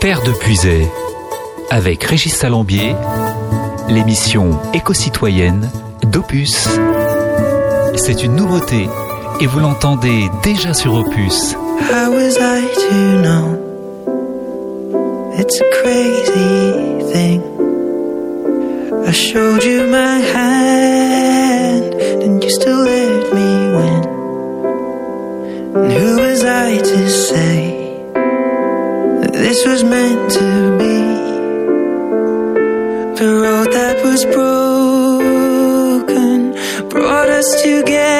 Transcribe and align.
Terre 0.00 0.22
de 0.22 0.30
Puisay, 0.30 0.88
avec 1.70 2.04
Régis 2.04 2.32
Salambier, 2.32 2.94
l'émission 3.88 4.50
éco-citoyenne 4.72 5.68
d'Opus. 6.02 6.68
C'est 7.96 8.22
une 8.22 8.36
nouveauté 8.36 8.88
et 9.40 9.46
vous 9.46 9.58
l'entendez 9.58 10.30
déjà 10.44 10.72
sur 10.72 10.94
Opus. 10.94 11.56
How 11.90 12.12
was 12.12 12.36
I 12.38 12.68
to 12.74 12.94
know? 13.22 13.58
It's 15.36 15.60
a 15.60 15.64
crazy 15.82 17.02
thing. 17.12 17.42
I 19.04 19.10
showed 19.10 19.64
you 19.64 19.84
my 19.88 20.20
hand, 20.20 21.94
and 22.22 22.40
you 22.42 22.50
still 22.50 22.84
let 22.84 23.32
me 23.34 23.72
win. 23.76 24.04
And 25.74 25.92
who 25.92 26.20
was 26.20 26.44
I 26.44 26.78
to 26.78 27.08
say? 27.08 27.77
This 29.48 29.64
was 29.66 29.82
meant 29.82 30.30
to 30.30 30.48
be? 30.80 30.96
The 33.20 33.30
road 33.42 33.68
that 33.72 33.96
was 34.04 34.20
broken 34.36 35.60
brought 36.90 37.30
us 37.30 37.48
together, 37.62 38.17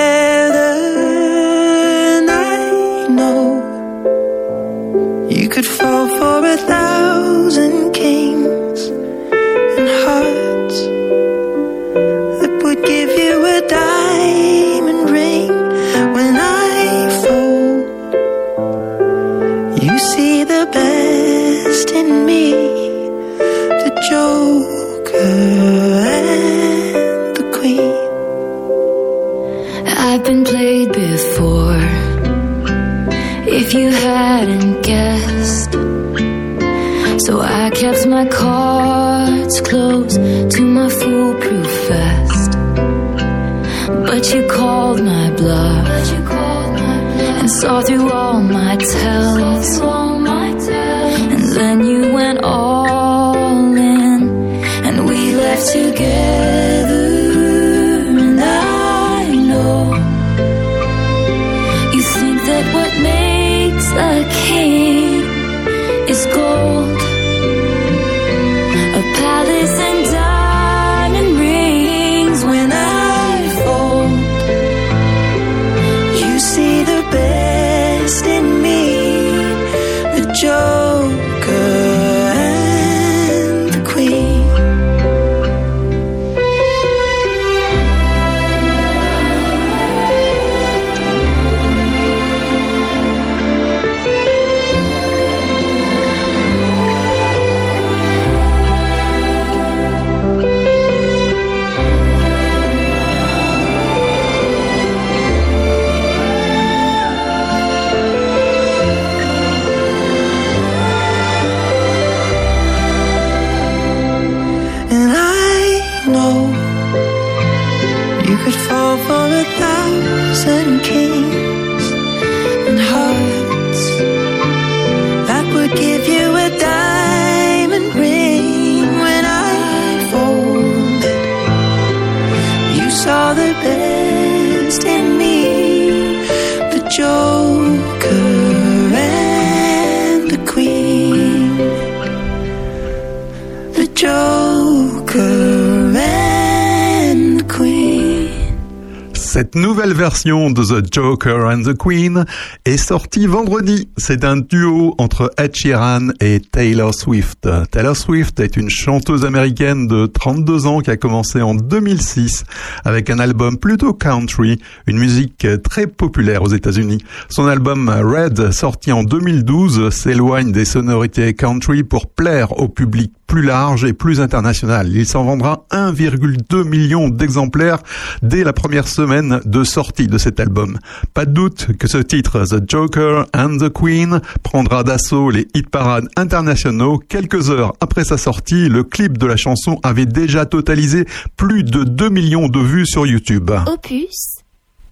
Cette 149.59 149.67
nouvelle 149.79 149.95
version 149.95 150.51
de 150.51 150.65
The 150.65 150.93
Joker 150.93 151.47
and 151.47 151.63
the 151.63 151.77
Queen 151.77 152.25
est 152.65 152.79
sortie 152.79 153.29
vendredi. 153.29 153.89
C'est 153.97 154.25
un 154.25 154.39
duo 154.39 154.97
entre 154.99 155.31
Ed 155.39 155.55
Sheeran 155.55 156.09
et 156.21 156.41
Taylor 156.41 156.93
Swift. 156.93 157.49
Taylor 157.71 157.97
Swift 157.97 158.41
est 158.41 158.57
une 158.57 158.71
chanteuse 158.71 159.25
américaine 159.25 159.87
de 159.87 160.07
32 160.07 160.67
ans 160.67 160.81
qui 160.81 160.91
a 160.91 160.97
commencé 160.97 161.43
en 161.43 161.55
2006 161.55 162.43
avec 162.85 163.09
un 163.09 163.21
album 163.21 163.57
plutôt 163.57 163.93
country, 163.93 164.59
une 164.89 164.99
musique 164.99 165.47
très 165.63 165.87
populaire 165.87 166.43
aux 166.43 166.53
États-Unis. 166.53 166.99
Son 167.29 167.47
album 167.47 167.89
Red, 167.89 168.51
sorti 168.51 168.91
en 168.91 169.05
2012, 169.05 169.91
s'éloigne 169.91 170.51
des 170.51 170.65
sonorités 170.65 171.35
country 171.35 171.85
pour 171.85 172.09
plaire 172.09 172.59
au 172.59 172.69
public 172.69 173.13
plus 173.29 173.43
large 173.43 173.85
et 173.85 173.93
plus 173.93 174.21
international. 174.21 174.89
Il 174.91 175.07
s'en 175.07 175.23
vendra 175.23 175.67
1,2 175.71 176.65
million 176.65 177.09
d'exemplaires 177.09 177.79
dès 178.23 178.43
la 178.43 178.55
première 178.55 178.89
semaine 178.89 179.41
de 179.45 179.63
sortie 179.69 180.09
de 180.09 180.19
cet 180.19 180.41
album. 180.41 180.79
Pas 181.15 181.25
de 181.25 181.33
doute 181.33 181.69
que 181.79 181.87
ce 181.87 181.99
titre, 181.99 182.45
The 182.45 182.69
Joker 182.69 183.27
and 183.35 183.59
the 183.59 183.69
Queen, 183.69 184.21
prendra 184.43 184.83
d'assaut 184.83 185.31
les 185.31 185.47
hit 185.55 185.71
parades 185.71 186.09
internationaux. 186.17 186.99
Quelques 187.09 187.51
heures 187.51 187.75
après 187.81 188.05
sa 188.05 188.19
sortie, 188.19 188.69
le 188.69 188.83
clip 188.83 189.19
de 189.19 189.27
la 189.27 189.37
chanson 189.37 189.79
avait 189.83 190.07
déjà 190.07 190.47
totalisé 190.47 191.05
plus 191.37 191.63
de 191.63 191.85
2 191.85 192.09
millions 192.09 192.49
de 192.49 192.59
vues 192.59 192.87
sur 192.87 193.07
YouTube. 193.07 193.51
Opus, 193.67 194.43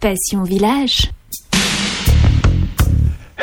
Passion 0.01 0.45
Village. 0.45 1.11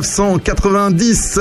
1990. 0.00 1.38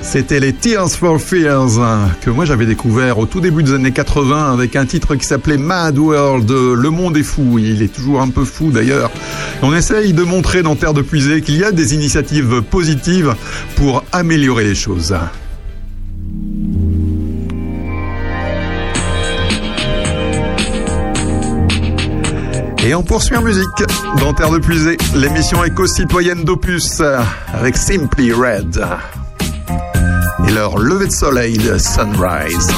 C'était 0.00 0.40
les 0.40 0.54
Tears 0.54 0.90
for 0.90 1.20
Fears 1.20 1.78
que 2.22 2.30
moi 2.30 2.46
j'avais 2.46 2.64
découvert 2.64 3.18
au 3.18 3.26
tout 3.26 3.40
début 3.40 3.62
des 3.62 3.74
années 3.74 3.92
80 3.92 4.54
avec 4.54 4.74
un 4.74 4.86
titre 4.86 5.16
qui 5.16 5.26
s'appelait 5.26 5.58
Mad 5.58 5.98
World, 5.98 6.50
Le 6.50 6.90
monde 6.90 7.16
est 7.18 7.22
fou. 7.22 7.58
Il 7.58 7.82
est 7.82 7.94
toujours 7.94 8.22
un 8.22 8.30
peu 8.30 8.44
fou 8.44 8.70
d'ailleurs. 8.70 9.10
On 9.60 9.74
essaye 9.74 10.14
de 10.14 10.22
montrer 10.22 10.62
dans 10.62 10.76
Terre 10.76 10.94
de 10.94 11.02
Puisée 11.02 11.42
qu'il 11.42 11.58
y 11.58 11.64
a 11.64 11.72
des 11.72 11.94
initiatives 11.94 12.62
positives 12.62 13.34
pour 13.74 14.02
améliorer 14.12 14.64
les 14.64 14.74
choses. 14.74 15.14
Et 22.86 22.94
on 22.94 23.02
poursuit 23.02 23.36
en 23.36 23.42
musique 23.42 23.66
dans 24.20 24.32
Terre 24.32 24.52
de 24.52 24.58
Puisée, 24.58 24.96
l'émission 25.16 25.64
éco-citoyenne 25.64 26.44
d'Opus 26.44 27.02
avec 27.52 27.76
Simply 27.76 28.32
Red 28.32 28.80
et 30.46 30.52
leur 30.52 30.78
lever 30.78 31.06
de 31.06 31.10
soleil 31.10 31.58
de 31.58 31.78
Sunrise. 31.78 32.70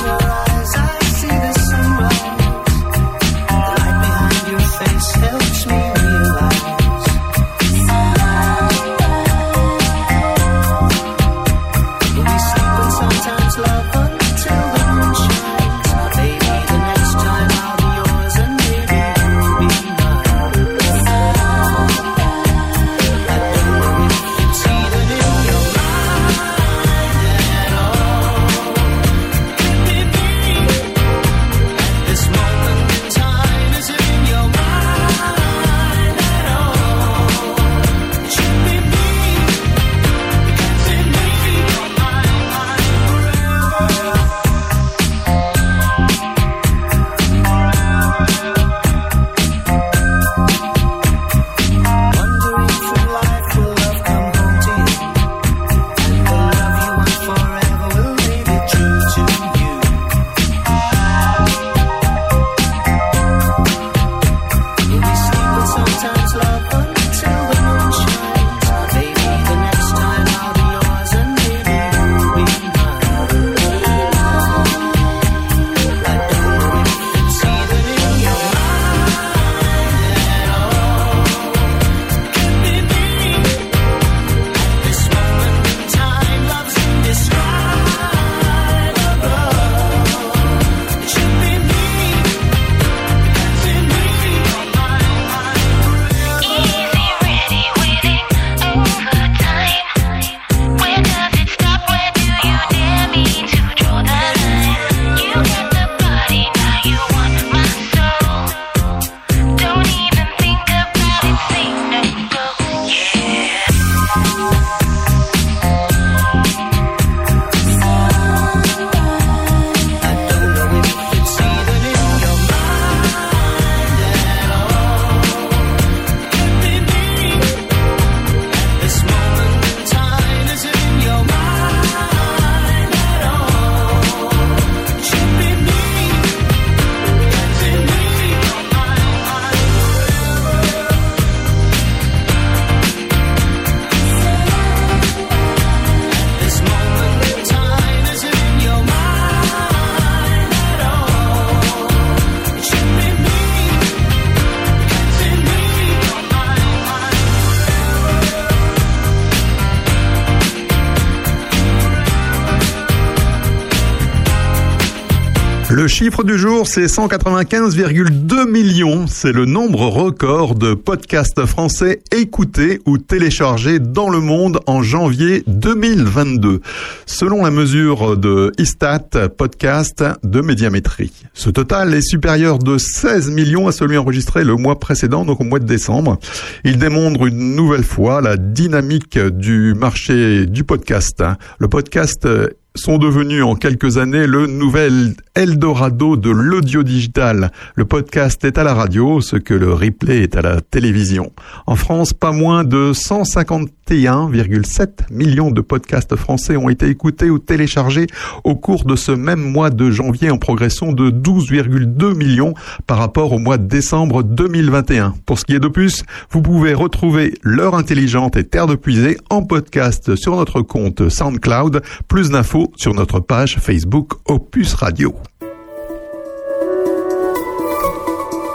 Chiffre 165.88 166.22
du 166.22 166.38
jour, 166.38 166.66
c'est 166.66 166.84
195,2 166.84 168.48
millions. 168.48 169.06
C'est 169.06 169.32
le 169.32 169.46
nombre 169.46 169.86
record 169.86 170.54
de 170.54 170.74
podcasts 170.74 171.46
français 171.46 172.00
écoutés 172.12 172.80
ou 172.86 172.98
téléchargés 172.98 173.78
dans 173.78 174.10
le 174.10 174.20
monde 174.20 174.60
en 174.66 174.82
janvier 174.82 175.42
2022, 175.46 176.60
selon 177.06 177.42
la 177.42 177.50
mesure 177.50 178.16
de 178.16 178.52
Istat 178.58 179.28
Podcast 179.36 180.04
de 180.22 180.40
médiamétrie. 180.42 181.12
Ce 181.32 181.48
total 181.48 181.94
est 181.94 182.02
supérieur 182.02 182.58
de 182.58 182.76
16 182.76 183.30
millions 183.30 183.66
à 183.66 183.72
celui 183.72 183.96
enregistré 183.96 184.44
le 184.44 184.56
mois 184.56 184.78
précédent, 184.78 185.24
donc 185.24 185.40
au 185.40 185.44
mois 185.44 185.58
de 185.58 185.66
décembre. 185.66 186.18
Il 186.64 186.78
démontre 186.78 187.26
une 187.26 187.56
nouvelle 187.56 187.84
fois 187.84 188.20
la 188.20 188.36
dynamique 188.36 189.18
du 189.18 189.74
marché 189.74 190.46
du 190.46 190.64
podcast. 190.64 191.22
Le 191.58 191.68
podcast 191.68 192.28
sont 192.74 192.98
devenus 192.98 193.42
en 193.42 193.56
quelques 193.56 193.98
années 193.98 194.26
le 194.26 194.46
nouvel 194.46 195.14
Eldorado 195.34 196.16
de 196.16 196.30
l'audio 196.30 196.82
digital. 196.82 197.50
Le 197.74 197.84
podcast 197.84 198.44
est 198.44 198.58
à 198.58 198.64
la 198.64 198.74
radio, 198.74 199.20
ce 199.20 199.36
que 199.36 199.54
le 199.54 199.72
replay 199.72 200.22
est 200.22 200.36
à 200.36 200.42
la 200.42 200.60
télévision. 200.60 201.32
En 201.66 201.76
France, 201.76 202.12
pas 202.12 202.32
moins 202.32 202.64
de 202.64 202.92
151,7 202.92 205.10
millions 205.10 205.50
de 205.50 205.60
podcasts 205.60 206.16
français 206.16 206.56
ont 206.56 206.68
été 206.68 206.88
écoutés 206.88 207.30
ou 207.30 207.38
téléchargés 207.38 208.06
au 208.44 208.54
cours 208.54 208.84
de 208.84 208.96
ce 208.96 209.12
même 209.12 209.40
mois 209.40 209.70
de 209.70 209.90
janvier 209.90 210.30
en 210.30 210.38
progression 210.38 210.92
de 210.92 211.10
12,2 211.10 212.14
millions 212.14 212.54
par 212.86 212.98
rapport 212.98 213.32
au 213.32 213.38
mois 213.38 213.58
de 213.58 213.66
décembre 213.66 214.22
2021. 214.22 215.14
Pour 215.26 215.38
ce 215.38 215.44
qui 215.44 215.54
est 215.54 215.60
d'Opus, 215.60 216.04
vous 216.30 216.42
pouvez 216.42 216.74
retrouver 216.74 217.34
L'heure 217.42 217.74
intelligente 217.74 218.36
et 218.36 218.44
Terre 218.44 218.66
de 218.66 218.74
puisée 218.74 219.18
en 219.30 219.42
podcast 219.42 220.16
sur 220.16 220.36
notre 220.36 220.62
compte 220.62 221.08
SoundCloud. 221.08 221.82
Plus 222.08 222.30
d'infos 222.30 222.67
sur 222.76 222.94
notre 222.94 223.20
page 223.20 223.58
Facebook 223.58 224.12
Opus 224.26 224.74
Radio. 224.74 225.14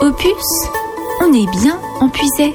Opus, 0.02 0.70
on 1.22 1.34
est 1.34 1.50
bien 1.62 1.80
en 2.00 2.10
puisait. 2.10 2.54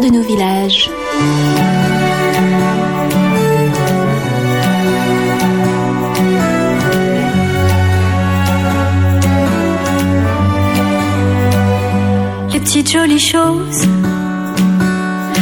De 0.00 0.08
nos 0.08 0.22
villages. 0.22 0.90
Les 12.52 12.60
petites 12.60 12.90
jolies 12.90 13.18
choses, 13.18 13.82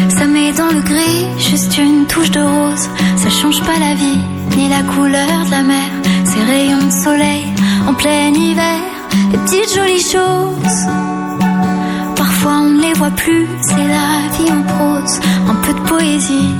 ça 0.08 0.26
met 0.26 0.52
dans 0.52 0.70
le 0.70 0.80
gris 0.82 1.26
juste 1.38 1.78
une 1.78 2.06
touche 2.06 2.30
de 2.30 2.40
rose. 2.40 2.88
Ça 3.16 3.30
change 3.30 3.60
pas 3.60 3.78
la 3.78 3.94
vie, 3.94 4.20
ni 4.56 4.68
la 4.68 4.82
couleur 4.82 5.44
de 5.46 5.50
la 5.50 5.62
mer. 5.62 5.90
Ces 6.24 6.42
rayons 6.42 6.86
de 6.86 6.90
soleil 6.90 7.44
en 7.88 7.94
plein 7.94 8.32
hiver, 8.32 8.80
les 9.32 9.38
petites 9.38 9.74
jolies 9.74 10.02
choses. 10.02 11.09
Plus, 13.08 13.46
c'est 13.62 13.76
la 13.76 14.28
vie 14.36 14.52
en 14.52 14.62
prose, 14.62 15.20
un 15.48 15.54
peu 15.54 15.72
de 15.72 15.88
poésie 15.88 16.54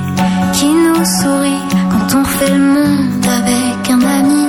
qui 0.53 0.65
nous 0.65 1.05
sourit 1.05 1.61
quand 1.91 2.17
on 2.17 2.23
refait 2.23 2.57
le 2.57 2.65
monde 2.65 3.25
avec 3.25 3.89
un 3.91 4.01
ami. 4.01 4.40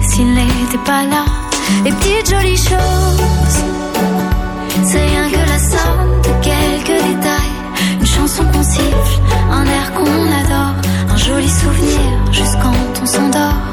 S'il 0.00 0.34
n'était 0.34 0.84
pas 0.84 1.02
là. 1.04 1.24
Les 1.84 1.92
petites 1.92 2.30
jolies 2.30 2.56
choses. 2.56 3.58
C'est 4.84 5.04
rien 5.04 5.28
que 5.28 5.36
la 5.36 5.58
somme 5.58 6.22
de 6.22 6.32
quelques 6.42 7.02
détails. 7.08 7.54
Une 8.00 8.06
chanson 8.06 8.44
qu'on 8.52 8.62
siffle, 8.62 9.20
un 9.50 9.64
air 9.64 9.92
qu'on 9.94 10.04
adore. 10.04 10.74
Un 11.12 11.16
joli 11.16 11.48
souvenir 11.48 12.32
juste 12.32 12.56
quand 12.62 13.02
on 13.02 13.06
s'endort. 13.06 13.69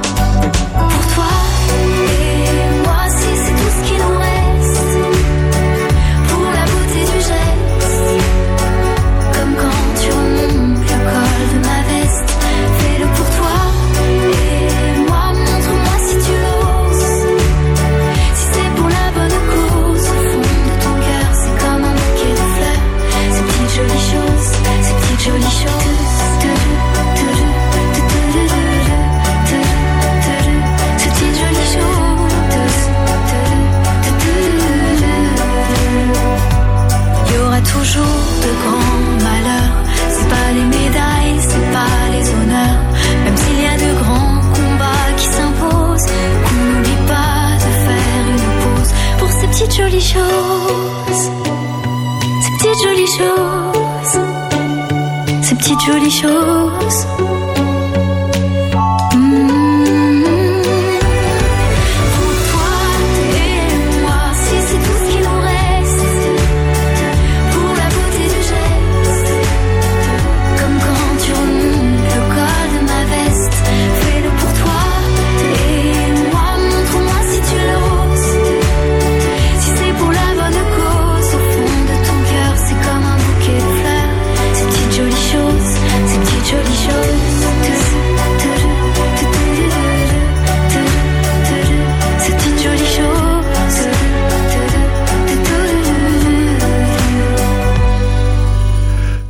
Jolies 55.87 56.11
choses. 56.11 57.36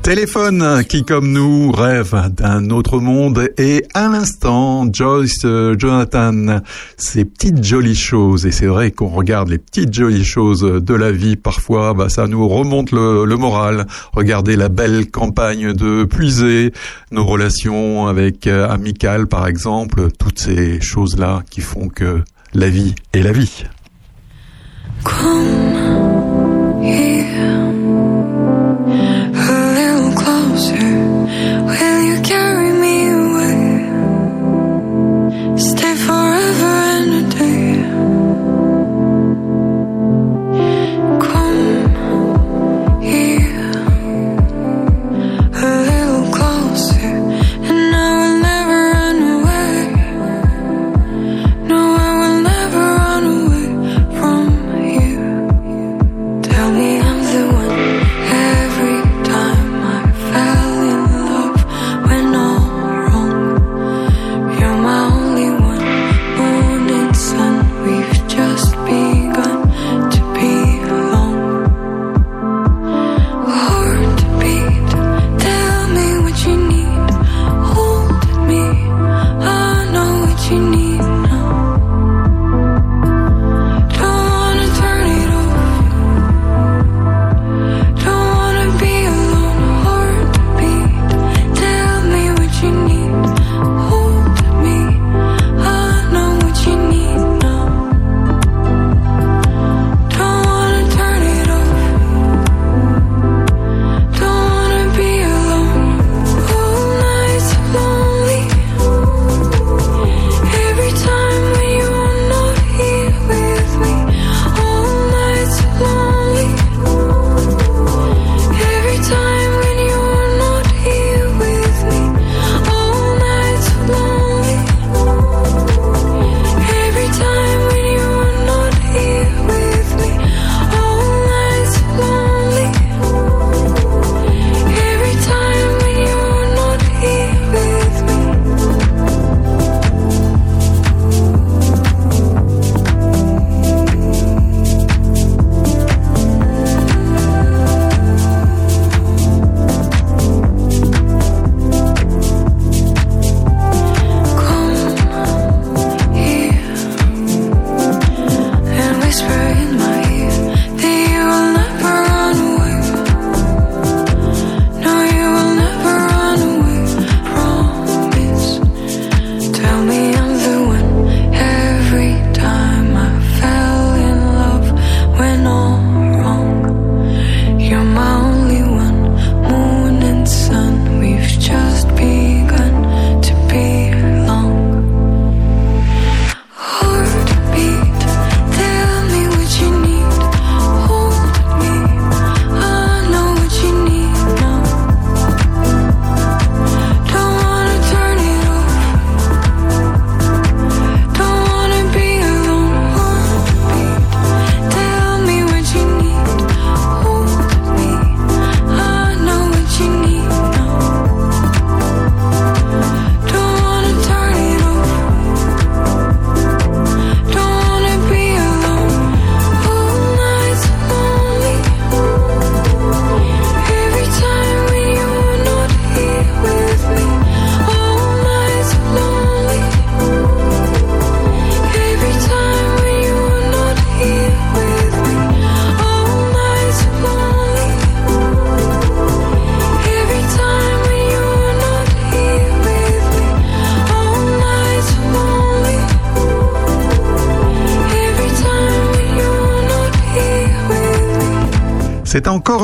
Téléphone 0.07 0.85
qui, 0.87 1.03
comme 1.03 1.33
nous, 1.33 1.69
rêve 1.69 2.31
d'un 2.31 2.69
autre 2.69 3.01
monde 3.01 3.49
et 3.57 3.83
à 3.93 4.07
l'instant, 4.07 4.87
Joyce 4.89 5.43
euh, 5.43 5.75
Jonathan, 5.77 6.61
ces 6.95 7.25
petites 7.25 7.61
jolies 7.61 7.93
choses. 7.93 8.45
Et 8.45 8.53
c'est 8.53 8.67
vrai 8.67 8.91
qu'on 8.91 9.09
regarde 9.09 9.49
les 9.49 9.57
petites 9.57 9.93
jolies 9.93 10.23
choses 10.23 10.61
de 10.61 10.93
la 10.93 11.11
vie. 11.11 11.35
Parfois, 11.35 11.93
bah, 11.93 12.07
ça 12.07 12.25
nous 12.25 12.47
remonte 12.47 12.91
le, 12.91 13.25
moral. 13.35 13.85
Regardez 14.13 14.55
la 14.55 14.69
belle 14.69 15.11
campagne 15.11 15.73
de 15.73 16.05
Puisé, 16.05 16.71
nos 17.11 17.25
relations 17.25 18.07
avec 18.07 18.47
euh, 18.47 18.69
Amical, 18.69 19.27
par 19.27 19.45
exemple, 19.45 20.07
toutes 20.17 20.39
ces 20.39 20.79
choses-là 20.79 21.43
qui 21.49 21.59
font 21.59 21.89
que 21.89 22.23
la 22.53 22.69
vie 22.69 22.95
est 23.11 23.23
la 23.23 23.33
vie. 23.33 23.65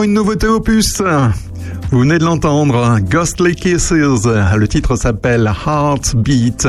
Une 0.03 0.15
nouveauté 0.15 0.47
opus. 0.47 1.01
Vous 1.89 1.99
venez 1.99 2.17
de 2.17 2.25
l'entendre, 2.25 2.99
Ghostly 2.99 3.55
Kisses. 3.55 3.91
Le 3.91 4.67
titre 4.67 4.97
s'appelle 4.97 5.49
Heartbeat, 5.65 6.67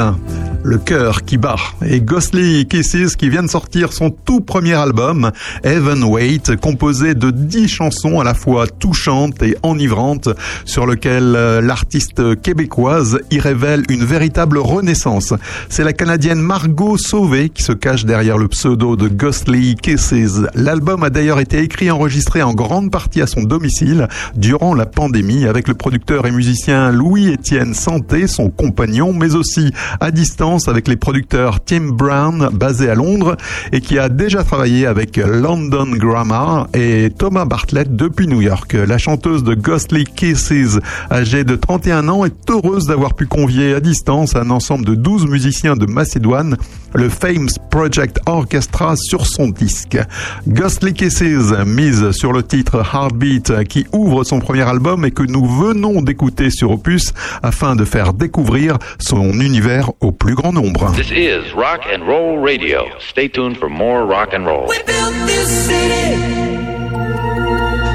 le 0.65 0.79
cœur 0.79 1.25
qui 1.25 1.37
bat. 1.37 1.57
Et 1.85 2.01
Ghostly 2.01 2.67
Kisses 2.67 3.17
qui 3.17 3.29
vient 3.29 3.43
de 3.43 3.51
sortir 3.51 3.93
son 3.93 4.11
tout 4.11 4.41
premier 4.41 4.73
album, 4.73 5.31
Heaven 5.63 6.03
Wait, 6.05 6.57
composé 6.61 7.15
de 7.15 7.31
dix 7.31 7.69
chansons 7.69 8.19
à 8.19 8.25
la 8.25 8.33
fois 8.33 8.67
touchantes 8.67 9.43
et 9.43 9.57
enivrantes, 9.63 10.31
sur 10.65 10.87
lequel 10.87 11.35
euh, 11.37 11.61
l'artiste 11.61 12.41
québécoise 12.41 13.21
y 13.31 13.39
révèle 13.39 13.83
une 13.91 14.05
véritable 14.05 14.57
renaissance. 14.57 15.35
C'est 15.69 15.85
la 15.85 15.93
Canadienne 15.93 16.41
Margot 16.41 16.97
Sauvé 16.97 17.51
qui 17.51 17.63
se 17.63 17.73
cache 17.73 18.07
derrière 18.07 18.39
le 18.39 18.49
pseudo 18.49 18.97
de 18.97 19.09
Ghostly 19.09 19.75
Kisses. 19.75 20.47
L'album 20.55 21.05
a 21.05 21.11
d'ailleurs 21.11 21.41
été 21.41 21.59
écrit 21.59 21.87
et 21.87 21.91
enregistré 21.91 22.43
en 22.43 22.55
grande 22.55 22.91
partie 22.91 23.21
à 23.21 23.27
son 23.27 23.43
domicile 23.43 24.09
durant 24.35 24.75
la 24.75 24.87
pandémie 24.87 25.45
avec 25.45 25.69
le 25.69 25.75
producteur 25.75 26.27
et 26.27 26.31
musicien 26.31 26.91
Louis-Étienne 26.91 27.75
Santé, 27.75 28.27
son 28.27 28.49
compagnon, 28.49 29.13
mais 29.13 29.35
aussi 29.35 29.71
à 30.01 30.11
distance 30.11 30.54
avec 30.69 30.89
les 30.89 30.97
producteurs 30.97 31.65
Tim 31.65 31.89
Brown, 31.91 32.49
basé 32.53 32.89
à 32.89 32.95
Londres, 32.95 33.37
et 33.73 33.81
qui 33.81 33.99
a 33.99 34.09
déjà 34.09 34.45
travaillé 34.45 34.87
avec 34.87 35.17
London 35.17 35.87
Grammar 35.91 36.69
et 36.75 37.11
Thomas 37.17 37.45
Bartlett 37.45 37.95
depuis 37.95 38.29
New 38.29 38.41
York. 38.41 38.75
La 38.75 38.99
chanteuse 38.99 39.43
de 39.43 39.55
Ghostly 39.55 40.05
Kisses, 40.05 40.79
âgée 41.11 41.43
de 41.43 41.57
31 41.57 42.09
ans, 42.09 42.25
est 42.25 42.51
heureuse 42.51 42.87
d'avoir 42.87 43.15
pu 43.15 43.27
convier 43.27 43.75
à 43.75 43.81
distance 43.81 44.37
un 44.37 44.51
ensemble 44.51 44.85
de 44.85 44.95
12 44.95 45.27
musiciens 45.27 45.75
de 45.75 45.87
Macédoine, 45.87 46.57
le 46.95 47.09
Fames 47.09 47.49
Project 47.71 48.21
Orchestra, 48.27 48.95
sur 48.97 49.27
son 49.27 49.49
disque. 49.49 49.99
Ghostly 50.47 50.95
Kisses 50.95 51.53
mise 51.67 52.13
sur 52.13 52.33
le 52.33 52.45
titre 52.45 52.85
Heartbeat 52.95 53.65
qui 53.65 53.87
ouvre 53.93 54.23
son 54.23 54.39
premier 54.39 54.63
album 54.63 55.05
et 55.05 55.11
que 55.11 55.25
nous 55.25 55.45
venons 55.47 56.01
d'écouter 56.03 56.51
sur 56.51 56.71
Opus 56.71 57.13
afin 57.43 57.75
de 57.75 57.85
faire 57.85 58.13
découvrir 58.13 58.79
son 58.99 59.41
univers 59.41 59.91
au 60.01 60.13
plus 60.13 60.35
grand 60.35 60.44
nombre. 60.53 60.91
This 60.93 61.11
is 61.11 61.53
Rock 61.53 61.83
and 61.87 62.07
Roll 62.07 62.39
Radio. 62.39 62.99
Stay 62.99 63.29
tuned 63.29 63.59
for 63.59 63.69
more 63.69 64.05
rock 64.07 64.33
and 64.33 64.47
roll. 64.47 64.67
We 64.69 64.83
built 64.83 65.15
this 65.27 65.49
city. 65.67 66.17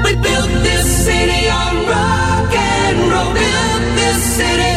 We 0.04 0.12
built 0.16 0.50
this 0.66 1.04
city 1.04 1.48
on 1.48 1.86
rock 1.86 2.54
and 2.54 2.98
roll. 3.10 3.32
Built 3.34 3.96
this 3.96 4.22
city. 4.36 4.69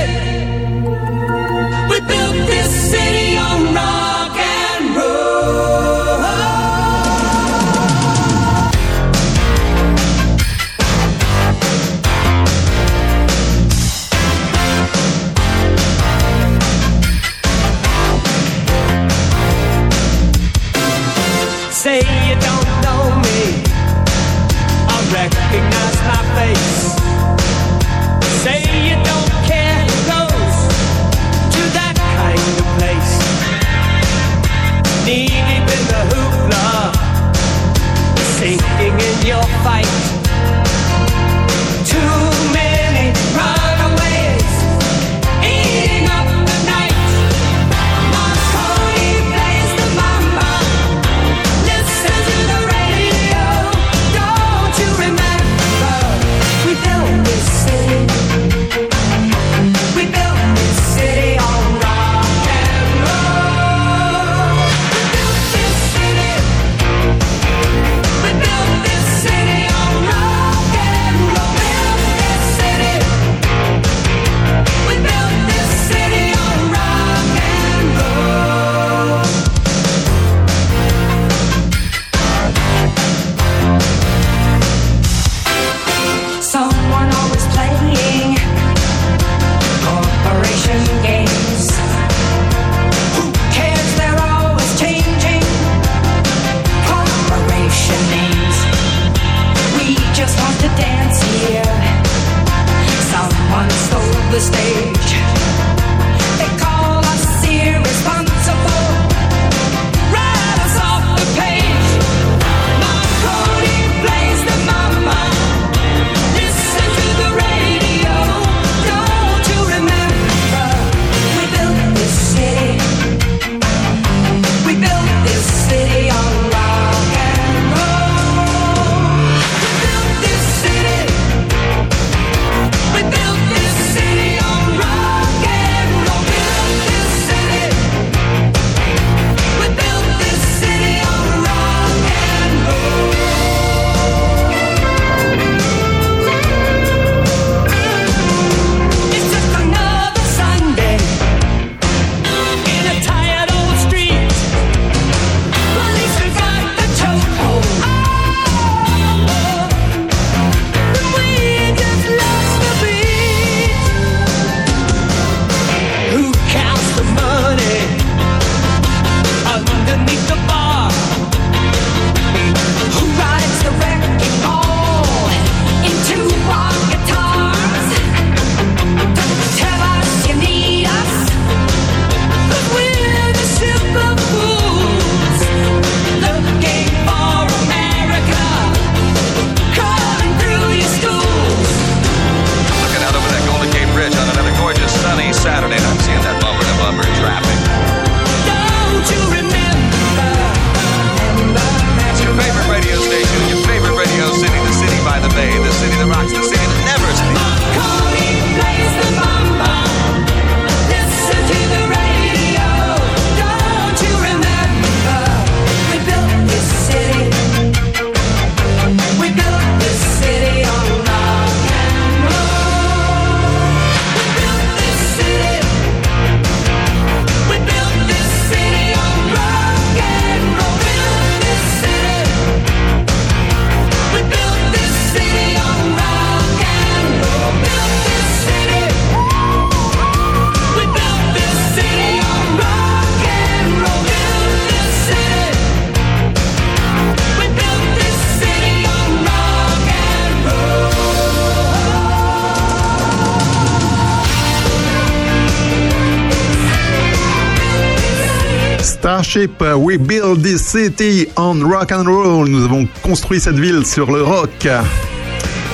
We 259.35 259.97
build 259.97 260.43
this 260.43 260.61
city 260.61 261.27
on 261.37 261.63
rock 261.63 261.91
and 261.91 262.05
roll. 262.05 262.47
Nous 262.47 262.65
avons 262.65 262.87
construit 263.01 263.39
cette 263.39 263.57
ville 263.57 263.83
sur 263.83 264.11
le 264.11 264.21
rock. 264.21 264.67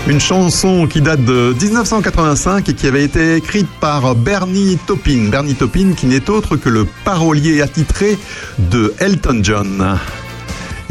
Une 0.07 0.21
chanson 0.21 0.87
qui 0.87 1.01
date 1.01 1.25
de 1.25 1.53
1985 1.61 2.69
et 2.69 2.73
qui 2.73 2.87
avait 2.87 3.03
été 3.03 3.35
écrite 3.35 3.67
par 3.81 4.15
Bernie 4.15 4.77
Taupin. 4.87 5.27
Bernie 5.29 5.55
Taupin 5.55 5.91
qui 5.91 6.05
n'est 6.05 6.29
autre 6.29 6.55
que 6.55 6.69
le 6.69 6.87
parolier 7.03 7.61
attitré 7.61 8.17
de 8.59 8.93
Elton 8.99 9.41
John. 9.43 9.99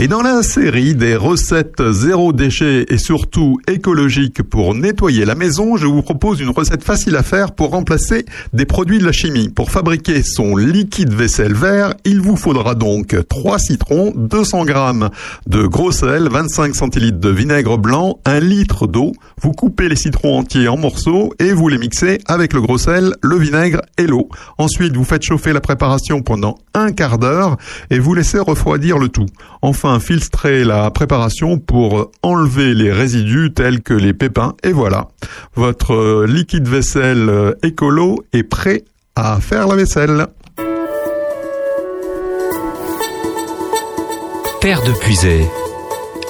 Et 0.00 0.06
dans 0.06 0.22
la 0.22 0.44
série 0.44 0.94
des 0.94 1.16
recettes 1.16 1.82
zéro 1.90 2.32
déchet 2.32 2.86
et 2.88 2.98
surtout 2.98 3.58
écologiques 3.66 4.44
pour 4.44 4.76
nettoyer 4.76 5.24
la 5.24 5.34
maison, 5.34 5.76
je 5.76 5.86
vous 5.86 6.02
propose 6.02 6.38
une 6.38 6.50
recette 6.50 6.84
facile 6.84 7.16
à 7.16 7.24
faire 7.24 7.50
pour 7.50 7.70
remplacer 7.70 8.24
des 8.52 8.64
produits 8.64 9.00
de 9.00 9.04
la 9.04 9.10
chimie. 9.10 9.48
Pour 9.48 9.72
fabriquer 9.72 10.22
son 10.22 10.54
liquide 10.54 11.12
vaisselle 11.12 11.52
vert, 11.52 11.94
il 12.04 12.20
vous 12.20 12.36
faudra 12.36 12.76
donc 12.76 13.16
3 13.28 13.58
citrons, 13.58 14.12
200 14.14 14.66
g 14.66 14.74
de 15.48 15.66
gros 15.66 15.90
sel, 15.90 16.28
25 16.30 16.76
centilitres 16.76 17.18
de 17.18 17.30
vinaigre 17.30 17.76
blanc, 17.76 18.20
1 18.24 18.38
litre 18.38 18.86
d'eau. 18.86 19.10
Vous 19.42 19.50
coupez 19.50 19.88
les 19.88 19.96
citrons 19.96 20.38
entiers 20.38 20.68
en 20.68 20.76
morceaux 20.76 21.34
et 21.40 21.52
vous 21.52 21.66
les 21.66 21.78
mixez 21.78 22.20
avec 22.26 22.52
le 22.52 22.60
gros 22.60 22.78
sel, 22.78 23.16
le 23.20 23.36
vinaigre 23.36 23.80
et 23.98 24.06
l'eau. 24.06 24.28
Ensuite, 24.58 24.96
vous 24.96 25.02
faites 25.02 25.24
chauffer 25.24 25.52
la 25.52 25.60
préparation 25.60 26.22
pendant 26.22 26.56
un 26.72 26.92
quart 26.92 27.18
d'heure 27.18 27.56
et 27.90 27.98
vous 27.98 28.14
laissez 28.14 28.38
refroidir 28.38 28.98
le 28.98 29.08
tout. 29.08 29.26
Enfin, 29.60 29.87
filtrer 29.98 30.64
la 30.64 30.90
préparation 30.90 31.58
pour 31.58 32.10
enlever 32.22 32.74
les 32.74 32.92
résidus 32.92 33.52
tels 33.54 33.80
que 33.80 33.94
les 33.94 34.12
pépins. 34.12 34.54
Et 34.62 34.72
voilà, 34.72 35.08
votre 35.54 36.24
liquide 36.26 36.68
vaisselle 36.68 37.54
écolo 37.62 38.24
est 38.32 38.42
prêt 38.42 38.84
à 39.16 39.40
faire 39.40 39.66
la 39.66 39.76
vaisselle. 39.76 40.26
Terre 44.60 44.82
de 44.82 44.92
Puisay, 44.92 45.46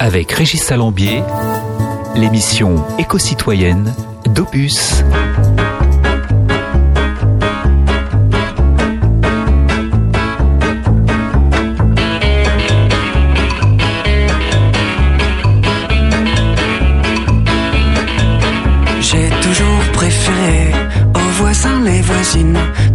avec 0.01 0.31
Régis 0.33 0.63
Salambier, 0.63 1.23
l'émission 2.15 2.85
éco-citoyenne 2.99 3.95
d'Opus. 4.27 5.03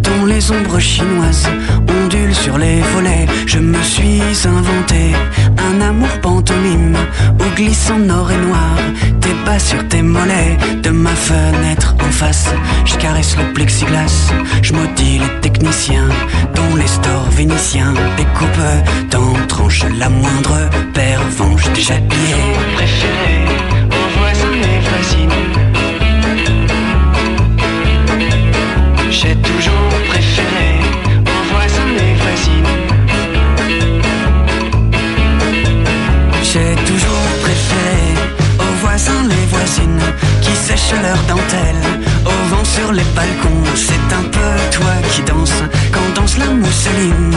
Dont 0.02 0.26
les 0.26 0.52
ombres 0.52 0.80
chinoises 0.80 1.48
ondulent 1.88 2.36
sur 2.36 2.58
les 2.58 2.82
volets. 2.94 3.26
Je 3.46 3.60
me 3.60 3.82
suis 3.82 4.22
inventé 4.46 5.14
un 5.58 5.80
amour 5.82 6.10
pantomime 6.22 6.98
où 7.40 7.56
glissant 7.56 8.00
nord 8.00 8.30
et 8.32 8.38
noir 8.38 8.76
tes 9.22 9.34
bas 9.46 9.60
sur 9.60 9.88
tes 9.88 10.02
mollets. 10.02 10.58
De 10.82 10.90
ma 10.90 11.16
fenêtre 11.16 11.96
en 12.06 12.12
face, 12.12 12.50
je 12.86 12.96
caresse 12.96 13.38
le 13.38 13.54
plexiglas. 13.54 14.34
Je 14.62 14.74
maudis 14.74 15.20
les 15.20 15.40
techniciens 15.42 16.10
dont 16.54 16.76
les 16.76 16.88
stores 16.88 17.30
vénitiens 17.32 17.94
découpent 18.18 19.10
dans 19.10 19.34
tranche 19.48 19.84
la 19.98 20.10
moindre 20.10 20.70
pervenche 20.94 21.72
déjà 21.74 21.96
pliée. 21.96 23.73
Voisines 39.54 40.06
qui 40.42 40.52
sèchent 40.56 41.00
leurs 41.02 41.24
dentelles 41.34 41.86
au 42.26 42.38
vent 42.50 42.66
sur 42.66 42.92
les 42.92 43.08
balcons. 43.16 43.64
C'est 43.76 44.10
un 44.20 44.26
peu 44.36 44.52
toi 44.72 44.94
qui 45.12 45.22
danse 45.24 45.60
quand 45.92 46.10
danse 46.16 46.38
la 46.38 46.48
mousseline. 46.48 47.36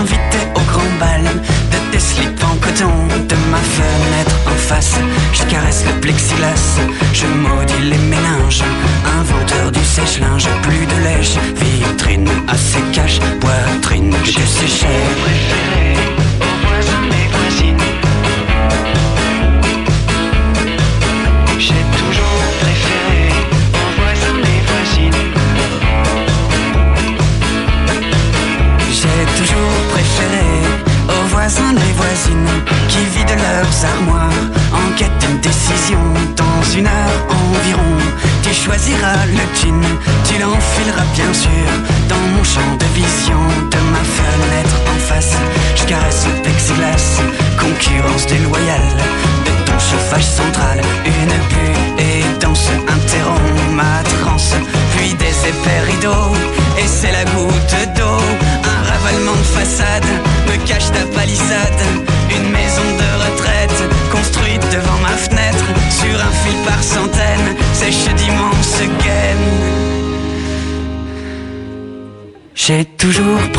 Invité 0.00 0.40
au 0.54 0.62
grand 0.70 0.92
bal 1.00 1.24
de 1.72 1.78
tes 1.90 2.00
slips 2.00 2.44
en 2.44 2.56
coton 2.56 2.94
de 3.30 3.36
ma 3.52 3.62
fenêtre 3.76 4.36
en 4.46 4.56
face. 4.68 4.96
Je 5.32 5.44
caresse 5.44 5.84
le 5.86 6.00
plexiglas, 6.00 6.64
je 7.12 7.26
maudis 7.26 7.84
les 7.90 8.02
méninges. 8.12 8.64
Inventeur 9.20 9.70
du 9.72 9.84
sèche-linge, 9.84 10.48
plus 10.62 10.86
de 10.92 10.98
lèche, 11.06 11.36
vitrine 11.60 12.28
assez 12.48 12.82
cache, 12.92 13.18
poitrine 13.40 14.14
que 14.24 14.46
séchée. 14.60 15.61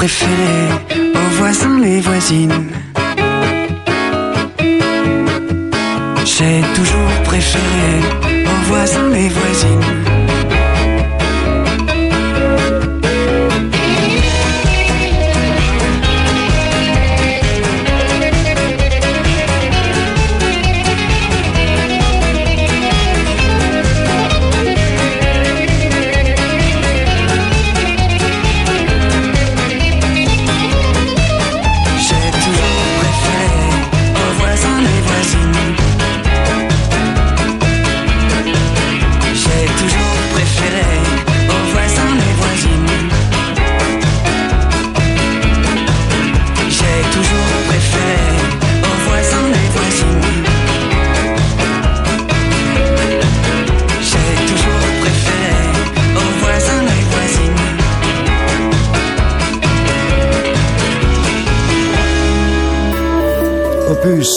Préféré 0.04 1.14
aux 1.16 1.30
voisins 1.38 1.80
les 1.80 2.01
voisines. 2.01 2.68
J'ai 6.26 6.62
toujours 6.76 7.14
préféré 7.24 7.91
aux 8.51 8.68
voisins 8.68 9.10
les 9.14 9.30
voisines. 9.30 10.12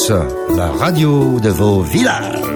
La 0.08 0.70
radio 0.70 1.40
de 1.40 1.50
vos 1.50 1.82
villages. 1.82 2.55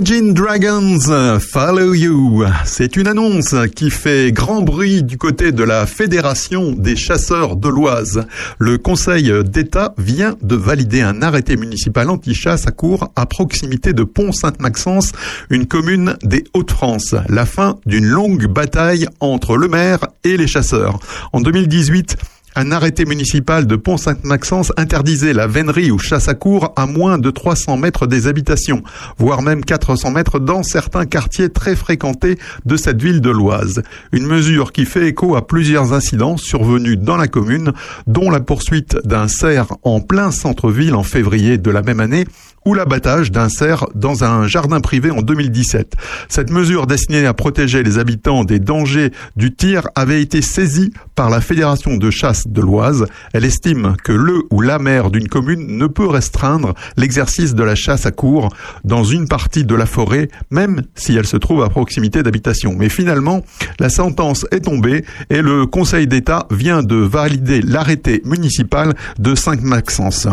Imagine 0.00 0.32
Dragons 0.32 1.38
Follow 1.40 1.92
You. 1.92 2.46
C'est 2.64 2.96
une 2.96 3.06
annonce 3.06 3.54
qui 3.76 3.90
fait 3.90 4.32
grand 4.32 4.62
bruit 4.62 5.02
du 5.02 5.18
côté 5.18 5.52
de 5.52 5.62
la 5.62 5.84
Fédération 5.84 6.72
des 6.72 6.96
chasseurs 6.96 7.54
de 7.54 7.68
l'Oise. 7.68 8.24
Le 8.58 8.78
Conseil 8.78 9.30
d'État 9.44 9.92
vient 9.98 10.38
de 10.40 10.56
valider 10.56 11.02
un 11.02 11.20
arrêté 11.20 11.58
municipal 11.58 12.08
anti-chasse 12.08 12.66
à 12.66 12.70
court 12.70 13.12
à 13.14 13.26
proximité 13.26 13.92
de 13.92 14.02
Pont-Sainte-Maxence, 14.02 15.12
une 15.50 15.66
commune 15.66 16.16
des 16.22 16.44
Hauts-de-France. 16.54 17.14
La 17.28 17.44
fin 17.44 17.78
d'une 17.84 18.06
longue 18.06 18.46
bataille 18.46 19.06
entre 19.20 19.58
le 19.58 19.68
maire 19.68 19.98
et 20.24 20.38
les 20.38 20.46
chasseurs. 20.46 20.98
En 21.34 21.42
2018, 21.42 22.16
un 22.56 22.72
arrêté 22.72 23.04
municipal 23.04 23.66
de 23.66 23.76
Pont-Sainte-Maxence 23.76 24.72
interdisait 24.76 25.32
la 25.32 25.46
vénerie 25.46 25.90
ou 25.90 25.98
chasse 25.98 26.28
à 26.28 26.34
cour 26.34 26.72
à 26.76 26.86
moins 26.86 27.18
de 27.18 27.30
300 27.30 27.76
mètres 27.76 28.06
des 28.06 28.26
habitations, 28.26 28.82
voire 29.18 29.42
même 29.42 29.64
400 29.64 30.10
mètres 30.10 30.38
dans 30.38 30.62
certains 30.62 31.06
quartiers 31.06 31.50
très 31.50 31.76
fréquentés 31.76 32.38
de 32.64 32.76
cette 32.76 33.00
ville 33.00 33.20
de 33.20 33.30
l'Oise. 33.30 33.82
Une 34.12 34.26
mesure 34.26 34.72
qui 34.72 34.84
fait 34.84 35.06
écho 35.06 35.36
à 35.36 35.46
plusieurs 35.46 35.92
incidents 35.92 36.36
survenus 36.36 36.98
dans 36.98 37.16
la 37.16 37.28
commune, 37.28 37.72
dont 38.06 38.30
la 38.30 38.40
poursuite 38.40 38.96
d'un 39.04 39.28
cerf 39.28 39.68
en 39.82 40.00
plein 40.00 40.30
centre-ville 40.30 40.94
en 40.94 41.02
février 41.02 41.58
de 41.58 41.70
la 41.70 41.82
même 41.82 42.00
année 42.00 42.26
ou 42.64 42.74
l'abattage 42.74 43.30
d'un 43.30 43.48
cerf 43.48 43.86
dans 43.94 44.24
un 44.24 44.46
jardin 44.46 44.80
privé 44.80 45.10
en 45.10 45.22
2017. 45.22 45.94
Cette 46.28 46.50
mesure 46.50 46.86
destinée 46.86 47.26
à 47.26 47.34
protéger 47.34 47.82
les 47.82 47.98
habitants 47.98 48.44
des 48.44 48.58
dangers 48.58 49.10
du 49.36 49.54
tir 49.54 49.88
avait 49.94 50.22
été 50.22 50.42
saisie 50.42 50.92
par 51.14 51.30
la 51.30 51.40
Fédération 51.40 51.96
de 51.96 52.10
chasse 52.10 52.46
de 52.48 52.60
l'Oise. 52.60 53.06
Elle 53.32 53.44
estime 53.44 53.94
que 54.04 54.12
le 54.12 54.42
ou 54.50 54.60
la 54.60 54.78
maire 54.78 55.10
d'une 55.10 55.28
commune 55.28 55.78
ne 55.78 55.86
peut 55.86 56.06
restreindre 56.06 56.74
l'exercice 56.96 57.54
de 57.54 57.62
la 57.62 57.74
chasse 57.74 58.06
à 58.06 58.10
court 58.10 58.50
dans 58.84 59.04
une 59.04 59.28
partie 59.28 59.64
de 59.64 59.74
la 59.74 59.86
forêt, 59.86 60.28
même 60.50 60.82
si 60.94 61.16
elle 61.16 61.26
se 61.26 61.36
trouve 61.36 61.62
à 61.62 61.68
proximité 61.68 62.22
d'habitation. 62.22 62.74
Mais 62.76 62.88
finalement, 62.88 63.42
la 63.78 63.88
sentence 63.88 64.46
est 64.50 64.60
tombée 64.60 65.04
et 65.30 65.42
le 65.42 65.66
Conseil 65.66 66.06
d'État 66.06 66.46
vient 66.50 66.82
de 66.82 66.96
valider 66.96 67.62
l'arrêté 67.62 68.22
municipal 68.24 68.94
de 69.18 69.34
5 69.34 69.62
Maxence. 69.62 70.26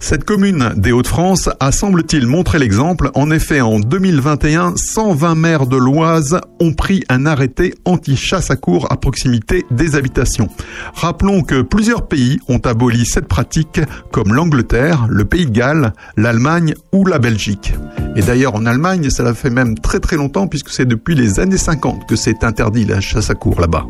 Cette 0.00 0.24
commune 0.24 0.72
des 0.76 0.92
Hauts-de-France 0.92 1.50
a, 1.60 1.72
semble-t-il, 1.72 2.26
montré 2.26 2.58
l'exemple. 2.58 3.10
En 3.14 3.30
effet, 3.30 3.60
en 3.60 3.80
2021, 3.80 4.74
120 4.76 5.34
maires 5.34 5.66
de 5.66 5.76
l'Oise 5.76 6.38
ont 6.60 6.72
pris 6.72 7.02
un 7.08 7.26
arrêté 7.26 7.74
anti-chasse 7.84 8.50
à 8.50 8.56
cour 8.56 8.86
à 8.90 8.96
proximité 8.96 9.66
des 9.70 9.96
habitations. 9.96 10.48
Rappelons 10.94 11.42
que 11.42 11.62
plusieurs 11.62 12.06
pays 12.06 12.38
ont 12.48 12.58
aboli 12.58 13.04
cette 13.04 13.28
pratique, 13.28 13.80
comme 14.12 14.34
l'Angleterre, 14.34 15.06
le 15.08 15.24
Pays 15.24 15.46
de 15.46 15.50
Galles, 15.50 15.92
l'Allemagne 16.16 16.74
ou 16.92 17.04
la 17.04 17.18
Belgique. 17.18 17.74
Et 18.16 18.22
d'ailleurs, 18.22 18.54
en 18.54 18.66
Allemagne, 18.66 19.10
cela 19.10 19.34
fait 19.34 19.50
même 19.50 19.78
très 19.78 20.00
très 20.00 20.16
longtemps, 20.16 20.46
puisque 20.46 20.70
c'est 20.70 20.86
depuis 20.86 21.14
les 21.14 21.40
années 21.40 21.58
50 21.58 22.08
que 22.08 22.16
c'est 22.16 22.44
interdit 22.44 22.84
la 22.84 23.00
chasse 23.00 23.30
à 23.30 23.34
cour 23.34 23.60
là-bas. 23.60 23.86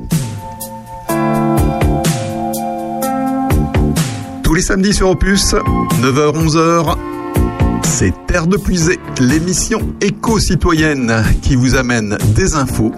Tous 4.49 4.55
les 4.55 4.62
samedis 4.62 4.94
sur 4.94 5.11
Opus, 5.11 5.55
9h-11h, 6.01 6.96
c'est 7.82 8.14
Terre 8.26 8.46
de 8.46 8.57
Puisée, 8.57 8.99
l'émission 9.20 9.78
éco-citoyenne 10.01 11.22
qui 11.42 11.55
vous 11.55 11.76
amène 11.76 12.16
des 12.34 12.55
infos 12.55 12.92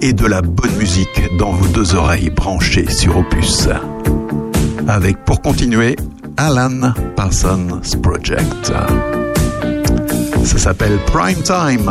et 0.00 0.12
de 0.12 0.24
la 0.24 0.42
bonne 0.42 0.76
musique 0.76 1.36
dans 1.40 1.50
vos 1.50 1.66
deux 1.66 1.96
oreilles 1.96 2.30
branchées 2.30 2.88
sur 2.88 3.16
Opus. 3.16 3.68
Avec, 4.86 5.24
pour 5.24 5.42
continuer, 5.42 5.96
Alan 6.36 6.92
Parsons 7.16 7.80
Project. 8.00 8.72
Ça 10.44 10.58
s'appelle 10.58 11.00
Prime 11.06 11.42
Time. 11.42 11.90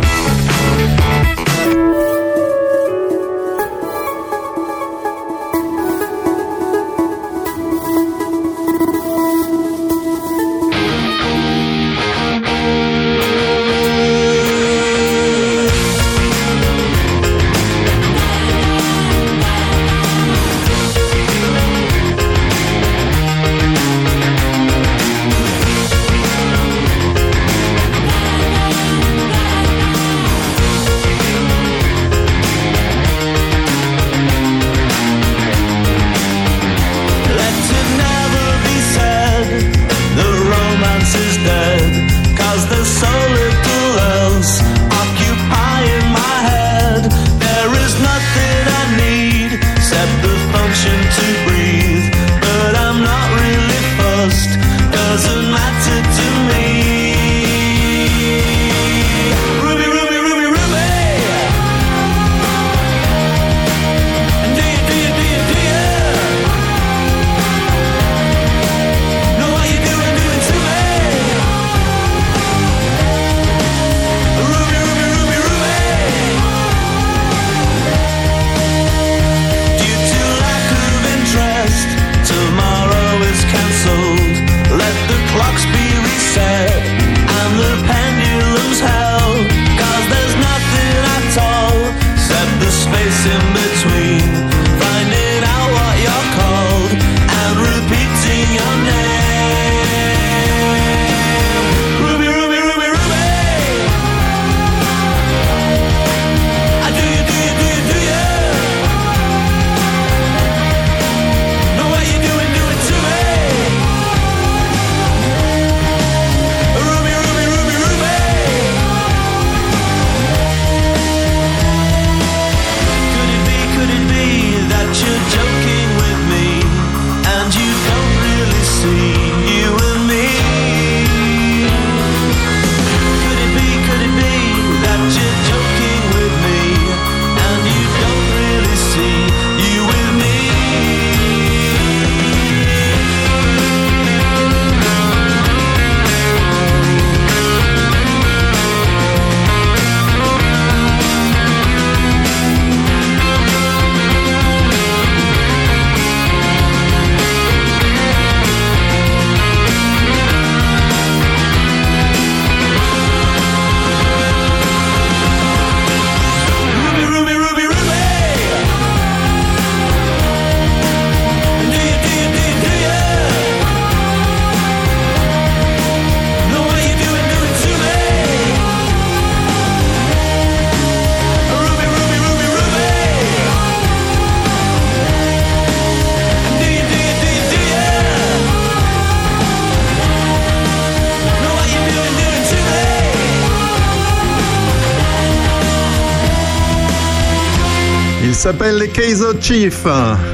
Les 198.81 198.89
Kaiser 198.89 199.39
Chiefs 199.39 199.85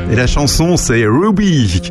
et 0.09 0.15
la 0.15 0.25
chanson 0.25 0.77
c'est 0.77 1.05
Ruby. 1.05 1.81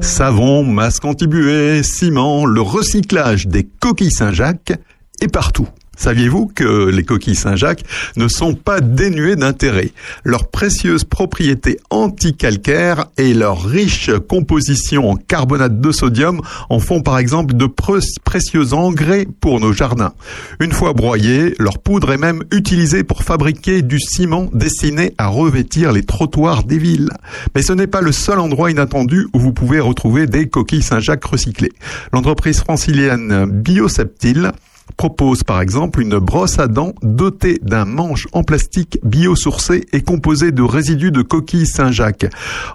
Savon, 0.00 0.64
masque 0.64 1.04
antibué, 1.04 1.82
ciment, 1.82 2.46
le 2.46 2.62
recyclage 2.62 3.46
des 3.46 3.64
coquilles 3.64 4.10
Saint-Jacques 4.10 4.72
est 5.20 5.28
partout. 5.28 5.68
Saviez-vous 6.06 6.46
que 6.46 6.88
les 6.88 7.02
coquilles 7.02 7.34
Saint-Jacques 7.34 7.82
ne 8.14 8.28
sont 8.28 8.54
pas 8.54 8.80
dénuées 8.80 9.34
d'intérêt? 9.34 9.90
Leurs 10.22 10.48
précieuses 10.48 11.02
propriétés 11.02 11.80
anticalcaires 11.90 13.06
et 13.18 13.34
leur 13.34 13.60
riche 13.60 14.12
composition 14.28 15.10
en 15.10 15.16
carbonate 15.16 15.80
de 15.80 15.90
sodium 15.90 16.40
en 16.70 16.78
font 16.78 17.02
par 17.02 17.18
exemple 17.18 17.54
de 17.54 17.66
précieux 17.66 18.72
engrais 18.72 19.26
pour 19.40 19.58
nos 19.58 19.72
jardins. 19.72 20.12
Une 20.60 20.70
fois 20.70 20.92
broyées, 20.92 21.56
leur 21.58 21.80
poudre 21.80 22.12
est 22.12 22.18
même 22.18 22.44
utilisée 22.52 23.02
pour 23.02 23.24
fabriquer 23.24 23.82
du 23.82 23.98
ciment 23.98 24.48
destiné 24.52 25.12
à 25.18 25.26
revêtir 25.26 25.90
les 25.90 26.04
trottoirs 26.04 26.62
des 26.62 26.78
villes. 26.78 27.10
Mais 27.56 27.62
ce 27.62 27.72
n'est 27.72 27.88
pas 27.88 28.00
le 28.00 28.12
seul 28.12 28.38
endroit 28.38 28.70
inattendu 28.70 29.26
où 29.32 29.40
vous 29.40 29.52
pouvez 29.52 29.80
retrouver 29.80 30.28
des 30.28 30.48
coquilles 30.48 30.82
Saint-Jacques 30.82 31.24
recyclées. 31.24 31.72
L'entreprise 32.12 32.60
francilienne 32.60 33.46
Bioseptile 33.50 34.52
propose 34.96 35.42
par 35.42 35.60
exemple 35.60 36.00
une 36.00 36.18
brosse 36.18 36.58
à 36.58 36.68
dents 36.68 36.94
dotée 37.02 37.58
d'un 37.62 37.84
manche 37.84 38.26
en 38.32 38.42
plastique 38.42 38.98
biosourcé 39.02 39.86
et 39.92 40.00
composé 40.00 40.52
de 40.52 40.62
résidus 40.62 41.10
de 41.10 41.22
coquilles 41.22 41.66
Saint-Jacques. 41.66 42.26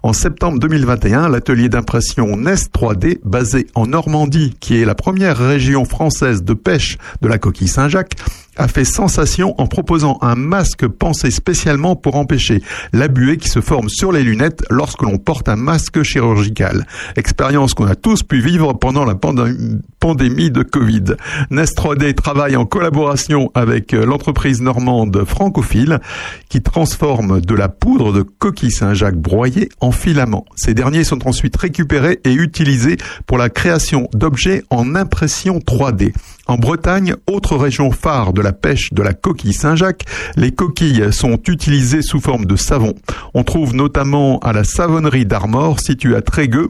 En 0.04 0.14
septembre 0.14 0.60
2021, 0.60 1.30
l'atelier 1.30 1.70
d'impression 1.70 2.38
Nest 2.38 2.74
3D, 2.74 3.20
basé 3.24 3.68
en 3.76 3.88
Normandie, 3.88 4.56
qui 4.60 4.82
est 4.82 4.86
la 4.86 4.96
première 4.96 5.38
région 5.38 5.86
française 5.86 6.44
de 6.44 6.54
pêche 6.54 6.98
de 7.22 7.28
la 7.28 7.38
coquille 7.38 7.68
Saint-Jacques, 7.68 8.16
a 8.58 8.68
fait 8.68 8.86
sensation 8.86 9.56
en 9.60 9.68
proposant 9.68 10.18
un 10.22 10.36
masque 10.36 10.88
pensé 10.88 11.32
spécialement 11.32 11.96
pour 11.96 12.16
empêcher 12.16 12.62
la 12.94 13.08
buée 13.08 13.38
qui 13.38 13.50
se 13.50 13.62
forme 13.62 13.90
sur 13.90 14.12
les 14.12 14.24
lunettes 14.24 14.64
lorsque 14.70 15.02
l'on 15.04 15.18
porte 15.18 15.48
un 15.50 15.56
masque 15.56 16.04
chirurgical. 16.04 16.86
Expérience 17.16 17.74
qu'on 17.74 17.86
a 17.88 17.96
tous 17.96 18.24
pu 18.24 18.40
vivre 18.42 18.74
pendant 18.74 19.06
la 19.06 19.16
pandé- 19.16 19.56
pandémie 20.00 20.52
de 20.52 20.64
Covid. 20.64 21.16
Nest 21.50 21.78
3D 21.78 22.14
travaille 22.14 22.56
en 22.56 22.66
collaboration 22.66 23.52
avec 23.54 23.94
euh, 23.94 24.06
l'entreprise 24.06 24.62
normande 24.62 25.24
Francophile 25.26 26.00
qui 26.50 26.62
transforme 26.62 27.42
de 27.42 27.56
la 27.56 27.70
poudre 27.70 28.12
de 28.12 28.22
coquille 28.22 28.72
Saint-Jacques 28.72 29.18
broyée 29.18 29.70
en 29.80 29.92
filaments. 29.92 30.46
Ces 30.56 30.74
derniers 30.74 31.04
sont 31.04 31.28
ensuite 31.28 31.56
récupérés 31.56 32.20
et 32.26 32.34
utilisés 32.34 32.98
pour 33.26 33.38
la 33.38 33.50
création 33.50 34.10
d'objets 34.14 34.64
en 34.70 34.96
impression 34.96 35.60
3D. 35.60 36.14
En 36.48 36.58
Bretagne, 36.58 37.16
autre 37.28 37.56
région 37.56 37.92
phare 37.92 38.34
de 38.34 38.41
la 38.42 38.54
pêche 38.54 38.94
de 38.94 39.02
la 39.02 39.14
coquille 39.14 39.54
Saint-Jacques, 39.54 40.06
les 40.36 40.52
coquilles 40.52 41.12
sont 41.12 41.40
utilisées 41.48 42.02
sous 42.02 42.20
forme 42.20 42.46
de 42.46 42.56
savon. 42.56 42.94
On 43.34 43.44
trouve 43.44 43.76
notamment 43.76 44.40
à 44.40 44.54
la 44.54 44.64
savonnerie 44.64 45.26
d'Armor 45.26 45.80
située 45.80 46.16
à 46.16 46.22
Trégueux. 46.22 46.68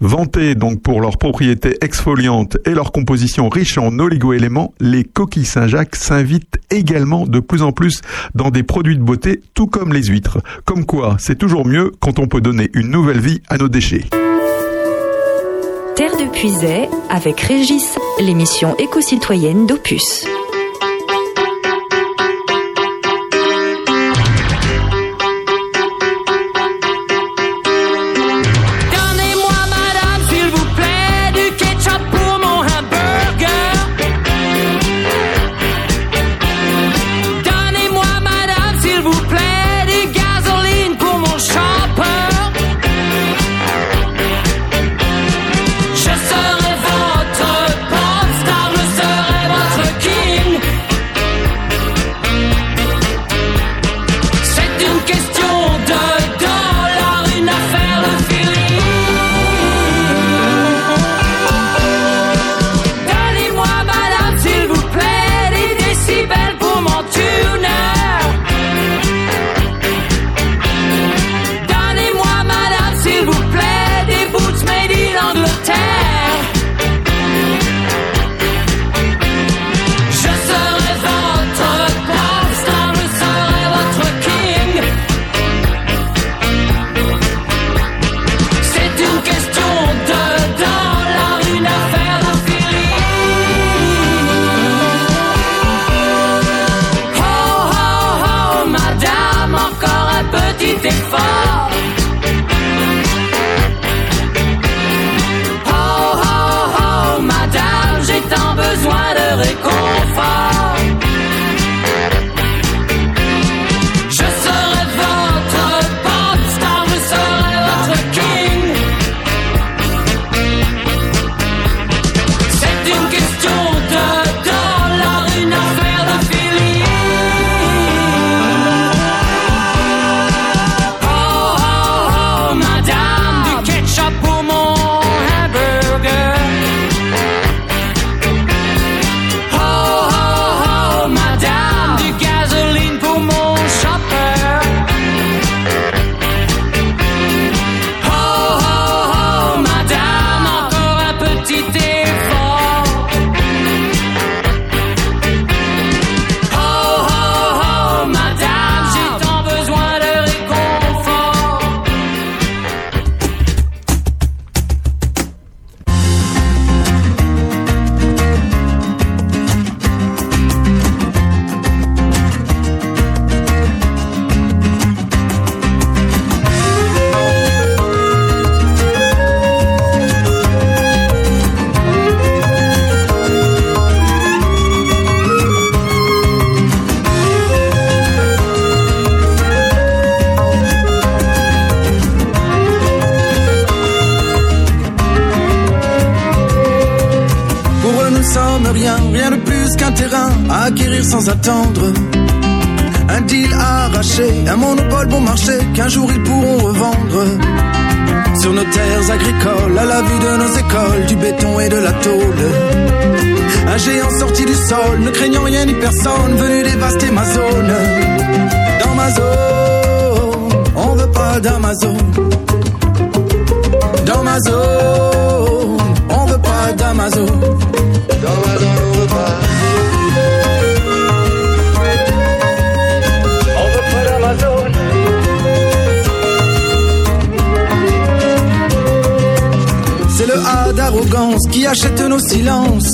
Vantées 0.00 0.54
donc 0.54 0.82
pour 0.82 1.00
leurs 1.00 1.16
propriétés 1.16 1.78
exfoliantes 1.80 2.58
et 2.66 2.74
leur 2.74 2.92
composition 2.92 3.48
riche 3.48 3.78
en 3.78 3.98
oligoéléments, 3.98 4.74
les 4.80 5.04
coquilles 5.04 5.46
Saint-Jacques 5.46 5.96
s'invitent 5.96 6.58
également 6.70 7.26
de 7.26 7.40
plus 7.40 7.62
en 7.62 7.72
plus 7.72 8.02
dans 8.34 8.50
des 8.50 8.62
produits 8.62 8.98
de 8.98 9.02
beauté, 9.02 9.40
tout 9.54 9.66
comme 9.66 9.92
les 9.92 10.04
huîtres. 10.04 10.38
Comme 10.64 10.84
quoi, 10.84 11.16
c'est 11.18 11.38
toujours 11.38 11.66
mieux 11.66 11.92
quand 12.00 12.18
on 12.18 12.26
peut 12.26 12.40
donner 12.40 12.70
une 12.74 12.90
nouvelle 12.90 13.20
vie 13.20 13.40
à 13.48 13.56
nos 13.56 13.68
déchets. 13.68 14.04
Terre 15.96 16.16
de 16.18 16.30
Puisay 16.30 16.90
avec 17.08 17.40
Régis, 17.40 17.96
l'émission 18.20 18.76
éco-citoyenne 18.76 19.66
d'Opus. 19.66 20.26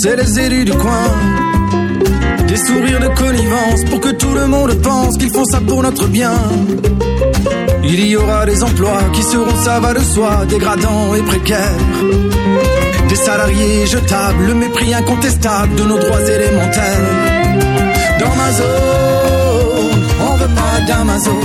C'est 0.02 0.16
les 0.16 0.40
élus 0.40 0.64
du 0.64 0.72
coin. 0.72 1.10
Des 2.48 2.56
sourires 2.56 2.98
de 2.98 3.08
connivence 3.08 3.84
pour 3.88 4.00
que 4.00 4.08
tout 4.08 4.34
le 4.34 4.48
monde 4.48 4.74
pense 4.82 5.16
qu'ils 5.16 5.30
font 5.30 5.44
ça 5.44 5.60
pour 5.60 5.80
notre 5.82 6.08
bien. 6.08 6.34
Il 7.84 8.04
y 8.06 8.16
aura 8.16 8.44
des 8.44 8.64
emplois 8.64 9.02
qui 9.12 9.22
seront, 9.22 9.54
ça 9.62 9.78
va 9.78 9.94
de 9.94 10.00
soi, 10.00 10.44
dégradants 10.48 11.14
et 11.14 11.22
précaires. 11.22 11.78
Des 13.08 13.14
salariés 13.14 13.86
jetables, 13.86 14.44
le 14.46 14.54
mépris 14.54 14.92
incontestable 14.92 15.74
de 15.76 15.84
nos 15.84 15.98
droits 15.98 16.28
élémentaires. 16.36 17.08
Dans 18.18 18.34
ma 18.40 18.50
zone, 18.58 20.02
on 20.28 20.36
veut 20.36 20.54
pas 20.60 20.80
d'Amazon. 20.88 21.40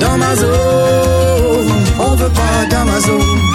Dans 0.00 0.16
ma 0.16 0.34
zone, 0.34 0.50
on 2.00 2.14
veut 2.16 2.32
pas 2.40 2.66
d'Amazon. 2.70 3.49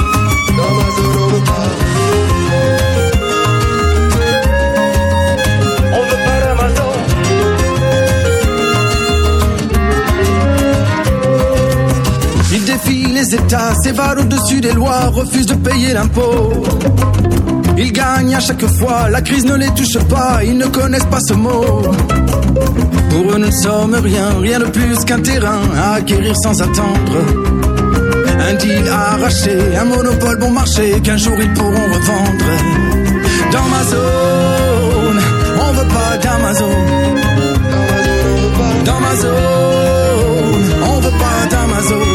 Les 13.26 13.36
États, 13.36 13.74
s'évade 13.82 14.20
au-dessus 14.20 14.62
des 14.62 14.74
lois, 14.74 15.08
refuse 15.08 15.48
de 15.48 15.56
payer 15.56 15.94
l'impôt. 15.94 16.64
Ils 17.78 17.92
gagnent 17.92 18.36
à 18.36 18.40
chaque 18.40 18.66
fois, 18.78 19.10
la 19.10 19.22
crise 19.22 19.46
ne 19.46 19.56
les 19.56 19.70
touche 19.70 19.98
pas, 20.10 20.44
ils 20.44 20.58
ne 20.58 20.68
connaissent 20.68 21.06
pas 21.06 21.20
ce 21.28 21.34
mot. 21.34 21.82
Pour 23.10 23.22
eux, 23.32 23.40
nous 23.40 23.48
ne 23.48 23.52
sommes 23.52 23.96
rien, 23.96 24.30
rien 24.40 24.60
de 24.60 24.66
plus 24.66 24.98
qu'un 25.06 25.22
terrain 25.22 25.62
à 25.76 25.94
acquérir 25.96 26.36
sans 26.44 26.62
attendre. 26.62 27.18
Un 28.48 28.54
deal 28.56 28.88
arraché, 28.90 29.58
un 29.82 29.86
monopole 29.86 30.38
bon 30.38 30.52
marché 30.52 31.02
qu'un 31.02 31.18
jour 31.18 31.38
ils 31.40 31.54
pourront 31.54 31.88
revendre. 31.96 32.52
Dans 33.52 33.68
ma 33.74 33.84
zone, 33.92 35.22
on 35.64 35.74
veut 35.74 35.88
pas 35.88 36.18
d'Amazon. 36.22 36.78
Dans 38.86 39.00
ma 39.00 39.16
zone, 39.16 40.66
on 40.84 41.00
veut 41.00 41.18
pas 41.24 41.48
d'Amazon. 41.50 42.15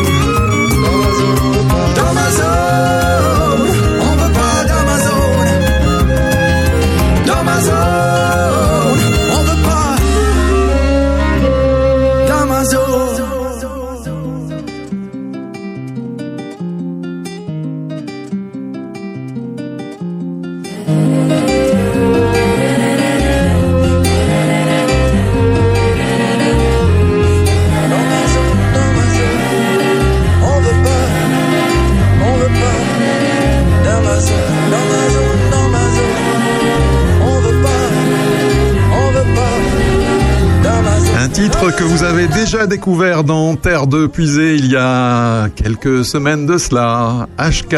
Que 41.80 41.84
vous 41.84 42.02
avez 42.02 42.26
déjà 42.26 42.66
découvert 42.66 43.24
dans 43.24 43.56
Terre 43.56 43.86
de 43.86 44.06
Puisée 44.06 44.54
il 44.56 44.66
y 44.66 44.76
a 44.76 45.48
quelques 45.48 46.04
semaines 46.04 46.44
de 46.44 46.58
cela. 46.58 47.26
HK 47.38 47.74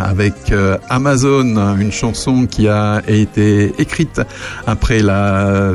avec 0.00 0.34
euh, 0.50 0.76
Amazon, 0.88 1.76
une 1.78 1.92
chanson 1.92 2.46
qui 2.46 2.66
a 2.66 3.02
été 3.06 3.72
écrite 3.78 4.20
après 4.66 4.98
la, 4.98 5.70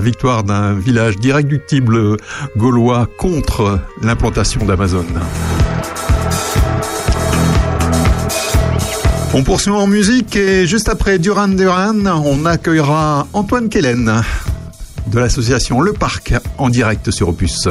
victoire 0.00 0.42
d'un 0.42 0.72
village 0.72 1.16
d'irréductibles 1.18 2.16
gaulois 2.56 3.06
contre 3.18 3.78
l'implantation 4.02 4.64
d'Amazon. 4.64 5.04
On 9.34 9.42
poursuit 9.42 9.70
en 9.70 9.86
musique 9.86 10.34
et 10.34 10.66
juste 10.66 10.88
après 10.88 11.18
Duran 11.18 11.48
Duran, 11.48 12.06
on 12.06 12.46
accueillera 12.46 13.26
Antoine 13.34 13.68
Kellen 13.68 14.22
de 15.10 15.18
l'association 15.18 15.80
Le 15.80 15.92
Parc 15.92 16.34
en 16.58 16.68
direct 16.68 17.10
sur 17.10 17.28
Opus. 17.28 17.68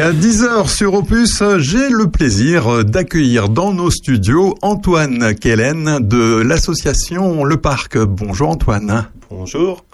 Et 0.00 0.02
à 0.02 0.12
10h 0.12 0.74
sur 0.74 0.94
Opus, 0.94 1.42
j'ai 1.58 1.90
le 1.90 2.06
plaisir 2.06 2.86
d'accueillir 2.86 3.50
dans 3.50 3.70
nos 3.70 3.90
studios 3.90 4.54
Antoine 4.62 5.34
Kellen 5.34 5.98
de 6.00 6.40
l'association 6.40 7.44
Le 7.44 7.58
Parc. 7.58 7.98
Bonjour 7.98 8.48
Antoine. 8.48 9.08
Bonjour. 9.28 9.84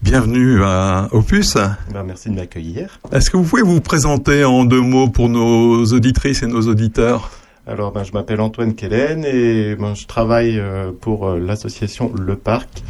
Bienvenue 0.00 0.62
à 0.62 1.08
Opus. 1.10 1.54
Ben, 1.54 2.04
merci 2.06 2.30
de 2.30 2.36
m'accueillir. 2.36 3.00
Est-ce 3.10 3.30
que 3.30 3.36
vous 3.36 3.42
pouvez 3.42 3.62
vous 3.62 3.80
présenter 3.80 4.44
en 4.44 4.64
deux 4.64 4.80
mots 4.80 5.08
pour 5.08 5.28
nos 5.28 5.86
auditrices 5.86 6.44
et 6.44 6.46
nos 6.46 6.68
auditeurs? 6.68 7.32
Alors, 7.66 7.90
ben, 7.90 8.04
je 8.04 8.12
m'appelle 8.12 8.40
Antoine 8.40 8.76
Kellen 8.76 9.24
et 9.24 9.74
ben, 9.74 9.96
je 9.96 10.06
travaille 10.06 10.60
euh, 10.60 10.92
pour 11.00 11.26
euh, 11.26 11.40
l'association 11.40 12.12
Le 12.16 12.36
Parc. 12.36 12.84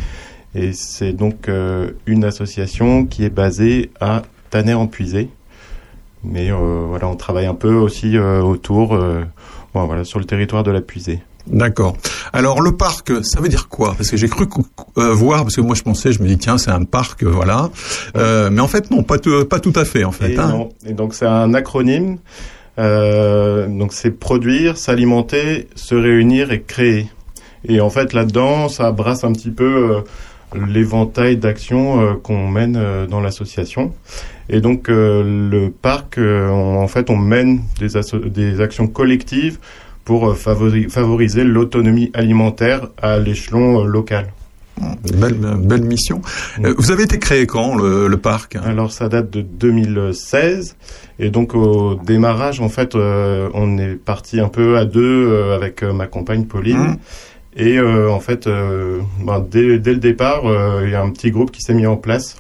Et 0.55 0.75
c'est 0.75 1.15
donc 1.15 1.49
euh, 1.49 1.93
une 2.05 2.25
association 2.25 3.07
qui 3.07 3.25
est 3.25 3.35
basée 3.35 3.91
à 4.03 4.21
Tanner-en-Puisé. 4.51 5.31
Mais 6.25 6.51
euh, 6.51 6.85
voilà, 6.89 7.09
on 7.09 7.17
travaille 7.17 7.47
un 7.47 7.55
peu 7.55 7.75
aussi 7.75 8.17
euh, 8.17 8.41
autour, 8.41 8.95
euh, 8.95 9.25
bon, 9.75 9.87
voilà, 9.87 10.05
sur 10.05 10.19
le 10.19 10.25
territoire 10.25 10.63
de 10.63 10.71
la 10.71 10.81
Puisée. 10.81 11.21
D'accord. 11.47 11.97
Alors 12.33 12.61
le 12.61 12.77
parc, 12.77 13.13
ça 13.25 13.41
veut 13.41 13.49
dire 13.49 13.69
quoi? 13.69 13.95
Parce 13.97 14.11
que 14.11 14.17
j'ai 14.17 14.29
cru 14.29 14.47
euh, 14.97 15.13
voir, 15.13 15.43
parce 15.43 15.57
que 15.57 15.61
moi 15.61 15.75
je 15.75 15.83
pensais, 15.83 16.13
je 16.13 16.23
me 16.23 16.29
dis 16.29 16.39
tiens 16.39 16.57
c'est 16.57 16.71
un 16.71 16.85
parc, 16.85 17.25
voilà. 17.25 17.71
Euh, 18.17 18.49
mais 18.51 18.61
en 18.61 18.69
fait 18.69 18.91
non, 18.91 19.03
pas 19.03 19.19
tout, 19.19 19.45
pas 19.45 19.59
tout 19.59 19.73
à 19.75 19.85
fait 19.85 20.05
en 20.05 20.13
fait. 20.13 20.35
Et, 20.35 20.39
hein. 20.39 20.49
non. 20.49 20.69
Et 20.87 20.93
donc 20.93 21.15
c'est 21.15 21.27
un 21.27 21.53
acronyme. 21.55 22.19
Euh, 22.79 23.67
donc 23.67 23.93
c'est 23.93 24.13
produire, 24.13 24.77
s'alimenter, 24.79 25.69
se 25.75 25.95
réunir 25.95 26.53
et 26.53 26.63
créer. 26.63 27.09
Et 27.65 27.81
en 27.81 27.91
fait 27.91 28.13
là-dedans, 28.13 28.69
ça 28.69 28.93
brasse 28.93 29.25
un 29.25 29.33
petit 29.33 29.51
peu 29.51 30.03
l'éventail 30.55 31.37
d'actions 31.37 32.17
qu'on 32.23 32.49
mène 32.49 33.07
dans 33.09 33.21
l'association. 33.21 33.93
Et 34.53 34.61
donc 34.61 34.89
euh, 34.89 35.23
le 35.51 35.71
parc, 35.71 36.19
euh, 36.19 36.49
on- 36.49 36.79
en 36.79 36.87
fait, 36.87 37.11
on 37.11 37.17
mène 37.17 37.63
des, 37.81 38.61
actions 38.61 38.87
collectives 38.87 39.59
pour 40.05 40.29
euh, 40.29 40.35
favori- 40.35 40.89
favoriser 40.91 41.43
l'autonomie 41.43 42.11
alimentaire 42.15 42.89
à 43.01 43.19
l'échelon 43.19 43.83
local. 43.85 44.27
Belle, 45.15 45.35
belle 45.59 45.83
mission. 45.83 46.23
Euh, 46.65 46.75
vous 46.79 46.91
avez 46.91 47.05
été 47.05 47.19
créé 47.19 47.47
quand 47.47 47.77
le, 47.77 48.09
le 48.09 48.17
parc? 48.17 48.57
Alors 48.57 48.91
ça 48.91 49.09
date 49.09 49.31
de 49.31 49.43
2016 49.43 50.77
et 51.19 51.31
donc 51.31 51.55
au 51.55 51.95
démarrage 51.95 52.61
en 52.61 52.69
fait 52.69 52.95
euh, 52.95 53.49
on 53.55 53.79
est 53.79 53.95
parti 53.97 54.41
un 54.41 54.49
peu 54.49 54.79
à 54.79 54.85
deux 54.85 55.29
euh, 55.29 55.55
avec 55.55 55.83
ma 55.83 56.07
compagne 56.07 56.45
Pauline 56.47 56.79
Mmh. 56.79 56.97
et 57.57 57.79
euh, 57.79 58.11
en 58.11 58.19
fait 58.21 58.47
ben, 58.49 59.47
dès, 59.51 59.79
dès 59.79 59.93
le 59.93 59.99
départ 60.01 60.43
il 60.85 60.91
y 60.91 60.95
a 60.95 61.03
un 61.03 61.11
petit 61.11 61.31
groupe 61.31 61.51
qui 61.53 61.61
s'est 61.61 61.75
mis 61.75 61.87
en 61.87 61.97
place 61.97 62.37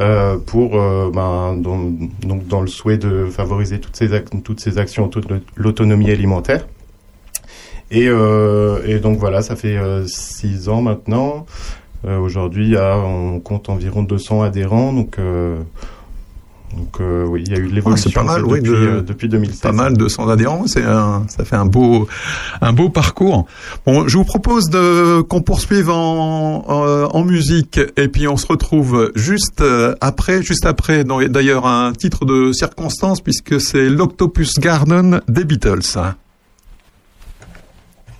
euh, 0.00 0.38
pour 0.38 0.74
euh, 0.74 1.10
ben, 1.14 1.56
donc 1.56 2.48
dans 2.48 2.60
le 2.60 2.66
souhait 2.66 2.98
de 2.98 3.26
favoriser 3.26 3.78
toutes 3.78 3.94
ces 3.94 4.24
toutes 4.42 4.58
ces 4.58 4.78
actions 4.78 5.04
autour 5.04 5.22
de 5.22 5.40
l'autonomie 5.54 6.10
alimentaire. 6.10 6.66
Et, 7.92 8.08
euh, 8.08 8.82
et 8.86 8.98
donc 8.98 9.18
voilà 9.18 9.42
ça 9.42 9.54
fait 9.54 9.78
six 10.06 10.68
ans 10.68 10.82
maintenant. 10.82 11.46
Aujourd'hui, 12.04 12.76
on 12.78 13.40
compte 13.40 13.70
environ 13.70 14.02
200 14.02 14.42
adhérents, 14.42 14.92
donc, 14.92 15.16
donc 16.76 17.00
euh, 17.00 17.24
oui, 17.26 17.44
il 17.46 17.52
y 17.52 17.54
a 17.56 17.58
eu 17.58 17.64
de 17.66 17.70
Ah, 17.70 17.74
l'évolution 17.74 18.10
c'est 18.10 18.14
pas 18.14 18.22
mal, 18.24 18.44
oui, 18.44 18.58
depuis, 18.60 18.70
de- 18.70 18.76
euh, 18.76 19.00
depuis 19.02 19.28
2016. 19.28 19.60
Pas 19.60 19.72
mal 19.72 19.96
de 19.96 20.08
100 20.08 20.28
adhérents, 20.28 20.64
c'est 20.66 20.82
ça 20.82 21.44
fait 21.44 21.56
un 21.56 21.66
beau, 21.66 22.06
un 22.60 22.72
beau 22.72 22.88
parcours. 22.88 23.46
Bon, 23.86 24.06
je 24.08 24.16
vous 24.16 24.24
propose 24.24 24.68
de 24.70 25.20
qu'on 25.22 25.40
poursuive 25.42 25.90
en, 25.90 26.64
en, 26.66 27.16
en 27.16 27.24
musique 27.24 27.80
et 27.96 28.08
puis 28.08 28.26
on 28.28 28.36
se 28.36 28.46
retrouve 28.46 29.12
juste 29.14 29.60
euh, 29.60 29.94
après, 30.00 30.42
juste 30.42 30.66
après. 30.66 31.04
dans- 31.04 31.20
D'ailleurs, 31.22 31.66
un 31.66 31.92
titre 31.92 32.24
de 32.24 32.52
circonstance 32.52 33.20
puisque 33.20 33.60
c'est 33.60 33.88
l'Octopus 33.88 34.58
Garden 34.58 35.20
des 35.28 35.44
Beatles. 35.44 35.80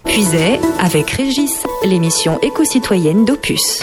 Puisay 0.05 0.61
avec 0.81 1.11
Régis, 1.11 1.63
l'émission 1.85 2.39
éco-citoyenne 2.43 3.25
d'Opus. 3.25 3.83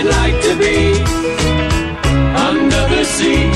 I'd 0.00 0.04
like 0.04 0.40
to 0.42 0.56
be 0.56 0.92
under 2.48 2.82
the 2.94 3.04
sea 3.04 3.46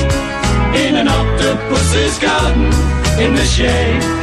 in 0.85 0.97
an 0.97 1.07
octopus's 1.07 2.19
garden 2.19 2.65
in 3.17 3.33
the 3.33 3.45
shade. 3.45 4.22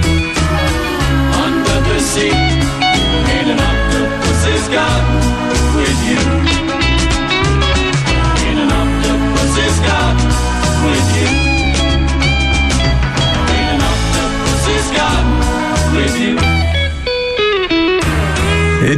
under 2.13 2.23
the 2.23 2.29
sea 2.29 2.61
in 3.39 3.49
an 3.49 3.59
octopus's 3.59 4.67
garden 4.69 5.10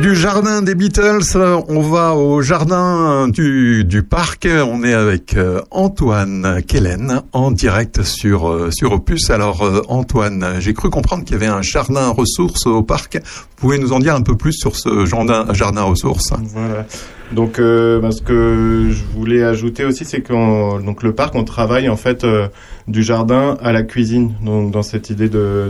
du 0.04 0.16
jardin 0.16 0.62
des 0.62 0.76
Beatles, 0.76 1.22
euh, 1.38 1.62
on 1.70 1.80
va 1.80 2.14
au 2.14 2.42
jardin 2.42 3.30
du, 3.30 3.86
du 3.86 4.04
parc. 4.04 4.46
On 4.52 4.84
est 4.84 4.94
avec 4.94 5.38
euh, 5.38 5.62
Antoine 5.72 6.62
Kellen 6.68 7.22
en 7.32 7.52
direct 7.52 8.04
sur, 8.04 8.50
euh, 8.50 8.70
sur 8.70 8.92
Opus. 8.92 9.30
Alors 9.30 9.64
euh, 9.64 9.82
Antoine, 9.88 10.56
j'ai 10.60 10.74
cru 10.74 10.90
comprendre 10.90 11.24
qu'il 11.24 11.32
y 11.32 11.38
avait 11.38 11.48
un 11.48 11.62
jardin 11.62 12.10
ressources 12.10 12.68
au 12.68 12.84
parc. 12.84 13.16
Vous 13.16 13.56
pouvez 13.56 13.78
nous 13.80 13.94
en 13.94 14.00
dire 14.00 14.14
un 14.14 14.24
peu 14.24 14.36
plus 14.36 14.52
sur 14.52 14.76
ce 14.76 15.06
jardin, 15.06 15.46
jardin 15.54 15.84
ressources? 15.84 16.34
Voilà. 16.54 16.86
Donc, 17.32 17.58
euh, 17.58 18.00
ben, 18.02 18.12
ce 18.12 18.22
que 18.22 18.90
je 18.92 19.04
voulais 19.18 19.42
ajouter 19.42 19.86
aussi, 19.86 20.04
c'est 20.04 20.22
donc 20.30 21.02
le 21.02 21.14
parc, 21.14 21.34
on 21.36 21.46
travaille 21.46 21.88
en 21.88 21.96
fait 21.96 22.26
euh, 22.26 22.48
du 22.88 23.04
jardin 23.04 23.58
à 23.62 23.72
la 23.72 23.84
cuisine. 23.84 24.34
Donc, 24.44 24.72
dans 24.72 24.84
cette 24.84 25.10
idée 25.10 25.30
de 25.30 25.70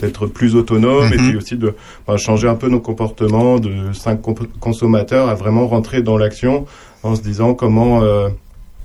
d'être 0.00 0.26
plus 0.26 0.54
autonome 0.56 1.10
et 1.12 1.16
Mhm. 1.16 1.28
puis 1.28 1.36
aussi 1.36 1.56
de 1.56 1.74
changer 2.16 2.48
un 2.48 2.54
peu 2.54 2.68
nos 2.68 2.80
comportements 2.80 3.58
de 3.58 3.92
cinq 3.92 4.20
consommateurs 4.60 5.28
à 5.28 5.34
vraiment 5.34 5.66
rentrer 5.66 6.02
dans 6.02 6.18
l'action 6.18 6.66
en 7.02 7.14
se 7.14 7.22
disant 7.22 7.54
comment 7.54 8.02
euh, 8.02 8.28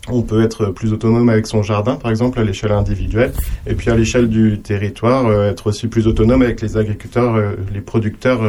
on 0.08 0.22
peut 0.22 0.44
être 0.44 0.68
plus 0.68 0.94
autonome 0.94 1.30
avec 1.30 1.48
son 1.48 1.64
jardin, 1.64 1.96
par 1.96 2.12
exemple, 2.12 2.40
à 2.40 2.44
l'échelle 2.44 2.72
individuelle, 2.72 3.34
et 3.66 3.74
puis 3.74 3.90
à 3.90 3.96
l'échelle 3.96 4.30
du 4.30 4.60
territoire, 4.60 5.26
euh, 5.26 5.50
être 5.50 5.68
aussi 5.68 5.88
plus 5.88 6.06
autonome 6.08 6.44
avec 6.44 6.62
les 6.62 6.78
agriculteurs, 6.78 7.34
euh, 7.36 7.54
les 7.74 7.82
producteurs 7.82 8.42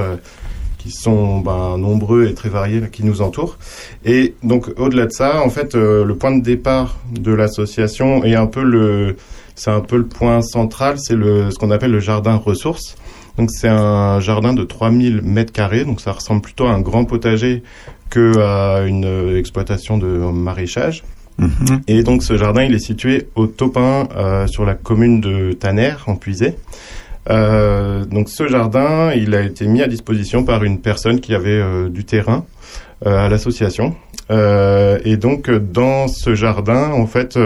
qui 0.87 0.93
sont 0.93 1.41
ben, 1.41 1.79
nombreux 1.79 2.27
et 2.27 2.35
très 2.35 2.49
variés 2.49 2.81
qui 2.93 3.05
nous 3.05 3.21
entourent. 3.21 3.59
Et 4.05 4.35
donc 4.45 4.69
au-delà 4.77 5.07
de 5.07 5.11
ça, 5.11 5.43
en 5.43 5.51
fait, 5.51 5.75
euh, 5.75 6.05
le 6.05 6.15
point 6.15 6.37
de 6.37 6.43
départ 6.43 6.97
de 7.11 7.33
l'association 7.33 8.25
est 8.25 8.37
un 8.37 8.47
peu 8.47 8.63
le, 8.63 9.17
c'est 9.57 9.71
un 9.71 9.81
peu 9.81 9.97
le 9.97 10.07
point 10.07 10.43
central, 10.43 10.99
c'est 10.99 11.17
le 11.17 11.51
ce 11.51 11.59
qu'on 11.59 11.73
appelle 11.73 11.91
le 11.91 12.01
jardin 12.01 12.37
ressources. 12.37 12.95
Donc 13.37 13.51
c'est 13.51 13.69
un 13.69 14.21
jardin 14.21 14.55
de 14.55 14.63
3000 14.63 15.23
mètres 15.23 15.53
carrés, 15.53 15.85
donc 15.85 16.01
ça 16.01 16.13
ressemble 16.13 16.41
plutôt 16.41 16.67
à 16.67 16.71
un 16.71 16.81
grand 16.81 17.05
potager 17.05 17.63
que 18.09 18.39
à 18.39 18.87
une 18.87 19.05
euh, 19.05 19.39
exploitation 19.39 19.99
de 19.99 20.07
maraîchage. 20.07 21.03
Et 21.87 22.03
donc 22.03 22.23
ce 22.23 22.39
jardin, 22.39 22.63
il 22.63 22.75
est 22.75 22.79
situé 22.79 23.29
au 23.35 23.47
Topin, 23.47 24.09
euh, 24.17 24.47
sur 24.47 24.65
la 24.65 24.75
commune 24.75 25.21
de 25.21 25.53
Tanner, 25.53 25.95
en 26.07 26.17
Puisée. 26.17 26.55
Euh, 27.29 28.05
donc 28.05 28.29
ce 28.29 28.47
jardin, 28.49 29.13
il 29.13 29.35
a 29.35 29.43
été 29.43 29.67
mis 29.67 29.83
à 29.83 29.89
disposition 29.89 30.45
par 30.45 30.65
une 30.65 30.81
personne 30.81 31.21
qui 31.21 31.35
avait 31.35 31.51
euh, 31.51 31.89
du 31.89 32.05
terrain 32.05 32.45
euh, 33.05 33.27
à 33.27 33.29
l'association. 33.29 33.95
Euh, 34.31 34.99
et 35.05 35.17
donc 35.17 35.51
dans 35.51 36.09
ce 36.09 36.35
jardin, 36.35 36.91
en 36.93 37.07
fait, 37.07 37.39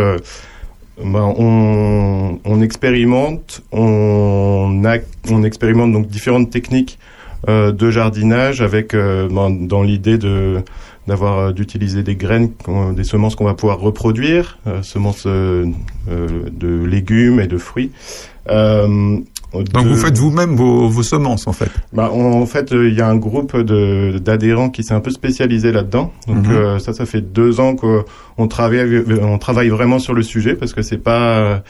ben, 1.02 1.34
on, 1.38 2.38
on 2.44 2.60
expérimente, 2.62 3.62
on, 3.72 4.82
a, 4.84 4.98
on 5.30 5.42
expérimente 5.44 5.92
donc 5.92 6.08
différentes 6.08 6.50
techniques 6.50 6.98
de 7.48 7.90
jardinage 7.90 8.60
avec 8.60 8.94
ben, 8.94 9.50
dans 9.50 9.82
l'idée 9.82 10.18
de 10.18 10.58
d'avoir 11.08 11.54
d'utiliser 11.54 12.02
des 12.02 12.14
graines, 12.14 12.50
des 12.94 13.04
semences 13.04 13.34
qu'on 13.34 13.46
va 13.46 13.54
pouvoir 13.54 13.80
reproduire, 13.80 14.58
semences 14.82 15.26
de 15.26 15.72
légumes 16.84 17.40
et 17.40 17.46
de 17.46 17.56
fruits. 17.56 17.90
Euh, 18.48 19.18
Donc 19.52 19.84
vous 19.86 19.96
faites 19.96 20.16
vous-même 20.16 20.54
vos, 20.54 20.88
vos 20.88 21.02
semences 21.02 21.46
en 21.48 21.52
fait. 21.52 21.70
bah, 21.92 22.10
on- 22.12 22.40
en 22.40 22.46
fait, 22.46 22.72
euh, 22.72 22.88
il 22.88 22.94
y 22.94 23.00
a 23.00 23.08
un 23.08 23.16
groupe 23.16 23.56
de 23.56 24.18
d'adhérents 24.18 24.70
qui 24.70 24.84
s'est 24.84 24.94
un 24.94 25.00
peu 25.00 25.10
spécialisé 25.10 25.72
là-dedans. 25.72 26.12
Donc 26.28 26.46
Mhm. 26.46 26.52
euh, 26.52 26.78
ça, 26.78 26.92
ça 26.92 27.04
fait 27.06 27.20
deux 27.20 27.58
ans 27.58 27.74
qu'on 27.74 28.46
travaille, 28.48 28.78
avec- 28.80 29.06
on 29.22 29.38
travaille 29.38 29.68
vraiment 29.68 29.98
sur 29.98 30.14
le 30.14 30.22
sujet 30.22 30.54
parce 30.54 30.72
que 30.72 30.82
c'est 30.82 30.98
pas, 30.98 31.62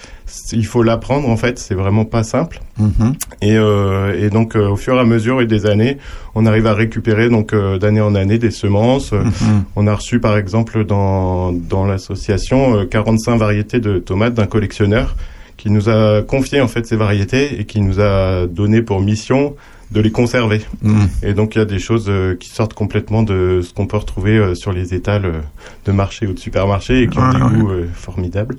il 0.52 0.66
faut 0.66 0.82
l'apprendre 0.82 1.28
en 1.28 1.36
fait. 1.36 1.58
C'est 1.58 1.74
vraiment 1.74 2.04
pas 2.04 2.22
simple. 2.22 2.60
Mhm. 2.78 3.14
Et, 3.42 3.56
euh, 3.56 4.14
et 4.20 4.28
donc 4.30 4.56
euh, 4.56 4.68
au 4.68 4.76
fur 4.76 4.94
et 4.96 5.00
à 5.00 5.04
mesure 5.04 5.40
et 5.40 5.46
des 5.46 5.64
années, 5.66 5.96
on 6.34 6.44
arrive 6.46 6.66
à 6.66 6.74
récupérer 6.74 7.28
donc 7.30 7.52
euh, 7.54 7.78
d'année 7.78 8.00
en 8.02 8.14
année 8.14 8.38
des 8.38 8.50
semences. 8.50 9.12
Euh, 9.12 9.22
Mhm. 9.24 9.64
On 9.76 9.86
a 9.86 9.94
reçu 9.94 10.20
par 10.20 10.36
exemple 10.36 10.84
dans 10.84 11.52
dans 11.52 11.86
l'association 11.86 12.76
euh, 12.80 12.84
45 12.84 13.36
variétés 13.36 13.80
de 13.80 13.98
tomates 13.98 14.34
d'un 14.34 14.46
collectionneur 14.46 15.16
qui 15.60 15.68
nous 15.70 15.90
a 15.90 16.22
confié 16.22 16.62
en 16.62 16.68
fait 16.68 16.86
ces 16.86 16.96
variétés 16.96 17.60
et 17.60 17.64
qui 17.66 17.82
nous 17.82 18.00
a 18.00 18.46
donné 18.46 18.80
pour 18.80 19.00
mission 19.02 19.54
de 19.90 20.00
les 20.00 20.10
conserver. 20.10 20.62
Mhm. 20.80 21.08
Et 21.22 21.34
donc 21.34 21.54
il 21.54 21.58
y 21.58 21.60
a 21.60 21.66
des 21.66 21.78
choses 21.78 22.06
euh, 22.08 22.34
qui 22.34 22.48
sortent 22.48 22.72
complètement 22.72 23.22
de 23.22 23.60
ce 23.62 23.74
qu'on 23.74 23.86
peut 23.86 23.98
retrouver 23.98 24.38
euh, 24.38 24.54
sur 24.54 24.72
les 24.72 24.94
étals 24.94 25.26
euh, 25.26 25.40
de 25.84 25.92
marché 25.92 26.26
ou 26.26 26.32
de 26.32 26.38
supermarché 26.38 27.02
et 27.02 27.08
qui 27.08 27.18
ont 27.18 27.22
Ah, 27.24 27.32
des 27.34 27.42
ouais. 27.42 27.60
goûts 27.60 27.72
formidables. 27.92 28.56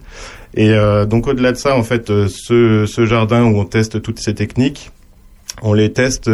Et 0.54 0.74
donc 1.10 1.28
au-delà 1.28 1.54
de 1.54 1.58
ça, 1.58 1.78
en 1.78 1.84
fait, 1.84 2.08
ce, 2.28 2.86
ce 2.86 3.06
jardin 3.06 3.46
où 3.46 3.58
on 3.58 3.64
teste 3.64 4.02
toutes 4.02 4.20
ces 4.20 4.36
techniques, 4.36 4.92
on 5.62 5.74
les 5.74 5.94
teste 5.94 6.30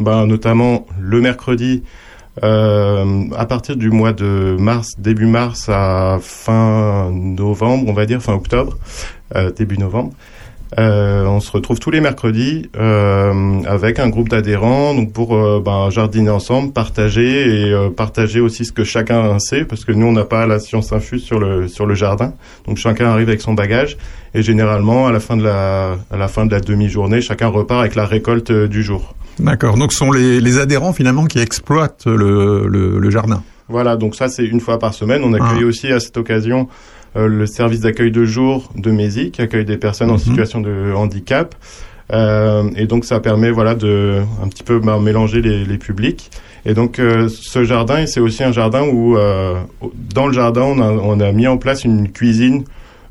ben, 0.00 0.26
notamment 0.26 0.86
le 0.98 1.20
mercredi 1.20 1.82
euh, 2.42 3.24
à 3.36 3.46
partir 3.46 3.76
du 3.76 3.90
mois 3.90 4.12
de 4.12 4.56
mars, 4.58 4.94
début 4.98 5.26
mars 5.26 5.68
à 5.68 6.18
fin 6.20 7.10
novembre, 7.12 7.84
on 7.88 7.92
va 7.92 8.06
dire, 8.06 8.20
fin 8.20 8.34
octobre, 8.34 8.76
euh, 9.36 9.52
début 9.52 9.78
novembre. 9.78 10.12
Euh, 10.76 11.24
on 11.26 11.38
se 11.38 11.52
retrouve 11.52 11.78
tous 11.78 11.90
les 11.92 12.00
mercredis 12.00 12.68
euh, 12.76 13.60
avec 13.64 14.00
un 14.00 14.08
groupe 14.08 14.28
d'adhérents 14.28 14.92
donc 14.94 15.12
pour 15.12 15.36
euh, 15.36 15.62
ben, 15.64 15.88
jardiner 15.90 16.30
ensemble, 16.30 16.72
partager 16.72 17.66
et 17.68 17.72
euh, 17.72 17.90
partager 17.90 18.40
aussi 18.40 18.64
ce 18.64 18.72
que 18.72 18.82
chacun 18.82 19.38
sait 19.38 19.64
parce 19.64 19.84
que 19.84 19.92
nous 19.92 20.06
on 20.06 20.12
n'a 20.12 20.24
pas 20.24 20.46
la 20.48 20.58
science 20.58 20.92
infuse 20.92 21.22
sur 21.22 21.38
le 21.38 21.68
sur 21.68 21.86
le 21.86 21.94
jardin 21.94 22.32
donc 22.66 22.78
chacun 22.78 23.06
arrive 23.06 23.28
avec 23.28 23.40
son 23.40 23.54
bagage 23.54 23.96
et 24.34 24.42
généralement 24.42 25.06
à 25.06 25.12
la 25.12 25.20
fin 25.20 25.36
de 25.36 25.44
la 25.44 25.96
à 26.10 26.16
la 26.16 26.26
fin 26.26 26.44
de 26.44 26.50
la 26.50 26.58
demi-journée 26.60 27.20
chacun 27.20 27.46
repart 27.46 27.80
avec 27.80 27.94
la 27.94 28.04
récolte 28.06 28.50
du 28.50 28.82
jour. 28.82 29.14
D'accord. 29.38 29.76
Donc 29.76 29.92
ce 29.92 29.98
sont 29.98 30.10
les, 30.10 30.40
les 30.40 30.58
adhérents 30.58 30.92
finalement 30.92 31.26
qui 31.26 31.38
exploitent 31.38 32.06
le, 32.06 32.66
le, 32.66 32.98
le 32.98 33.10
jardin. 33.10 33.42
Voilà, 33.68 33.96
donc 33.96 34.14
ça 34.14 34.28
c'est 34.28 34.44
une 34.44 34.60
fois 34.60 34.78
par 34.78 34.92
semaine. 34.92 35.22
On 35.24 35.32
accueille 35.32 35.62
Ah. 35.62 35.66
aussi 35.66 35.86
à 35.92 35.98
cette 36.00 36.16
occasion 36.16 36.68
le 37.14 37.46
service 37.46 37.80
d'accueil 37.80 38.10
de 38.10 38.24
jour 38.24 38.70
de 38.76 38.90
Mézy 38.90 39.30
qui 39.30 39.40
accueille 39.42 39.64
des 39.64 39.76
personnes 39.76 40.10
en 40.10 40.14
Mhm. 40.14 40.18
situation 40.20 40.60
de 40.60 40.92
handicap. 40.94 41.54
Euh, 42.12 42.64
et 42.76 42.86
donc 42.86 43.04
ça 43.06 43.18
permet 43.20 43.50
voilà 43.50 43.74
de 43.74 44.20
un 44.42 44.48
petit 44.48 44.62
peu 44.62 44.78
ben, 44.78 45.00
mélanger 45.00 45.40
les, 45.40 45.64
les 45.64 45.78
publics. 45.78 46.30
Et 46.66 46.74
donc 46.74 46.98
euh, 46.98 47.28
ce 47.30 47.64
jardin, 47.64 48.06
c'est 48.06 48.20
aussi 48.20 48.42
un 48.44 48.52
jardin 48.52 48.82
où 48.82 49.16
euh, 49.16 49.54
dans 50.14 50.26
le 50.26 50.32
jardin 50.34 50.62
on 50.62 50.80
a, 50.80 50.90
on 50.90 51.20
a 51.20 51.32
mis 51.32 51.46
en 51.46 51.56
place 51.56 51.84
une 51.84 52.10
cuisine 52.10 52.64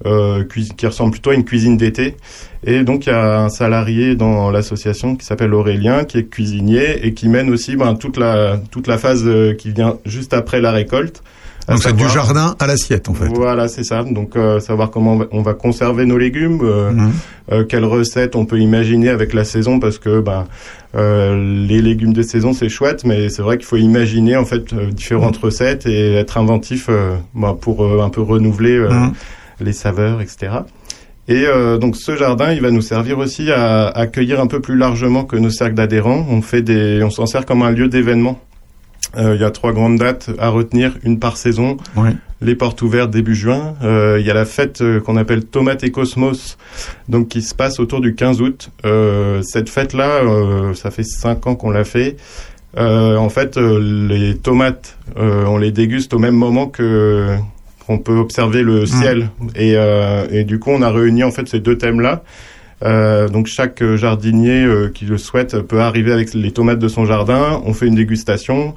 euh, 0.05 0.43
qui 0.43 0.85
ressemble 0.85 1.11
plutôt 1.11 1.29
à 1.31 1.33
une 1.33 1.45
cuisine 1.45 1.77
d'été. 1.77 2.17
Et 2.65 2.83
donc 2.83 3.05
il 3.07 3.09
y 3.09 3.13
a 3.13 3.39
un 3.45 3.49
salarié 3.49 4.15
dans 4.15 4.51
l'association 4.51 5.15
qui 5.15 5.25
s'appelle 5.25 5.53
Aurélien, 5.53 6.03
qui 6.03 6.17
est 6.19 6.23
cuisinier 6.29 7.05
et 7.05 7.13
qui 7.13 7.29
mène 7.29 7.49
aussi 7.49 7.75
ben, 7.75 7.95
toute 7.95 8.17
la 8.17 8.59
toute 8.69 8.87
la 8.87 8.97
phase 8.99 9.23
euh, 9.25 9.53
qui 9.55 9.71
vient 9.71 9.97
juste 10.05 10.33
après 10.33 10.61
la 10.61 10.71
récolte. 10.71 11.23
Donc 11.69 11.81
c'est 11.81 11.95
du 11.95 12.07
jardin 12.09 12.55
à 12.59 12.67
l'assiette 12.67 13.07
en 13.09 13.13
fait. 13.13 13.27
Voilà, 13.27 13.67
c'est 13.67 13.83
ça. 13.83 14.03
Donc 14.03 14.35
euh, 14.35 14.59
savoir 14.59 14.91
comment 14.91 15.13
on 15.13 15.17
va, 15.17 15.25
on 15.31 15.41
va 15.41 15.53
conserver 15.53 16.05
nos 16.05 16.17
légumes, 16.17 16.59
euh, 16.63 16.91
Mhm. 16.91 17.11
euh, 17.51 17.63
quelles 17.63 17.85
recettes 17.85 18.35
on 18.35 18.45
peut 18.45 18.59
imaginer 18.59 19.09
avec 19.09 19.33
la 19.33 19.45
saison, 19.45 19.79
parce 19.79 19.97
que 19.97 20.19
ben 20.19 20.45
euh, 20.95 21.65
les 21.67 21.81
légumes 21.81 22.13
de 22.13 22.21
saison 22.21 22.53
c'est 22.53 22.69
chouette, 22.69 23.03
mais 23.05 23.29
c'est 23.29 23.41
vrai 23.41 23.57
qu'il 23.57 23.65
faut 23.65 23.77
imaginer 23.77 24.35
en 24.35 24.45
fait 24.45 24.73
euh, 24.73 24.91
différentes 24.91 25.37
recettes 25.37 25.85
et 25.85 26.15
être 26.15 26.37
inventif 26.37 26.87
euh, 26.89 27.15
ben, 27.33 27.53
pour 27.53 27.83
euh, 27.85 28.01
un 28.03 28.09
peu 28.09 28.21
renouveler 28.21 28.77
euh, 28.77 28.89
Mhm. 28.89 29.13
les 29.61 29.73
saveurs, 29.73 30.21
etc. 30.21 30.51
Et 31.29 31.45
euh, 31.47 31.77
donc 31.77 31.95
ce 31.95 32.17
jardin, 32.17 32.51
il 32.51 32.59
va 32.61 32.69
nous 32.71 32.81
servir 32.81 33.17
aussi 33.19 33.49
à 33.51 33.87
accueillir 33.87 34.41
un 34.41 34.47
peu 34.47 34.59
plus 34.59 34.75
largement 34.75 35.23
que 35.23 35.37
nos 35.37 35.49
cercles 35.49 35.75
d'adhérents. 35.75 36.25
On 36.29 36.41
fait 36.41 36.61
des, 36.61 37.01
on 37.01 37.09
s'en 37.09 37.25
sert 37.25 37.45
comme 37.45 37.61
un 37.63 37.71
lieu 37.71 37.87
d'événement. 37.87 38.39
Euh, 39.17 39.35
Il 39.35 39.41
y 39.41 39.43
a 39.43 39.51
trois 39.51 39.71
grandes 39.73 39.97
dates 39.97 40.29
à 40.39 40.49
retenir, 40.49 40.97
une 41.03 41.19
par 41.19 41.37
saison. 41.37 41.77
Ouais. 41.95 42.11
Les 42.41 42.55
portes 42.55 42.81
ouvertes 42.81 43.11
début 43.11 43.35
juin. 43.35 43.75
Euh, 43.83 44.17
Il 44.19 44.25
y 44.25 44.31
a 44.31 44.33
la 44.33 44.45
fête 44.45 44.81
euh, 44.81 44.99
qu'on 44.99 45.15
appelle 45.17 45.45
Tomate 45.45 45.83
et 45.83 45.91
Cosmos, 45.91 46.57
donc 47.09 47.27
qui 47.29 47.41
se 47.41 47.53
passe 47.55 47.79
autour 47.79 48.01
du 48.01 48.15
15 48.15 48.41
août. 48.41 48.69
Euh, 48.85 49.41
cette 49.43 49.69
fête-là, 49.69 50.21
ça 50.73 50.91
fait 50.91 51.03
cinq 51.03 51.47
ans 51.47 51.55
qu'on 51.55 51.69
l'a 51.69 51.83
fait. 51.83 52.17
Euh, 52.77 53.17
en 53.17 53.29
fait, 53.29 53.57
les 53.57 54.35
tomates, 54.35 54.97
on 55.15 55.57
les 55.57 55.71
déguste 55.71 56.13
au 56.13 56.19
même 56.19 56.35
moment 56.35 56.67
que 56.67 57.35
qu'on 57.85 57.97
peut 57.99 58.15
observer 58.17 58.63
le 58.63 58.85
ciel. 58.85 59.29
Et, 59.55 59.75
et 60.31 60.43
du 60.45 60.57
coup, 60.59 60.71
on 60.71 60.81
a 60.81 60.89
réuni 60.89 61.23
en 61.23 61.31
fait 61.31 61.47
ces 61.47 61.59
deux 61.59 61.77
thèmes-là. 61.77 62.23
Euh, 62.83 63.29
donc 63.29 63.47
chaque 63.47 63.81
jardinier 63.95 64.65
qui 64.93 65.05
le 65.05 65.17
souhaite 65.17 65.61
peut 65.61 65.79
arriver 65.81 66.11
avec 66.11 66.33
les 66.33 66.51
tomates 66.51 66.79
de 66.79 66.87
son 66.87 67.05
jardin. 67.05 67.61
On 67.65 67.73
fait 67.73 67.87
une 67.87 67.95
dégustation. 67.95 68.73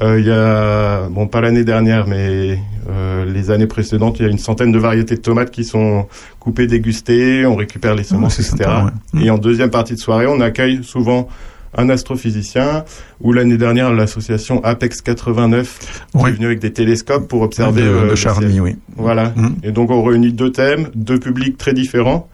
Euh, 0.00 0.18
Il 0.20 0.26
y 0.26 0.30
a, 0.30 1.08
bon, 1.10 1.26
pas 1.26 1.40
l'année 1.40 1.64
dernière, 1.64 2.06
mais 2.06 2.58
euh, 2.90 3.24
les 3.24 3.50
années 3.50 3.66
précédentes, 3.66 4.18
il 4.18 4.22
y 4.24 4.28
a 4.28 4.30
une 4.30 4.38
centaine 4.38 4.72
de 4.72 4.78
variétés 4.78 5.16
de 5.16 5.20
tomates 5.20 5.50
qui 5.50 5.64
sont 5.64 6.06
coupées, 6.40 6.66
dégustées. 6.66 7.44
On 7.46 7.56
récupère 7.56 7.94
les 7.94 8.04
semences, 8.04 8.38
etc. 8.40 8.56
sympa, 8.58 8.92
ouais. 9.14 9.24
Et 9.24 9.30
en 9.30 9.38
deuxième 9.38 9.70
partie 9.70 9.94
de 9.94 9.98
soirée, 9.98 10.26
on 10.26 10.40
accueille 10.40 10.82
souvent 10.82 11.28
un 11.76 11.88
astrophysicien 11.88 12.84
ou 13.20 13.32
l'année 13.32 13.56
dernière 13.56 13.92
l'association 13.94 14.62
Apex 14.62 15.00
89 15.00 15.78
qui 16.10 16.18
Ouais. 16.22 16.28
est 16.30 16.32
venu 16.34 16.46
avec 16.46 16.58
des 16.58 16.72
télescopes 16.72 17.28
pour 17.28 17.40
observer 17.42 17.80
De- 17.82 17.86
euh, 17.86 18.04
de 18.04 18.08
le 18.10 18.14
Charny, 18.14 18.50
ciel. 18.50 18.60
oui. 18.60 18.76
Voilà. 18.96 19.32
Mhm. 19.36 19.54
Et 19.62 19.72
donc 19.72 19.90
on 19.90 20.02
réunit 20.02 20.32
deux 20.32 20.52
thèmes, 20.52 20.88
deux 20.94 21.18
publics 21.18 21.56
très 21.56 21.72
différents. 21.72 22.28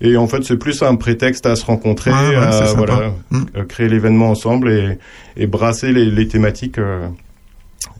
Et 0.00 0.16
en 0.16 0.28
fait, 0.28 0.44
c'est 0.44 0.56
plus 0.56 0.82
un 0.82 0.94
prétexte 0.94 1.44
à 1.46 1.56
se 1.56 1.64
rencontrer, 1.64 2.12
Ouais, 2.12 2.28
ouais, 2.28 2.36
à 2.36 2.72
voilà, 2.76 3.12
Mm. 3.30 3.38
euh, 3.56 3.64
créer 3.64 3.88
l'événement 3.88 4.30
ensemble 4.30 4.70
et, 4.70 4.98
et 5.36 5.46
brasser 5.46 5.92
les, 5.92 6.04
les 6.06 6.28
thématiques. 6.28 6.78
euh, 6.78 7.08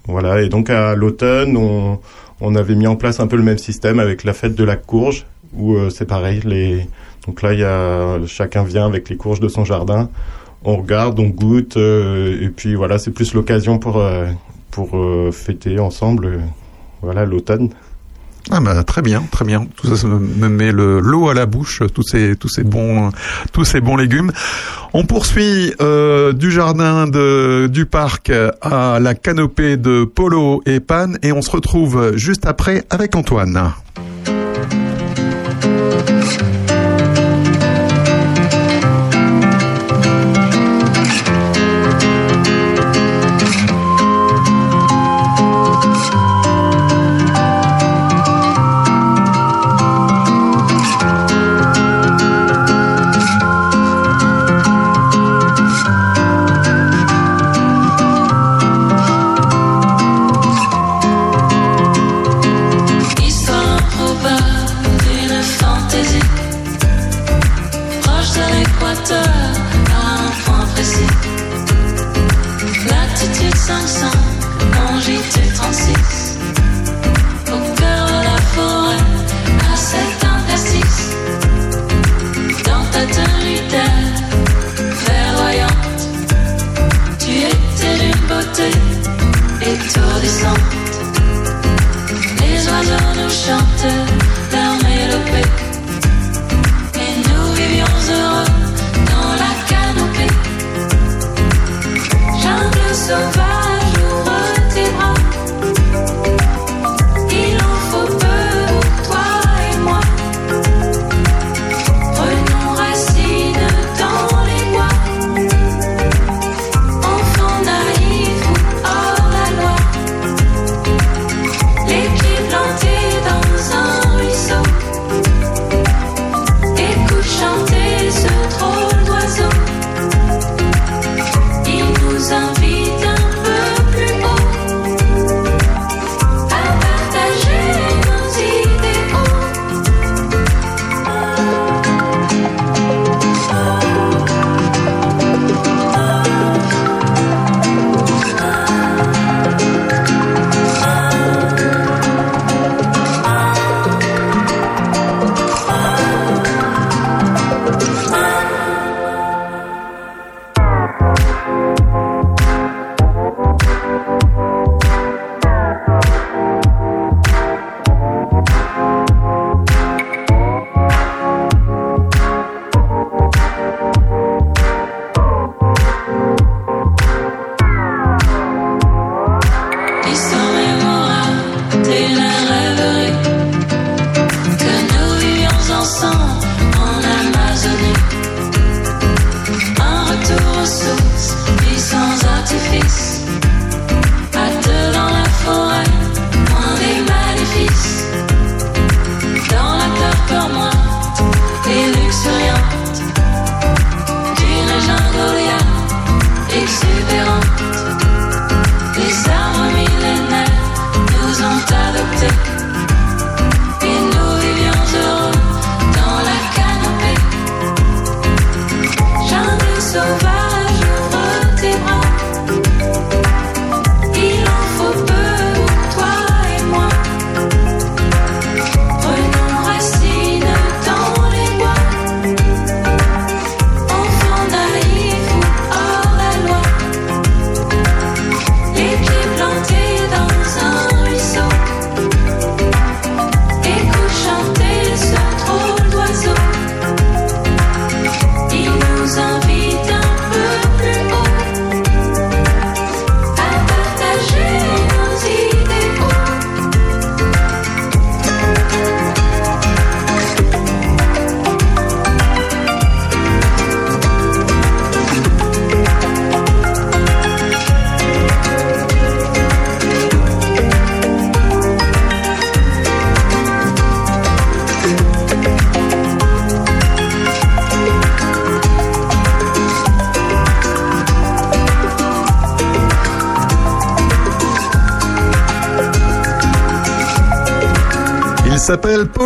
voilà. 0.06 0.42
Et 0.42 0.48
donc 0.48 0.70
à 0.70 0.94
l'automne, 0.94 1.56
on, 1.56 1.98
on 2.40 2.54
avait 2.54 2.74
mis 2.76 2.86
en 2.86 2.96
place 2.96 3.18
un 3.20 3.26
peu 3.26 3.36
le 3.36 3.42
même 3.42 3.58
système 3.58 3.98
avec 3.98 4.22
la 4.24 4.32
fête 4.32 4.54
de 4.54 4.64
la 4.64 4.76
courge, 4.76 5.26
où 5.54 5.74
euh, 5.74 5.90
c'est 5.90 6.06
pareil. 6.06 6.40
Les, 6.44 6.86
donc 7.26 7.42
là, 7.42 7.52
il 7.52 7.60
y 7.60 7.64
a 7.64 8.18
chacun 8.26 8.62
vient 8.62 8.86
avec 8.86 9.08
les 9.08 9.16
courges 9.16 9.40
de 9.40 9.48
son 9.48 9.64
jardin. 9.64 10.08
On 10.64 10.76
regarde, 10.76 11.18
on 11.20 11.28
goûte, 11.28 11.76
euh, 11.76 12.40
et 12.40 12.48
puis 12.48 12.74
voilà, 12.74 12.98
c'est 12.98 13.10
plus 13.10 13.34
l'occasion 13.34 13.78
pour 13.78 14.02
pour 14.70 14.90
fêter 15.32 15.78
ensemble. 15.80 16.40
voilà 17.02 17.24
l'automne. 17.24 17.70
Ah 18.50 18.60
bah, 18.60 18.82
très 18.84 19.02
bien, 19.02 19.22
très 19.30 19.44
bien. 19.44 19.66
Tout 19.76 19.94
ça, 19.94 20.06
me 20.06 20.48
met 20.48 20.72
le 20.72 21.00
l'eau 21.00 21.28
à 21.28 21.34
la 21.34 21.46
bouche, 21.46 21.82
tous 21.94 22.02
ces 22.02 22.34
tous 22.36 22.48
ces 22.48 22.64
bons 22.64 23.10
tous 23.52 23.64
ces 23.64 23.80
bons 23.80 23.96
légumes. 23.96 24.32
On 24.94 25.04
poursuit 25.04 25.74
euh, 25.80 26.32
du 26.32 26.50
jardin 26.50 27.06
de 27.06 27.68
du 27.70 27.84
parc 27.84 28.32
à 28.62 28.98
la 29.00 29.14
canopée 29.14 29.76
de 29.76 30.04
Polo 30.04 30.62
et 30.66 30.80
Pan 30.80 31.12
et 31.22 31.32
on 31.32 31.42
se 31.42 31.50
retrouve 31.50 32.16
juste 32.16 32.46
après 32.46 32.84
avec 32.90 33.14
Antoine. 33.16 33.72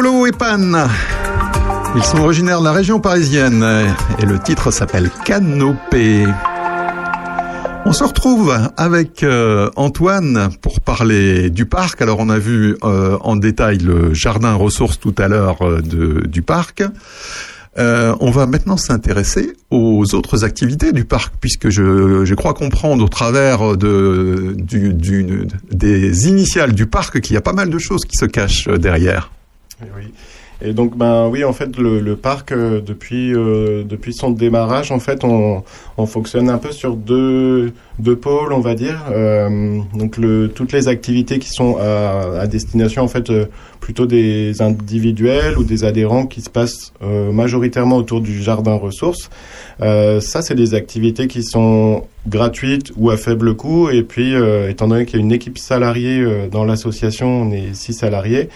Polo 0.02 0.26
et 0.26 0.32
Pan. 0.32 0.88
Ils 1.94 2.02
sont 2.02 2.18
originaires 2.18 2.58
de 2.58 2.64
la 2.64 2.72
région 2.72 2.98
parisienne 2.98 3.64
et 4.18 4.26
le 4.26 4.40
titre 4.40 4.72
s'appelle 4.72 5.08
Canopée. 5.24 6.26
On 7.86 7.92
se 7.92 8.02
retrouve 8.02 8.52
avec 8.76 9.22
euh, 9.22 9.70
Antoine 9.76 10.48
pour 10.60 10.80
parler 10.80 11.50
du 11.50 11.66
parc. 11.66 12.02
Alors 12.02 12.18
on 12.18 12.30
a 12.30 12.40
vu 12.40 12.76
euh, 12.82 13.16
en 13.20 13.36
détail 13.36 13.78
le 13.78 14.12
jardin 14.12 14.54
ressources 14.54 14.98
tout 14.98 15.14
à 15.18 15.28
l'heure 15.28 15.64
euh, 15.64 15.80
du 15.80 16.42
parc. 16.42 16.82
On 17.78 18.30
va 18.32 18.46
maintenant 18.46 18.76
s'intéresser 18.76 19.52
aux 19.70 20.16
autres 20.16 20.42
activités 20.44 20.90
du 20.90 21.04
parc, 21.04 21.32
puisque 21.40 21.68
je, 21.68 22.34
crois 22.34 22.54
comprendre 22.54 23.04
au 23.04 23.08
travers 23.08 23.76
des 23.76 24.58
initiales 26.28 26.72
du 26.72 26.86
parc 26.86 27.20
qu'il 27.20 27.34
y 27.34 27.36
a 27.36 27.40
pas 27.40 27.52
mal 27.52 27.70
de 27.70 27.78
choses 27.78 28.04
qui 28.04 28.16
se 28.16 28.26
cachent 28.26 28.66
derrière. 28.66 29.30
Oui, 29.82 29.88
oui. 29.96 30.12
Et 30.64 30.72
donc, 30.72 30.96
ben 30.96 31.28
oui, 31.28 31.42
en 31.42 31.52
fait, 31.52 31.76
le, 31.76 32.14
parc, 32.14 32.52
euh, 32.52 32.80
depuis, 32.80 33.34
euh, 33.34 33.82
depuis 33.82 34.14
son 34.14 34.30
démarrage, 34.30 34.92
en 34.92 35.00
fait, 35.00 35.24
on, 35.24 35.64
on 35.96 36.06
fonctionne 36.06 36.48
un 36.48 36.58
peu 36.58 36.70
sur 36.70 36.94
deux, 36.94 37.72
deux 37.98 38.14
pôles, 38.14 38.52
on 38.52 38.60
va 38.60 38.74
dire. 38.74 39.06
Euh, 39.10 39.80
donc, 39.94 40.20
toutes 40.54 40.72
les 40.72 40.86
activités 40.86 41.40
qui 41.40 41.48
sont 41.48 41.78
à, 41.78 42.42
à 42.42 42.46
destination, 42.46 43.02
en 43.02 43.08
fait, 43.08 43.32
plutôt 43.80 44.06
des 44.06 44.62
individuels 44.62 45.58
ou 45.58 45.64
des 45.64 45.82
adhérents 45.82 46.26
qui 46.26 46.40
se 46.42 46.50
passent 46.50 46.92
majoritairement 47.00 47.96
autour 47.96 48.20
du 48.20 48.40
jardin 48.40 48.74
ressources. 48.74 49.30
Ça, 49.80 50.42
c'est 50.42 50.54
des 50.54 50.74
activités 50.74 51.26
qui 51.26 51.42
sont 51.42 52.04
gratuites 52.28 52.92
ou 52.96 53.10
à 53.10 53.16
faible 53.16 53.56
coût. 53.56 53.90
Et 53.90 54.04
puis, 54.04 54.34
étant 54.68 54.86
donné 54.86 55.06
qu'il 55.06 55.18
y 55.18 55.22
a 55.22 55.24
une 55.24 55.32
équipe 55.32 55.58
salariée 55.58 56.24
dans 56.52 56.64
l'association, 56.64 57.42
on 57.42 57.52
est 57.52 57.74
six 57.74 57.94
salariés. 57.94 58.48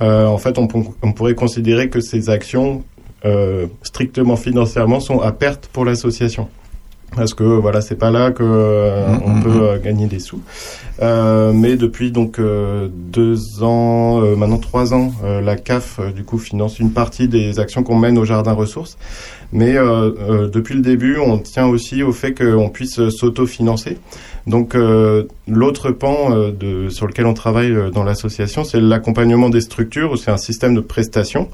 Euh, 0.00 0.26
en 0.26 0.38
fait, 0.38 0.58
on, 0.58 0.66
pour- 0.66 0.94
on 1.02 1.12
pourrait 1.12 1.34
considérer 1.34 1.88
que 1.88 2.00
ces 2.00 2.30
actions, 2.30 2.84
euh, 3.24 3.66
strictement 3.82 4.36
financièrement, 4.36 5.00
sont 5.00 5.20
à 5.20 5.32
perte 5.32 5.68
pour 5.72 5.84
l'association. 5.84 6.48
Parce 7.16 7.32
que 7.32 7.42
voilà, 7.42 7.80
c'est 7.80 7.94
pas 7.96 8.10
là 8.10 8.30
que 8.32 8.42
euh, 8.44 9.06
on 9.24 9.40
peut 9.40 9.62
euh, 9.62 9.78
gagner 9.78 10.06
des 10.06 10.18
sous. 10.18 10.40
Euh, 11.00 11.52
mais 11.54 11.76
depuis 11.76 12.12
donc 12.12 12.38
euh, 12.38 12.88
deux 12.92 13.62
ans, 13.62 14.20
euh, 14.22 14.36
maintenant 14.36 14.58
trois 14.58 14.92
ans, 14.92 15.10
euh, 15.24 15.40
la 15.40 15.56
CAF 15.56 16.00
du 16.14 16.22
coup 16.24 16.36
finance 16.38 16.78
une 16.78 16.90
partie 16.92 17.26
des 17.26 17.58
actions 17.60 17.82
qu'on 17.82 17.96
mène 17.96 18.18
au 18.18 18.26
jardin 18.26 18.52
ressources. 18.52 18.98
Mais 19.52 19.74
euh, 19.78 20.10
euh, 20.20 20.48
depuis 20.50 20.74
le 20.74 20.82
début, 20.82 21.16
on 21.18 21.38
tient 21.38 21.66
aussi 21.66 22.02
au 22.02 22.12
fait 22.12 22.34
qu'on 22.34 22.68
puisse 22.68 23.00
s'autofinancer. 23.08 23.96
Donc 24.48 24.74
euh, 24.74 25.24
l'autre 25.46 25.90
pan 25.90 26.32
euh, 26.32 26.50
de, 26.50 26.88
sur 26.88 27.06
lequel 27.06 27.26
on 27.26 27.34
travaille 27.34 27.70
euh, 27.70 27.90
dans 27.90 28.02
l'association, 28.02 28.64
c'est 28.64 28.80
l'accompagnement 28.80 29.50
des 29.50 29.60
structures, 29.60 30.12
ou 30.12 30.16
c'est 30.16 30.30
un 30.30 30.38
système 30.38 30.74
de 30.74 30.80
prestations. 30.80 31.48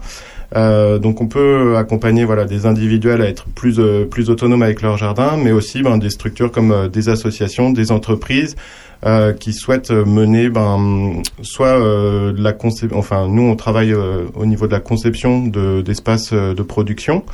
Euh, 0.55 0.99
donc 1.01 1.21
on 1.21 1.27
peut 1.27 1.77
accompagner 1.77 2.25
voilà 2.25 2.45
des 2.45 2.67
individuels 2.67 3.21
à 3.23 3.29
être 3.29 3.47
plus 3.47 3.81
euh, 3.81 4.05
plus 4.05 4.31
autonomes 4.31 4.63
avec 4.63 4.81
leur 4.81 4.97
jardin, 4.97 5.37
mais 5.37 5.51
aussi 5.51 5.83
ben, 5.83 5.99
des 5.99 6.11
structures 6.11 6.53
comme 6.53 6.89
des 6.89 7.09
associations, 7.09 7.71
des 7.71 7.91
entreprises 7.91 8.55
euh, 9.05 9.33
qui 9.33 9.53
souhaitent 9.53 9.91
mener 9.91 10.49
ben 10.49 11.23
soit 11.43 11.79
euh, 11.79 12.33
de 12.33 12.43
la 12.43 12.53
concep- 12.53 12.95
enfin 12.95 13.29
nous 13.29 13.43
on 13.43 13.57
travaille 13.57 13.93
euh, 13.93 14.25
au 14.35 14.47
niveau 14.47 14.67
de 14.67 14.73
la 14.73 14.81
conception 14.81 15.47
de 15.47 15.83
d'espaces 15.83 16.31
euh, 16.33 16.55
de 16.55 16.63
production. 16.63 17.25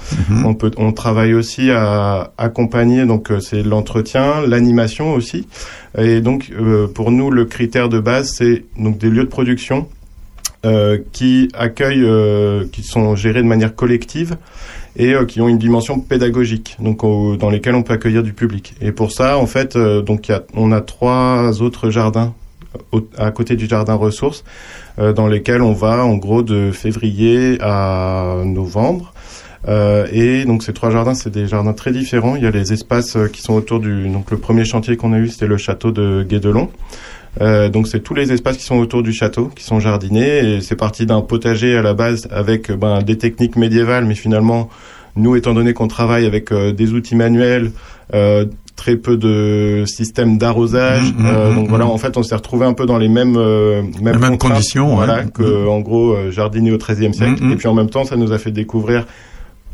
On 0.45 0.55
peut 0.55 0.71
on 0.77 0.93
travaille 0.93 1.35
aussi 1.35 1.71
à 1.71 2.33
accompagner 2.39 3.07
donc 3.07 3.31
euh, 3.31 3.41
c'est 3.41 3.63
l'entretien, 3.63 4.47
l'animation 4.47 5.13
aussi. 5.15 5.47
Et 5.99 6.21
donc 6.21 6.51
pour 6.95 7.11
nous 7.11 7.31
le 7.31 7.45
critère 7.45 7.89
de 7.89 8.01
base 8.01 8.33
c'est 8.37 8.65
donc 8.79 8.99
des 8.99 9.11
lieux 9.11 9.25
de 9.25 9.29
production 9.29 9.89
euh, 10.67 10.99
qui 11.13 11.49
accueillent, 11.55 12.05
euh, 12.05 12.65
qui 12.71 12.83
sont 12.83 13.17
gérés 13.17 13.43
de 13.43 13.49
manière 13.49 13.75
collective 13.75 14.37
et 14.97 15.15
euh, 15.15 15.25
qui 15.25 15.41
ont 15.41 15.49
une 15.49 15.59
dimension 15.59 16.01
pédagogique, 16.01 16.77
donc 16.81 17.01
dans 17.39 17.51
lesquels 17.51 17.75
on 17.75 17.83
peut 17.83 17.93
accueillir 17.93 18.23
du 18.23 18.33
public. 18.33 18.75
Et 18.81 18.93
pour 18.93 19.13
ça, 19.13 19.39
en 19.39 19.47
fait, 19.47 19.77
euh, 19.77 20.03
donc 20.03 20.31
on 20.55 20.73
a 20.73 20.81
trois 20.81 21.63
autres 21.63 21.91
jardins 21.91 22.35
à 23.19 23.33
côté 23.33 23.57
du 23.57 23.67
jardin 23.67 23.95
ressources, 23.95 24.45
euh, 24.99 25.13
dans 25.13 25.27
lesquels 25.27 25.63
on 25.63 25.73
va 25.73 26.05
en 26.05 26.17
gros 26.17 26.43
de 26.43 26.71
février 26.71 27.59
à 27.61 28.43
novembre. 28.45 29.13
Et 30.13 30.47
donc 30.47 30.63
ces 30.63 30.73
trois 30.73 30.91
jardins, 30.91 31.15
c'est 31.15 31.31
des 31.31 31.47
jardins 31.47 31.75
très 31.75 31.93
différents. 31.93 32.35
Il 32.35 32.43
y 32.43 32.47
a 32.47 32.51
les 32.51 32.73
espaces 32.73 33.19
qui 33.31 33.43
sont 33.43 33.53
autour 33.53 33.79
du. 33.79 34.09
Donc 34.09 34.31
le 34.31 34.39
premier 34.39 34.65
chantier 34.65 34.97
qu'on 34.97 35.13
a 35.13 35.19
eu, 35.19 35.29
c'était 35.29 35.47
le 35.47 35.59
château 35.59 35.93
de 35.93 36.25
Guédelon. 36.27 36.71
Euh, 37.41 37.69
donc 37.69 37.87
c'est 37.87 38.01
tous 38.01 38.15
les 38.15 38.33
espaces 38.33 38.57
qui 38.57 38.65
sont 38.65 38.79
autour 38.79 39.03
du 39.03 39.13
château, 39.13 39.51
qui 39.55 39.65
sont 39.65 39.81
jardinés. 39.81 40.57
Et 40.57 40.61
c'est 40.61 40.77
parti 40.77 41.07
d'un 41.07 41.21
potager 41.21 41.77
à 41.77 41.83
la 41.83 41.95
base 41.95 42.29
avec 42.31 42.71
euh, 42.71 42.77
ben, 42.77 43.03
des 43.03 43.19
techniques 43.19 43.57
médiévales, 43.57 44.05
mais 44.05 44.15
finalement, 44.15 44.69
nous, 45.17 45.37
étant 45.37 45.55
donné 45.55 45.73
qu'on 45.73 45.89
travaille 45.89 46.27
avec 46.27 46.53
euh, 46.53 46.73
des 46.73 46.93
outils 46.93 47.17
manuels, 47.17 47.73
euh, 48.15 48.47
très 48.77 48.97
peu 48.97 49.17
de 49.17 49.85
systèmes 49.87 50.39
d'arrosage, 50.39 51.13
Mhm, 51.13 51.27
euh, 51.27 51.51
mhm, 51.51 51.55
donc 51.57 51.69
voilà, 51.69 51.87
en 51.87 51.99
fait, 51.99 52.17
on 52.17 52.23
s'est 52.23 52.35
retrouvé 52.35 52.65
un 52.65 52.73
peu 52.73 52.87
dans 52.87 52.97
les 52.99 53.09
mêmes 53.09 53.37
euh, 53.37 53.83
mêmes, 54.01 54.19
mêmes 54.19 54.39
conditions, 54.39 54.95
voilà, 54.97 55.19
ouais. 55.19 55.27
que 55.33 55.69
en 55.69 55.81
gros 55.81 56.17
jardiner 56.31 56.73
au 56.73 56.79
XIIIe 56.79 57.13
siècle. 57.13 57.43
Et 57.53 57.57
puis 57.57 57.69
en 57.69 57.75
même 57.75 57.91
temps, 57.91 58.05
ça 58.05 58.17
nous 58.17 58.33
a 58.33 58.39
fait 58.39 58.51
découvrir 58.51 59.07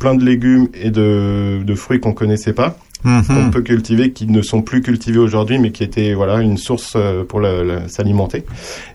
plein 0.01 0.15
de 0.15 0.25
légumes 0.25 0.69
et 0.75 0.91
de, 0.91 1.63
de 1.65 1.75
fruits 1.75 2.01
qu'on 2.01 2.13
connaissait 2.13 2.53
pas 2.53 2.77
Mhm. 3.05 3.23
qu'on 3.27 3.51
peut 3.51 3.61
cultiver 3.63 4.11
qui 4.13 4.27
ne 4.27 4.43
sont 4.43 4.63
plus 4.63 4.81
cultivés 4.83 5.19
aujourd'hui 5.19 5.59
mais 5.59 5.71
qui 5.71 5.85
étaient 5.85 6.15
voilà 6.15 6.41
une 6.41 6.57
source 6.57 6.95
euh, 6.97 7.25
pour 7.25 7.41
s'alimenter 7.89 8.45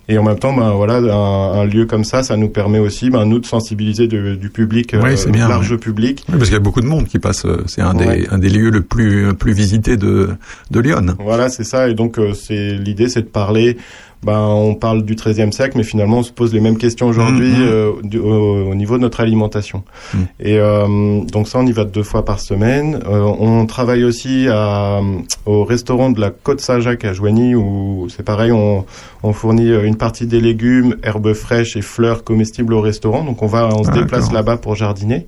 et 0.10 0.18
en 0.18 0.24
même 0.24 0.40
temps 0.40 0.54
ben 0.54 0.72
voilà 0.72 0.96
un, 0.98 1.62
un 1.62 1.66
lieu 1.66 1.86
comme 1.86 2.04
ça 2.04 2.24
ça 2.24 2.36
nous 2.36 2.50
permet 2.50 2.80
aussi 2.80 3.10
ben 3.10 3.26
nous 3.26 3.40
de 3.40 3.46
sensibiliser 3.46 4.08
de- 4.08 4.36
du 4.36 4.50
public 4.50 4.96
Oui, 5.02 5.12
euh, 5.28 5.30
bien, 5.32 5.48
large 5.48 5.72
ouais. 5.72 5.78
public 5.78 6.24
Oui, 6.28 6.34
parce 6.34 6.46
qu'il 6.46 6.54
y 6.54 6.58
a 6.58 6.60
beaucoup 6.60 6.82
de 6.82 6.88
monde 6.88 7.06
qui 7.08 7.20
passe. 7.20 7.46
euh, 7.46 7.64
C'est 7.68 7.82
un, 7.82 7.96
Ouais. 7.96 8.22
des, 8.22 8.28
un 8.30 8.38
des 8.40 8.50
lieux 8.50 8.70
le 8.72 8.82
plus, 8.82 9.34
plus 9.36 9.54
visités 9.54 9.98
de, 9.98 10.30
de 10.72 10.80
Lyon. 10.80 11.16
Voilà, 11.20 11.50
c'est 11.50 11.64
ça. 11.64 11.88
Et 11.88 11.94
donc, 11.94 12.18
c'est 12.34 12.74
l'idée, 12.74 13.08
c'est 13.10 13.22
de 13.22 13.28
parler. 13.28 13.78
Ben, 14.24 14.38
on 14.40 14.76
parle 14.76 15.04
du 15.04 15.16
XIIIe 15.16 15.52
siècle, 15.52 15.74
mais 15.78 15.84
finalement, 15.84 16.20
on 16.20 16.24
se 16.24 16.32
pose 16.32 16.54
les 16.54 16.60
mêmes 16.60 16.78
questions 16.78 17.08
aujourd'hui 17.08 17.50
Mhm. 17.50 17.62
euh, 17.62 17.92
au, 18.24 18.70
au 18.72 18.76
niveau 18.76 18.98
de 18.98 19.02
notre 19.02 19.20
alimentation. 19.22 19.84
Mhm. 20.14 20.28
Et 20.40 20.58
euh, 20.60 21.22
donc 21.32 21.48
ça, 21.48 21.58
on 21.60 21.66
y 21.66 21.72
va 21.72 21.86
deux 21.86 22.04
fois 22.04 22.24
par 22.24 22.40
semaine. 22.40 23.00
Euh, 23.08 23.22
on 23.40 23.66
travaille 23.66 24.04
aussi 24.04 24.48
à, 24.48 25.00
au 25.46 25.64
restaurant 25.64 26.12
de 26.12 26.22
la 26.22 26.30
Côte 26.30 26.62
Saint-Jacques 26.62 27.04
à 27.06 27.14
Joigny, 27.14 27.56
où 27.56 28.08
c'est 28.16 28.24
pareil, 28.24 28.52
on, 28.52 28.86
on 29.24 29.34
fournit 29.34 29.72
euh, 29.72 29.86
une 29.86 29.96
partie 29.96 30.28
des 30.28 30.40
légumes, 30.40 30.98
herbes 31.04 31.34
fraîches 31.34 31.76
et 31.76 31.82
fleurs 31.82 32.24
comestibles 32.24 32.74
au 32.76 32.82
restaurant. 32.82 33.24
Donc 33.24 33.42
on 33.42 33.48
va, 33.48 33.70
on 33.76 33.84
se 33.84 33.90
Ah, 33.92 33.94
déplace 33.94 34.32
là-bas 34.32 34.58
pour 34.58 34.76
jardiner. 34.76 35.26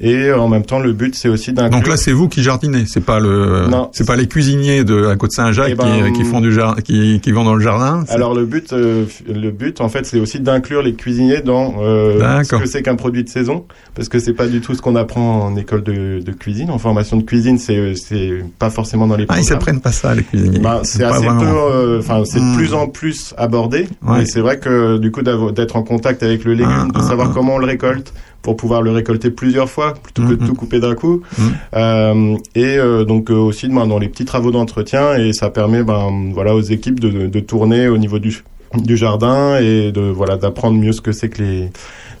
Et 0.00 0.14
euh, 0.14 0.38
en 0.38 0.48
même 0.48 0.64
temps, 0.66 0.80
le 0.80 0.92
but, 0.92 1.14
c'est 1.14 1.28
aussi 1.30 1.52
d'inclure. 1.54 1.78
Donc 1.80 1.88
là, 1.88 1.96
c'est 1.96 2.12
vous 2.12 2.28
qui 2.28 2.42
jardinez. 2.42 2.84
C'est 2.86 3.04
pas 3.04 3.20
le, 3.20 3.66
c'est 3.92 4.06
pas 4.06 4.16
les 4.16 4.26
cuisiniers 4.28 4.84
de 4.84 4.94
la 4.94 5.16
côte 5.16 5.32
Saint-Jacques 5.32 5.70
Eh 5.72 5.74
ben, 5.76 6.12
qui, 6.12 6.20
qui 6.20 6.24
font 6.24 6.40
du 6.42 6.52
jardin, 6.52 6.80
qui, 6.82 7.20
qui 7.20 7.32
vont 7.32 7.44
dans 7.44 7.54
le 7.54 7.62
jardin. 7.62 8.04
Le 8.34 8.44
but, 8.44 8.72
euh, 8.72 9.04
le 9.26 9.50
but 9.50 9.80
en 9.80 9.88
fait, 9.88 10.04
c'est 10.06 10.18
aussi 10.20 10.40
d'inclure 10.40 10.82
les 10.82 10.94
cuisiniers 10.94 11.40
dans 11.40 11.74
euh, 11.80 12.42
ce 12.44 12.56
que 12.56 12.66
c'est 12.66 12.82
qu'un 12.82 12.96
produit 12.96 13.24
de 13.24 13.28
saison, 13.28 13.64
parce 13.94 14.08
que 14.08 14.18
c'est 14.18 14.32
pas 14.34 14.46
du 14.46 14.60
tout 14.60 14.74
ce 14.74 14.82
qu'on 14.82 14.96
apprend 14.96 15.42
en 15.44 15.56
école 15.56 15.82
de, 15.82 16.20
de 16.20 16.32
cuisine, 16.32 16.70
en 16.70 16.78
formation 16.78 17.16
de 17.16 17.22
cuisine, 17.22 17.58
c'est 17.58 17.94
c'est 17.94 18.44
pas 18.58 18.70
forcément 18.70 19.06
dans 19.06 19.16
les. 19.16 19.24
Ah, 19.28 19.38
ils 19.38 19.40
programmes. 19.40 19.44
s'apprennent 19.44 19.80
pas 19.80 19.92
ça, 19.92 20.14
les 20.14 20.22
cuisiniers. 20.22 20.58
Bah, 20.58 20.80
c'est 20.84 21.02
assez 21.04 21.24
vraiment. 21.24 21.40
peu, 21.40 21.46
euh, 21.46 21.98
enfin 22.00 22.22
c'est 22.24 22.40
Hmm. 22.40 22.52
de 22.52 22.56
plus 22.56 22.74
en 22.74 22.88
plus 22.88 23.34
abordé. 23.38 23.88
Ouais. 24.06 24.22
Et 24.22 24.26
c'est 24.26 24.40
vrai 24.40 24.58
que 24.58 24.98
du 24.98 25.10
coup 25.10 25.22
d'être 25.22 25.76
en 25.76 25.82
contact 25.82 26.22
avec 26.22 26.44
le 26.44 26.52
légume, 26.54 26.88
Ah, 26.90 26.98
de 26.98 27.04
ah, 27.04 27.08
savoir 27.08 27.28
ah. 27.30 27.32
comment 27.34 27.54
on 27.54 27.58
le 27.58 27.66
récolte 27.66 28.12
pour 28.44 28.56
pouvoir 28.56 28.82
le 28.82 28.92
récolter 28.92 29.30
plusieurs 29.30 29.68
fois 29.68 29.94
plutôt 29.94 30.22
que 30.22 30.34
de 30.34 30.42
Mhm. 30.42 30.46
tout 30.48 30.54
couper 30.54 30.78
d'un 30.78 30.94
coup. 30.94 31.22
Mhm. 31.38 31.52
Euh, 31.74 32.36
et 32.54 32.76
euh, 32.78 33.04
donc 33.04 33.30
euh, 33.30 33.34
aussi 33.34 33.68
ben, 33.68 33.86
dans 33.88 33.98
les 33.98 34.08
petits 34.08 34.26
travaux 34.26 34.52
d'entretien 34.52 35.16
et 35.16 35.32
ça 35.32 35.50
permet 35.50 35.82
ben 35.82 36.30
voilà 36.32 36.54
aux 36.54 36.60
équipes 36.60 37.00
de, 37.00 37.26
de 37.26 37.40
tourner 37.40 37.88
au 37.88 37.98
niveau 37.98 38.18
du 38.20 38.44
du 38.76 38.96
jardin 38.96 39.58
et 39.60 39.92
de 39.92 40.00
voilà 40.02 40.36
d'apprendre 40.36 40.76
mieux 40.78 40.92
ce 40.92 41.00
que 41.00 41.12
c'est 41.12 41.28
que 41.28 41.42
les 41.42 41.70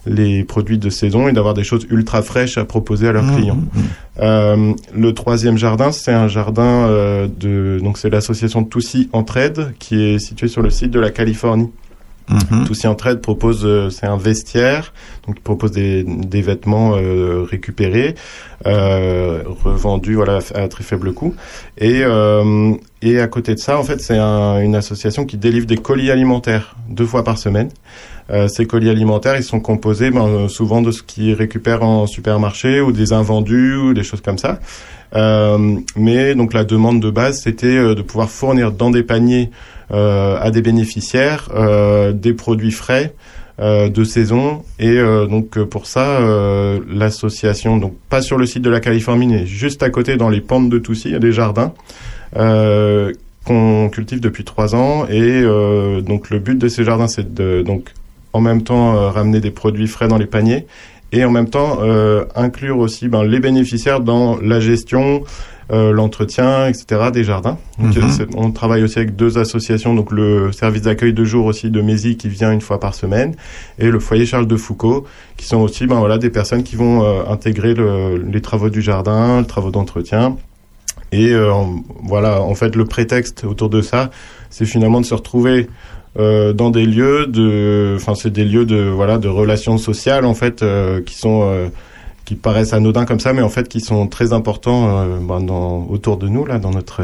les 0.06 0.44
produits 0.44 0.76
de 0.78 0.90
saison 0.90 1.28
et 1.28 1.32
d'avoir 1.32 1.54
des 1.54 1.64
choses 1.64 1.86
ultra 1.90 2.20
fraîches 2.22 2.58
à 2.58 2.64
proposer 2.66 3.08
à 3.08 3.12
leurs 3.12 3.24
Mhm. 3.24 3.36
clients. 3.36 3.58
Euh, 4.20 4.72
le 4.94 5.12
troisième 5.14 5.56
jardin, 5.56 5.92
c'est 5.92 6.12
un 6.12 6.28
jardin 6.28 6.62
euh, 6.88 7.26
de 7.40 7.80
donc 7.82 7.96
c'est 7.98 8.10
l'association 8.10 8.64
Toussy 8.64 9.08
Entraide 9.12 9.72
qui 9.78 10.02
est 10.02 10.18
située 10.18 10.48
sur 10.48 10.62
le 10.62 10.70
site 10.70 10.90
de 10.90 11.00
la 11.00 11.10
Californie. 11.10 11.70
Mhm. 12.28 12.64
Toussy 12.66 12.86
Entraide 12.86 13.20
propose 13.20 13.66
euh, 13.66 13.90
c'est 13.90 14.06
un 14.06 14.16
vestiaire 14.16 14.94
donc 15.26 15.36
il 15.38 15.42
propose 15.42 15.72
des, 15.72 16.04
des 16.04 16.40
vêtements 16.40 16.92
euh, 16.96 17.42
récupérés 17.42 18.14
euh, 18.66 19.42
revendus 19.62 20.14
voilà 20.14 20.38
à 20.54 20.68
très 20.68 20.84
faible 20.84 21.12
coût 21.12 21.34
et 21.76 22.00
euh, 22.02 22.72
et 23.02 23.20
à 23.20 23.26
côté 23.26 23.52
de 23.54 23.58
ça 23.58 23.78
en 23.78 23.82
fait 23.82 24.00
c'est 24.00 24.16
un- 24.16 24.58
une 24.60 24.74
association 24.74 25.26
qui 25.26 25.36
délivre 25.36 25.66
des 25.66 25.76
colis 25.76 26.10
alimentaires 26.10 26.76
deux 26.88 27.04
fois 27.04 27.24
par 27.24 27.36
semaine 27.36 27.68
euh, 28.30 28.48
ces 28.48 28.64
colis 28.64 28.88
alimentaires, 28.88 29.36
ils 29.36 29.42
sont 29.44 29.60
composés 29.60 30.10
ben, 30.10 30.48
souvent 30.48 30.80
de 30.80 30.90
ce 30.92 31.02
qu'ils 31.02 31.34
récupèrent 31.34 31.82
en 31.82 32.06
supermarché 32.06 32.80
ou 32.80 32.90
des 32.90 33.12
invendus 33.12 33.76
ou 33.76 33.92
des 33.92 34.02
choses 34.02 34.22
comme 34.22 34.38
ça. 34.38 34.60
Euh, 35.14 35.76
mais 35.94 36.34
donc 36.34 36.54
la 36.54 36.64
demande 36.64 37.00
de 37.02 37.10
base, 37.10 37.42
c'était 37.42 37.76
de 37.94 38.00
pouvoir 38.00 38.30
fournir 38.30 38.72
dans 38.72 38.90
des 38.90 39.02
paniers 39.02 39.50
à 39.90 40.50
des 40.50 40.62
bénéficiaires 40.62 41.50
euh, 41.54 42.12
des 42.12 42.32
produits 42.32 42.72
frais 42.72 43.14
euh, 43.60 43.88
de 43.88 44.02
saison. 44.02 44.64
Et 44.78 44.98
euh, 44.98 45.26
donc 45.26 45.56
euh, 45.56 45.64
pour 45.64 45.86
ça, 45.86 46.18
euh, 46.20 46.80
l'association, 46.90 47.76
donc 47.76 47.94
pas 48.08 48.20
sur 48.20 48.36
le 48.36 48.46
site 48.46 48.62
de 48.62 48.70
la 48.70 48.80
Californie, 48.80 49.26
mais 49.26 49.46
juste 49.46 49.82
à 49.82 49.90
côté 49.90 50.16
dans 50.16 50.28
les 50.28 50.40
pentes 50.40 50.68
de 50.70 50.78
Toussy, 50.78 51.08
il 51.08 51.12
y 51.12 51.16
a 51.16 51.20
des 51.20 51.32
jardins. 51.32 51.72
Euh, 52.36 53.12
qu'on 53.44 53.90
cultive 53.90 54.20
depuis 54.20 54.42
trois 54.42 54.74
ans 54.74 55.06
et 55.06 55.20
euh, 55.20 56.00
donc 56.00 56.30
le 56.30 56.38
but 56.38 56.58
de 56.58 56.66
ces 56.66 56.82
jardins 56.82 57.08
c'est 57.08 57.34
de 57.34 57.60
donc 57.60 57.92
en 58.32 58.40
même 58.40 58.62
temps 58.62 58.96
euh, 58.96 59.10
ramener 59.10 59.38
des 59.38 59.50
produits 59.50 59.86
frais 59.86 60.08
dans 60.08 60.16
les 60.16 60.26
paniers 60.26 60.66
et 61.12 61.24
en 61.24 61.30
même 61.30 61.48
temps 61.48 61.78
euh, 61.82 62.24
inclure 62.34 62.78
aussi 62.78 63.06
ben, 63.06 63.22
les 63.22 63.38
bénéficiaires 63.38 64.00
dans 64.00 64.38
la 64.40 64.60
gestion, 64.60 65.22
euh, 65.72 65.92
l'entretien, 65.92 66.66
etc. 66.68 67.10
des 67.12 67.24
jardins. 67.24 67.56
Donc, 67.78 67.96
Mhm. 67.96 68.26
on 68.36 68.50
travaille 68.50 68.82
aussi 68.82 68.98
avec 68.98 69.16
deux 69.16 69.38
associations, 69.38 69.94
donc 69.94 70.10
le 70.12 70.52
service 70.52 70.82
d'accueil 70.82 71.12
de 71.14 71.24
jour 71.24 71.46
aussi 71.46 71.70
de 71.70 71.80
Mézy 71.80 72.16
qui 72.16 72.28
vient 72.28 72.52
une 72.52 72.60
fois 72.60 72.78
par 72.80 72.94
semaine 72.94 73.34
et 73.78 73.90
le 73.90 73.98
foyer 73.98 74.26
Charles 74.26 74.46
de 74.46 74.56
Foucault 74.56 75.04
qui 75.36 75.46
sont 75.46 75.58
aussi 75.58 75.86
ben, 75.86 75.98
voilà, 76.00 76.18
des 76.18 76.30
personnes 76.30 76.62
qui 76.64 76.76
vont 76.76 77.02
euh, 77.02 77.22
intégrer 77.30 77.74
le- 77.74 78.18
les 78.18 78.40
travaux 78.40 78.68
du 78.68 78.82
jardin, 78.82 79.40
les 79.40 79.46
travaux 79.46 79.70
d'entretien. 79.70 80.36
Et 81.12 81.32
euh, 81.32 81.52
voilà, 82.02 82.42
en 82.42 82.54
fait, 82.54 82.76
le 82.76 82.84
prétexte 82.84 83.44
autour 83.44 83.68
de 83.70 83.80
ça, 83.80 84.10
c'est 84.50 84.66
finalement 84.66 85.00
de 85.00 85.06
se 85.06 85.14
retrouver 85.14 85.68
euh, 86.18 86.52
dans 86.52 86.70
des 86.70 86.86
lieux 86.86 87.26
de, 87.26 87.94
enfin, 87.96 88.14
c'est 88.14 88.30
des 88.30 88.44
lieux 88.44 88.64
de 88.66 88.88
voilà 88.88 89.18
de 89.18 89.28
relations 89.28 89.78
sociales 89.78 90.24
en 90.24 90.34
fait 90.34 90.64
qui 91.06 91.16
sont 91.16 91.68
qui 92.24 92.34
paraissent 92.34 92.72
anodins 92.72 93.04
comme 93.04 93.20
ça, 93.20 93.32
mais 93.32 93.42
en 93.42 93.48
fait 93.48 93.68
qui 93.68 93.80
sont 93.80 94.06
très 94.06 94.32
importants 94.32 94.98
euh, 94.98 95.18
ben, 95.20 95.46
autour 95.88 96.16
de 96.16 96.28
nous 96.28 96.44
là, 96.44 96.58
dans 96.58 96.70
notre 96.70 97.02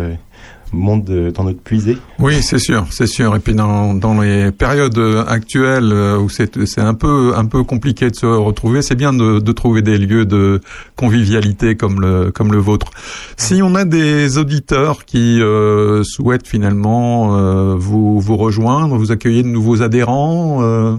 euh, 0.72 0.76
monde, 0.76 1.04
de- 1.04 1.30
dans 1.30 1.44
notre 1.44 1.60
puisée. 1.60 1.96
Oui, 2.18 2.42
c'est 2.42 2.58
sûr, 2.58 2.86
c'est 2.90 3.06
sûr. 3.06 3.34
Et 3.36 3.38
puis 3.40 3.54
dans, 3.54 3.94
dans 3.94 4.20
les 4.20 4.50
périodes 4.52 4.96
euh, 4.98 5.24
actuelles 5.26 5.90
euh, 5.92 6.18
où 6.18 6.28
c'est 6.28 6.64
c'est 6.66 6.80
un 6.80 6.94
peu 6.94 7.32
un 7.36 7.44
peu 7.46 7.62
compliqué 7.64 8.10
de 8.10 8.14
se 8.16 8.26
retrouver, 8.26 8.82
c'est 8.82 8.94
bien 8.94 9.12
de, 9.12 9.38
de 9.40 9.52
trouver 9.52 9.82
des 9.82 9.98
lieux 9.98 10.24
de 10.26 10.60
convivialité 10.96 11.76
comme 11.76 12.00
le 12.00 12.30
comme 12.30 12.52
le 12.52 12.58
vôtre. 12.58 12.88
Si 13.36 13.62
on 13.62 13.74
a 13.74 13.84
des 13.84 14.38
auditeurs 14.38 15.04
qui 15.04 15.40
euh, 15.40 16.02
souhaitent 16.04 16.46
finalement 16.46 17.36
euh, 17.38 17.74
vous 17.76 18.20
vous 18.20 18.36
rejoindre, 18.36 18.96
vous 18.96 19.12
accueillir 19.12 19.44
de 19.44 19.48
nouveaux 19.48 19.82
adhérents, 19.82 20.58
euh, 20.62 20.92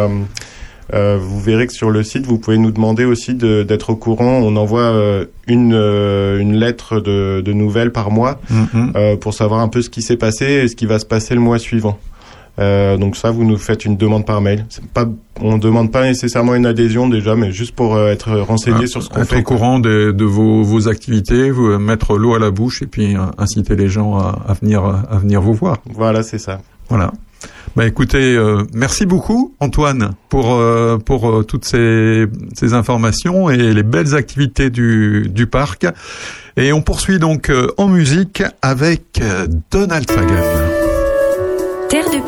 euh, 0.92 1.16
vous 1.18 1.40
verrez 1.40 1.66
que 1.66 1.72
sur 1.72 1.90
le 1.90 2.02
site, 2.02 2.26
vous 2.26 2.38
pouvez 2.38 2.58
nous 2.58 2.70
demander 2.70 3.04
aussi 3.06 3.32
d'être 3.34 3.88
au 3.90 3.96
courant. 3.96 4.40
On 4.42 4.54
envoie 4.56 5.24
une, 5.46 5.72
une 5.74 6.56
lettre 6.56 7.00
de, 7.00 7.40
de 7.40 7.52
nouvelles 7.52 7.90
par 7.92 8.10
mois 8.10 8.38
Mhm. 8.50 8.92
euh, 8.94 9.16
pour 9.16 9.32
savoir 9.34 9.60
un 9.60 9.68
peu 9.68 9.80
ce 9.82 9.88
qui 9.90 10.02
s'est 10.02 10.16
passé 10.18 10.44
et 10.44 10.68
ce 10.68 10.76
qui 10.76 10.84
va 10.86 10.98
se 10.98 11.06
passer 11.06 11.34
le 11.34 11.40
mois 11.40 11.58
suivant. 11.58 11.98
Euh, 12.58 12.96
donc 12.96 13.16
ça, 13.16 13.30
vous 13.30 13.44
nous 13.44 13.56
faites 13.58 13.84
une 13.84 13.96
demande 13.96 14.24
par 14.24 14.40
mail. 14.40 14.66
Pas, 14.92 15.06
on 15.40 15.58
demande 15.58 15.90
pas 15.90 16.04
nécessairement 16.04 16.54
une 16.54 16.66
adhésion 16.66 17.08
déjà, 17.08 17.34
mais 17.34 17.50
juste 17.50 17.74
pour 17.74 17.96
euh, 17.96 18.12
être 18.12 18.32
renseigné 18.38 18.82
Ah, 18.84 18.86
sur 18.86 19.02
ce 19.02 19.08
qu'on 19.08 19.22
être 19.22 19.28
fait. 19.30 19.40
au 19.40 19.42
courant 19.42 19.80
de, 19.80 20.12
de 20.12 20.24
vos, 20.24 20.62
vos 20.62 20.88
activités, 20.88 21.50
vous 21.50 21.66
euh, 21.66 21.78
mettre 21.78 22.16
l'eau 22.16 22.34
à 22.34 22.38
la 22.38 22.50
bouche 22.50 22.82
et 22.82 22.86
puis 22.86 23.16
inciter 23.38 23.74
les 23.74 23.88
gens 23.88 24.16
à, 24.18 24.38
à 24.46 24.52
venir 24.54 24.84
à 24.84 25.18
venir 25.18 25.40
vous 25.40 25.54
voir. 25.54 25.78
Voilà, 25.92 26.22
c'est 26.22 26.38
ça. 26.38 26.60
Voilà. 26.88 27.12
Bah 27.76 27.86
écoutez, 27.86 28.36
euh, 28.36 28.62
merci 28.72 29.04
beaucoup 29.04 29.54
Antoine 29.58 30.12
pour 30.28 30.52
euh, 30.54 30.96
pour 30.98 31.28
euh, 31.28 31.42
toutes 31.42 31.64
ces, 31.64 32.26
ces 32.54 32.72
informations 32.72 33.50
et 33.50 33.56
les 33.74 33.82
belles 33.82 34.14
activités 34.14 34.70
du 34.70 35.28
du 35.28 35.46
parc. 35.48 35.86
Et 36.56 36.72
on 36.72 36.82
poursuit 36.82 37.18
donc 37.18 37.50
en 37.78 37.88
musique 37.88 38.44
avec 38.62 39.20
Donald 39.72 40.08
Fagan. 40.08 40.93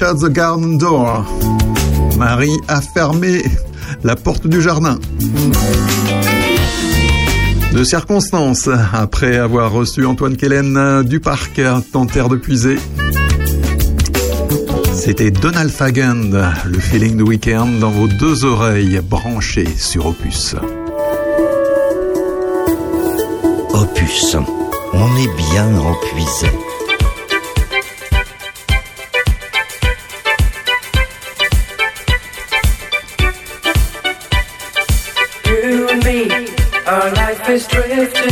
The 0.00 0.30
garden 0.30 0.78
door. 0.78 1.26
Marie 2.18 2.58
a 2.68 2.80
fermé 2.80 3.42
la 4.02 4.16
porte 4.16 4.46
du 4.46 4.62
jardin. 4.62 4.98
De 7.74 7.84
circonstance, 7.84 8.68
après 8.94 9.36
avoir 9.36 9.70
reçu 9.72 10.06
Antoine 10.06 10.36
Kellen 10.36 11.02
du 11.02 11.20
parc 11.20 11.60
en 11.92 12.06
terre 12.06 12.30
de 12.30 12.36
puisée. 12.36 12.78
C'était 14.94 15.30
Donald 15.30 15.70
Fagen, 15.70 16.50
le 16.64 16.78
feeling 16.78 17.18
du 17.18 17.22
week-end 17.22 17.68
dans 17.80 17.90
vos 17.90 18.08
deux 18.08 18.44
oreilles 18.44 19.00
branchées 19.02 19.68
sur 19.76 20.06
Opus. 20.06 20.56
Opus, 23.74 24.36
on 24.94 25.16
est 25.16 25.52
bien 25.52 25.68
empuisé. 25.76 26.69
Is 37.50 37.66
drifting 37.66 38.29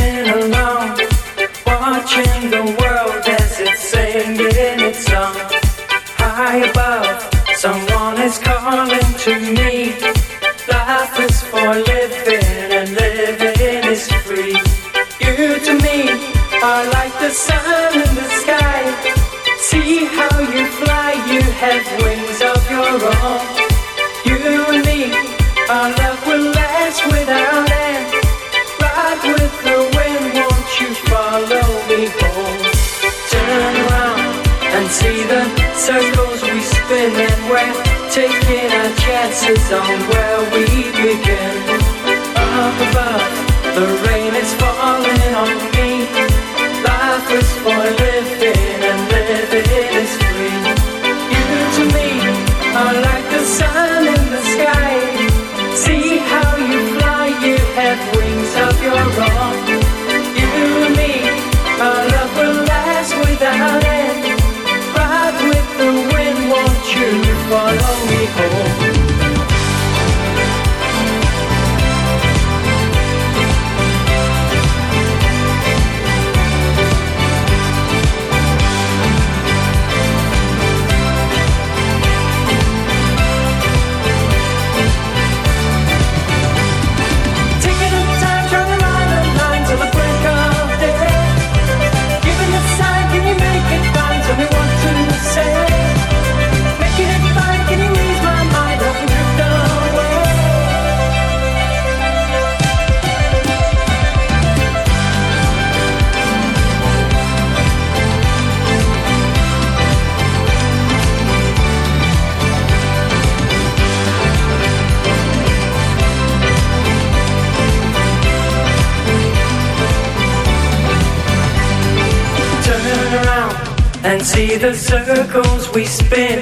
and 124.03 124.21
see 124.21 124.55
the 124.55 124.73
circles 124.73 125.73
we 125.73 125.85
spin. 125.85 126.41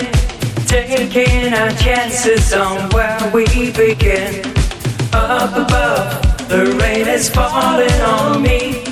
Taking 0.66 1.54
our 1.54 1.72
chances 1.72 2.54
on 2.54 2.90
where 2.90 3.32
we 3.34 3.46
begin. 3.72 4.46
Up 5.14 5.52
above, 5.56 6.48
the 6.50 6.78
rain 6.80 7.08
is 7.08 7.30
falling 7.30 8.02
on 8.02 8.42
me. 8.42 8.84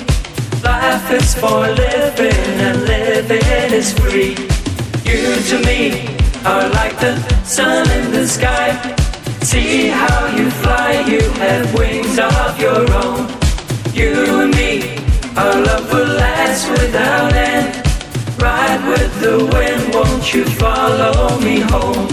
Life 0.64 1.10
is 1.12 1.34
for 1.34 1.60
living 1.68 2.60
and 2.66 2.82
living 2.84 3.72
is 3.72 3.92
free. 3.92 4.30
You 5.04 5.36
to 5.50 5.58
me 5.66 6.16
are 6.44 6.68
like 6.70 6.98
the 6.98 7.14
sun 7.44 7.88
in 7.90 8.10
the 8.10 8.26
sky. 8.26 8.72
See 9.42 9.88
how 9.88 10.26
you 10.36 10.50
fly, 10.50 11.04
you 11.06 11.20
have 11.20 11.72
wings 11.74 12.18
of 12.18 12.58
your 12.58 12.90
own. 13.04 13.28
You 13.94 14.42
and 14.42 14.54
me, 14.54 14.98
our 15.36 15.54
love 15.62 15.92
will 15.92 16.16
last 16.16 16.68
without 16.70 17.32
end. 17.32 17.75
Ride 18.38 18.88
with 18.88 19.20
the 19.20 19.38
wind, 19.52 19.94
won't 19.94 20.34
you 20.34 20.44
follow 20.44 21.38
me 21.40 21.60
home? 21.60 22.06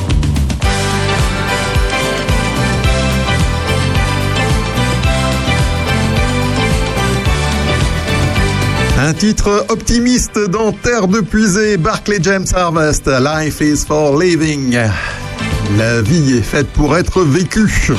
Un 8.97 9.13
titre 9.13 9.65
optimiste 9.67 10.39
dans 10.49 10.71
Terre 10.71 11.09
de 11.09 11.19
Puisée, 11.19 11.75
Barclay 11.75 12.19
James 12.21 12.45
Harvest, 12.55 13.07
Life 13.07 13.59
is 13.59 13.83
for 13.85 14.17
living. 14.17 14.77
La 15.77 16.01
vie 16.01 16.37
est 16.37 16.41
faite 16.41 16.67
pour 16.67 16.95
être 16.95 17.21
vécue. 17.23 17.91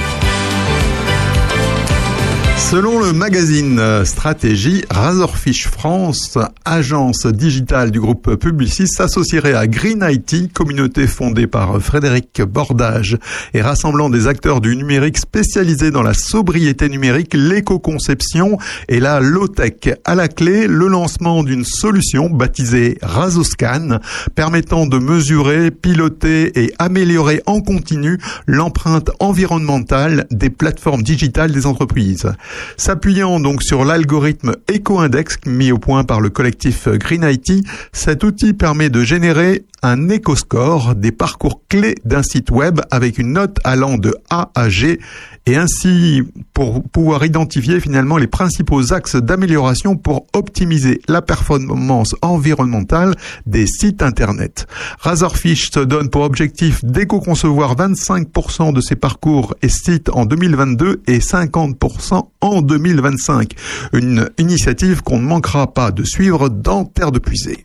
Selon 2.71 2.99
le 2.99 3.13
magazine 3.13 3.79
euh, 3.79 4.05
Stratégie, 4.07 4.85
Razorfish 4.91 5.69
France, 5.69 6.39
agence 6.65 7.27
digitale 7.27 7.91
du 7.91 8.01
groupe 8.01 8.37
Publicis, 8.37 8.89
s'associerait 8.89 9.53
à 9.53 9.67
Green 9.67 10.05
IT, 10.09 10.53
communauté 10.53 11.07
fondée 11.07 11.47
par 11.47 11.79
Frédéric 11.81 12.41
Bordage 12.43 13.19
et 13.53 13.61
rassemblant 13.61 14.09
des 14.09 14.27
acteurs 14.27 14.63
du 14.63 14.75
numérique 14.77 15.19
spécialisés 15.19 15.91
dans 15.91 16.03
la 16.03 16.15
sobriété 16.15 16.89
numérique, 16.89 17.35
l'éco-conception 17.35 18.57
et 18.89 18.99
la 18.99 19.21
low-tech. 19.21 19.95
À 20.07 20.15
la 20.15 20.29
clé, 20.29 20.67
le 20.67 20.89
lancement 20.89 21.45
d'une 21.45 21.65
solution 21.65 22.31
baptisée 22.31 22.97
Razoscan, 23.03 23.99
permettant 24.35 24.87
de 24.87 24.99
mesurer, 24.99 25.71
piloter 25.71 26.59
et 26.65 26.73
améliorer 26.79 27.43
en 27.45 27.61
continu 27.61 28.19
l'empreinte 28.47 29.11
environnementale 29.21 30.27
des 30.31 30.51
plateformes 30.51 31.03
digitales 31.03 31.53
des 31.53 31.67
entreprises. 31.67 32.33
S'appuyant 32.77 33.41
donc 33.41 33.63
sur 33.63 33.85
l'algorithme 33.85 34.57
EcoIndex 34.71 35.39
mis 35.47 35.73
au 35.73 35.79
point 35.79 36.05
par 36.05 36.21
le 36.21 36.31
collectif 36.31 36.89
Green 36.89 37.25
IT, 37.25 37.67
cet 37.93 38.25
outil 38.25 38.53
permet 38.53 38.91
de 38.91 39.03
générer 39.03 39.65
un 39.83 40.09
éco-score 40.09 40.95
des 40.95 41.13
parcours 41.13 41.61
clés 41.69 41.95
d'un 42.05 42.23
site 42.23 42.51
web 42.51 42.81
avec 42.91 43.19
une 43.19 43.33
note 43.33 43.59
allant 43.65 43.99
de 43.99 44.15
A 44.31 44.51
à 44.55 44.69
G 44.69 44.99
et 45.47 45.57
ainsi 45.57 46.23
pour 46.53 46.83
pouvoir 46.83 47.25
identifier 47.25 47.81
finalement 47.81 48.17
les 48.17 48.27
principaux 48.27 48.93
axes 48.93 49.17
d'amélioration 49.17 49.97
pour 49.97 50.27
optimiser 50.33 51.01
la 51.09 51.23
performance 51.23 52.15
environnementale 52.23 53.15
des 53.47 53.67
sites 53.67 54.03
internet. 54.03 54.67
Razorfish 55.01 55.71
se 55.71 55.81
donne 55.81 56.09
pour 56.09 56.23
objectif 56.23 56.85
d'éco-concevoir 56.85 57.77
25% 57.77 58.73
de 58.73 58.81
ses 58.81 58.97
parcours 58.97 59.55
et 59.63 59.69
sites 59.69 60.09
en 60.11 60.25
2022 60.25 61.03
et 61.07 61.19
50% 61.19 62.29
en 62.41 62.63
2025. 62.63 63.53
Une 63.93 64.31
initiative 64.39 65.03
qu'on 65.03 65.19
ne 65.19 65.27
manquera 65.27 65.73
pas 65.73 65.91
de 65.91 66.05
suivre 66.05 66.49
dans 66.49 66.85
Terre 66.85 67.13
de 67.13 67.19
Puisée. 67.19 67.65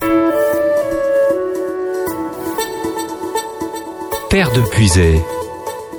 Terre 4.30 4.52
de 4.52 4.62
Puisay, 4.62 5.24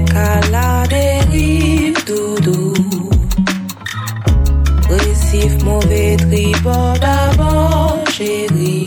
Lan 0.00 0.06
me 0.06 0.12
kala 0.12 0.86
deriv 0.88 1.94
doudou 2.06 2.74
Resif 4.88 5.62
mouve 5.64 6.16
tribord 6.16 6.98
d'abord 7.00 8.04
chéri 8.10 8.84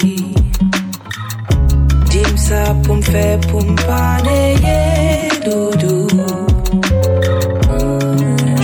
Dim 2.09 2.37
sa 2.37 2.73
pou 2.83 2.95
m 2.95 3.01
fe 3.01 3.37
pou 3.47 3.61
m 3.61 3.75
pa 3.85 4.19
neye 4.25 5.29
doudou 5.45 6.07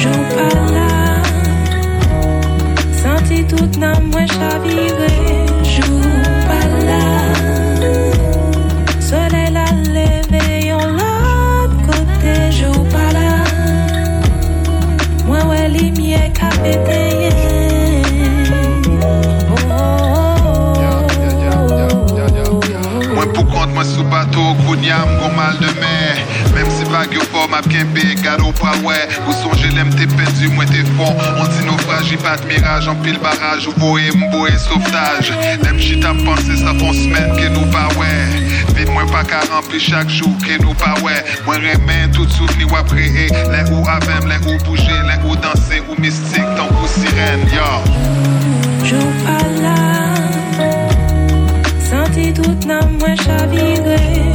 Jou 0.01 0.21
pala 0.35 0.91
Santi 3.01 3.43
tout 3.49 3.71
nan 3.77 3.97
mwen 4.11 4.27
chavire 4.27 5.09
Jou 5.15 5.28
Mwen 23.09 23.31
pou 23.33 23.43
kont 23.51 23.73
mwen 23.73 23.87
sou 23.87 24.05
bato, 24.11 24.53
gon 25.19 25.33
mal 25.35 25.57
de 25.59 25.71
mer 25.81 26.38
Vag 26.89 27.13
yo 27.13 27.21
fò 27.29 27.45
map 27.47 27.67
kembe, 27.69 28.01
gado 28.23 28.49
pa 28.57 28.71
wè 28.81 28.97
Ou 29.27 29.33
sonje 29.37 29.69
lem 29.75 29.91
te 29.93 30.07
pendu, 30.09 30.49
mwen 30.55 30.69
te 30.71 30.81
fon 30.95 31.11
On 31.37 31.45
ti 31.45 31.65
naufrage, 31.67 32.17
pas 32.23 32.37
de 32.41 32.47
mirage, 32.49 32.89
en 32.89 32.97
pile 33.03 33.19
barrage 33.21 33.67
Ou 33.69 33.77
ka 39.29 39.43
rempli 39.51 39.81
chak 39.83 40.09
jou 40.09 40.33
ke 40.41 40.57
nou 40.63 40.73
pa 40.81 40.95
wè 41.03 41.19
Mwen 41.45 41.61
remen 41.67 42.09
tout 42.17 42.31
ou 43.69 43.85
avem, 43.93 44.25
lè 44.31 44.41
ou 44.47 44.57
bouge, 44.65 44.97
lè 45.05 45.19
ou 45.27 45.37
danse 45.45 45.83
Ou 45.85 45.99
mystique, 46.01 46.49
tan 46.57 46.73
kou 46.73 46.89
sirène, 46.95 47.45
yo. 47.53 47.69
Jou 48.89 49.13
pala 49.21 49.77
Santi 51.89 52.31
tout 52.33 52.65
nan 52.69 52.97
mwen 52.97 53.17
chavire 53.21 54.28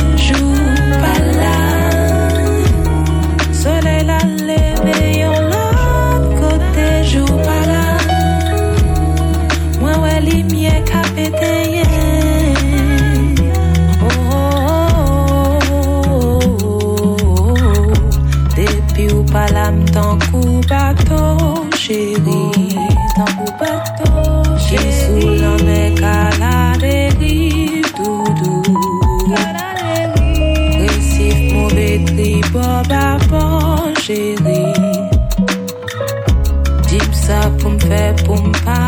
d'abord 32.62 33.90
chéri 34.02 34.62
Dim 36.88 37.10
sa 37.24 37.40
pou 37.58 37.74
m 37.74 37.78
fe 37.82 38.02
pou 38.24 38.38
m 38.38 38.52
pa 38.62 38.83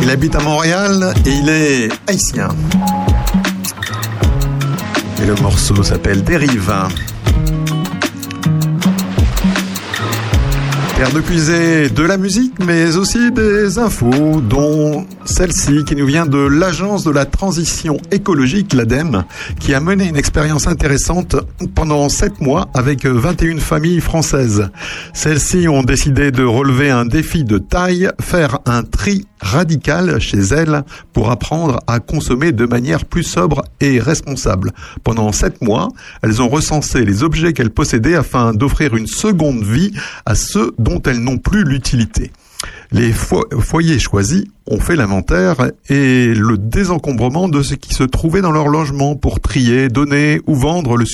Il 0.00 0.10
habite 0.10 0.36
à 0.36 0.40
Montréal 0.40 1.12
et 1.26 1.30
il 1.30 1.48
est 1.48 1.88
haïtien. 2.06 2.48
Et 5.20 5.26
le 5.26 5.34
morceau 5.42 5.82
s'appelle 5.82 6.22
Dérive. 6.22 6.72
Terre 10.96 11.10
de 11.12 11.20
puiser 11.20 11.88
de 11.88 12.02
la 12.04 12.16
musique, 12.16 12.54
mais 12.64 12.96
aussi 12.96 13.32
des 13.32 13.76
infos, 13.78 14.40
dont 14.40 15.04
celle-ci 15.40 15.84
qui 15.86 15.96
nous 15.96 16.04
vient 16.04 16.26
de 16.26 16.36
l'Agence 16.36 17.02
de 17.02 17.10
la 17.10 17.24
transition 17.24 17.96
écologique, 18.10 18.74
l'ADEME, 18.74 19.24
qui 19.58 19.72
a 19.72 19.80
mené 19.80 20.06
une 20.06 20.18
expérience 20.18 20.66
intéressante 20.66 21.34
pendant 21.74 22.10
sept 22.10 22.42
mois 22.42 22.68
avec 22.74 23.06
21 23.06 23.56
familles 23.56 24.02
françaises. 24.02 24.68
Celles-ci 25.14 25.66
ont 25.66 25.82
décidé 25.82 26.30
de 26.30 26.44
relever 26.44 26.90
un 26.90 27.06
défi 27.06 27.42
de 27.42 27.56
taille, 27.56 28.10
faire 28.20 28.58
un 28.66 28.82
tri 28.82 29.24
radical 29.40 30.20
chez 30.20 30.40
elles 30.40 30.82
pour 31.14 31.30
apprendre 31.30 31.80
à 31.86 32.00
consommer 32.00 32.52
de 32.52 32.66
manière 32.66 33.06
plus 33.06 33.22
sobre 33.22 33.64
et 33.80 33.98
responsable. 33.98 34.72
Pendant 35.04 35.32
sept 35.32 35.62
mois, 35.62 35.88
elles 36.22 36.42
ont 36.42 36.50
recensé 36.50 37.02
les 37.06 37.22
objets 37.22 37.54
qu'elles 37.54 37.70
possédaient 37.70 38.14
afin 38.14 38.52
d'offrir 38.52 38.94
une 38.94 39.06
seconde 39.06 39.64
vie 39.64 39.92
à 40.26 40.34
ceux 40.34 40.74
dont 40.78 41.00
elles 41.00 41.20
n'ont 41.20 41.38
plus 41.38 41.64
l'utilité. 41.64 42.30
Les 42.92 43.12
fo- 43.12 43.44
foyers 43.60 43.98
choisis 43.98 44.44
ont 44.66 44.80
fait 44.80 44.96
l'inventaire 44.96 45.70
et 45.88 46.26
le 46.34 46.58
désencombrement 46.58 47.48
de 47.48 47.62
ce 47.62 47.74
qui 47.74 47.94
se 47.94 48.02
trouvait 48.02 48.42
dans 48.42 48.52
leur 48.52 48.68
logement 48.68 49.16
pour 49.16 49.40
trier, 49.40 49.88
donner 49.88 50.40
ou 50.46 50.54
vendre 50.54 50.96
le 50.96 51.06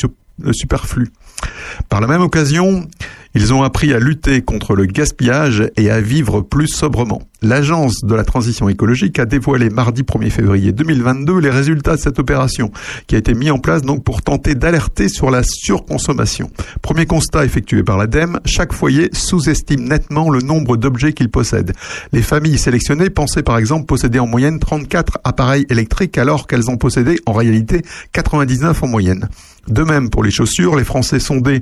superflu. 0.52 1.08
Par 1.88 2.00
la 2.00 2.06
même 2.06 2.22
occasion, 2.22 2.88
ils 3.36 3.52
ont 3.52 3.62
appris 3.62 3.92
à 3.92 3.98
lutter 3.98 4.40
contre 4.40 4.74
le 4.74 4.86
gaspillage 4.86 5.70
et 5.76 5.90
à 5.90 6.00
vivre 6.00 6.40
plus 6.40 6.68
sobrement. 6.68 7.20
L'Agence 7.42 8.02
de 8.02 8.14
la 8.14 8.24
transition 8.24 8.70
écologique 8.70 9.18
a 9.18 9.26
dévoilé 9.26 9.68
mardi 9.68 10.04
1er 10.04 10.30
février 10.30 10.72
2022 10.72 11.38
les 11.38 11.50
résultats 11.50 11.96
de 11.96 12.00
cette 12.00 12.18
opération 12.18 12.72
qui 13.06 13.14
a 13.14 13.18
été 13.18 13.34
mise 13.34 13.50
en 13.50 13.58
place 13.58 13.82
donc 13.82 14.04
pour 14.04 14.22
tenter 14.22 14.54
d'alerter 14.54 15.10
sur 15.10 15.30
la 15.30 15.42
surconsommation. 15.42 16.50
Premier 16.80 17.04
constat 17.04 17.44
effectué 17.44 17.82
par 17.82 17.98
l'ADEME, 17.98 18.40
chaque 18.46 18.72
foyer 18.72 19.10
sous-estime 19.12 19.86
nettement 19.86 20.30
le 20.30 20.40
nombre 20.40 20.78
d'objets 20.78 21.12
qu'il 21.12 21.28
possède. 21.28 21.74
Les 22.12 22.22
familles 22.22 22.56
sélectionnées 22.56 23.10
pensaient 23.10 23.42
par 23.42 23.58
exemple 23.58 23.84
posséder 23.84 24.18
en 24.18 24.26
moyenne 24.26 24.58
34 24.58 25.18
appareils 25.24 25.66
électriques 25.68 26.16
alors 26.16 26.46
qu'elles 26.46 26.70
en 26.70 26.78
possédaient 26.78 27.18
en 27.26 27.34
réalité 27.34 27.82
99 28.12 28.82
en 28.82 28.86
moyenne. 28.86 29.28
De 29.68 29.82
même 29.82 30.08
pour 30.08 30.24
les 30.24 30.30
chaussures, 30.30 30.74
les 30.74 30.84
Français 30.84 31.20
sondés 31.20 31.60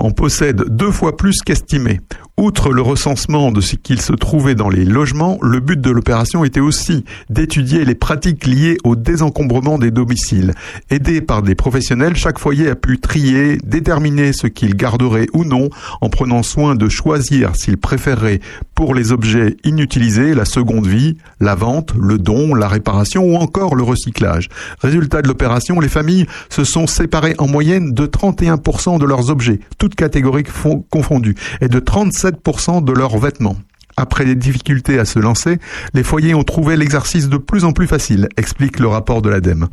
en 0.00 0.10
possèdent 0.10 0.64
deux 0.68 0.90
fois 0.90 1.16
plus 1.16 1.42
qu'estimé. 1.42 2.00
Outre 2.40 2.72
le 2.72 2.80
recensement 2.80 3.52
de 3.52 3.60
ce 3.60 3.76
qu'il 3.76 4.00
se 4.00 4.14
trouvait 4.14 4.54
dans 4.54 4.70
les 4.70 4.86
logements, 4.86 5.36
le 5.42 5.60
but 5.60 5.78
de 5.78 5.90
l'opération 5.90 6.42
était 6.42 6.58
aussi 6.58 7.04
d'étudier 7.28 7.84
les 7.84 7.94
pratiques 7.94 8.46
liées 8.46 8.78
au 8.82 8.96
désencombrement 8.96 9.76
des 9.76 9.90
domiciles. 9.90 10.54
Aidé 10.88 11.20
par 11.20 11.42
des 11.42 11.54
professionnels, 11.54 12.16
chaque 12.16 12.38
foyer 12.38 12.70
a 12.70 12.76
pu 12.76 12.98
trier, 12.98 13.58
déterminer 13.62 14.32
ce 14.32 14.46
qu'il 14.46 14.74
garderait 14.74 15.26
ou 15.34 15.44
non, 15.44 15.68
en 16.00 16.08
prenant 16.08 16.42
soin 16.42 16.76
de 16.76 16.88
choisir 16.88 17.54
s'il 17.56 17.76
préférerait 17.76 18.40
pour 18.74 18.94
les 18.94 19.12
objets 19.12 19.58
inutilisés 19.64 20.34
la 20.34 20.46
seconde 20.46 20.86
vie, 20.86 21.18
la 21.40 21.54
vente, 21.54 21.92
le 22.00 22.16
don, 22.16 22.54
la 22.54 22.68
réparation 22.68 23.22
ou 23.22 23.36
encore 23.36 23.74
le 23.74 23.82
recyclage. 23.82 24.48
Résultat 24.80 25.20
de 25.20 25.28
l'opération, 25.28 25.78
les 25.78 25.90
familles 25.90 26.24
se 26.48 26.64
sont 26.64 26.86
séparées 26.86 27.34
en 27.36 27.48
moyenne 27.48 27.92
de 27.92 28.06
31% 28.06 28.98
de 28.98 29.04
leurs 29.04 29.28
objets, 29.28 29.60
toutes 29.76 29.94
catégories 29.94 30.44
fon- 30.46 30.82
confondues, 30.88 31.34
et 31.60 31.68
de 31.68 31.80
37% 31.80 32.29
de 32.32 32.92
leurs 32.92 33.18
vêtements. 33.18 33.56
Après 33.96 34.24
des 34.24 34.34
difficultés 34.34 34.98
à 34.98 35.04
se 35.04 35.18
lancer, 35.18 35.58
les 35.94 36.02
foyers 36.02 36.34
ont 36.34 36.42
trouvé 36.42 36.76
l'exercice 36.76 37.28
de 37.28 37.36
plus 37.36 37.64
en 37.64 37.72
plus 37.72 37.86
facile, 37.86 38.28
explique 38.36 38.78
le 38.78 38.88
rapport 38.88 39.20
de 39.20 39.28
l'ADEME. 39.28 39.68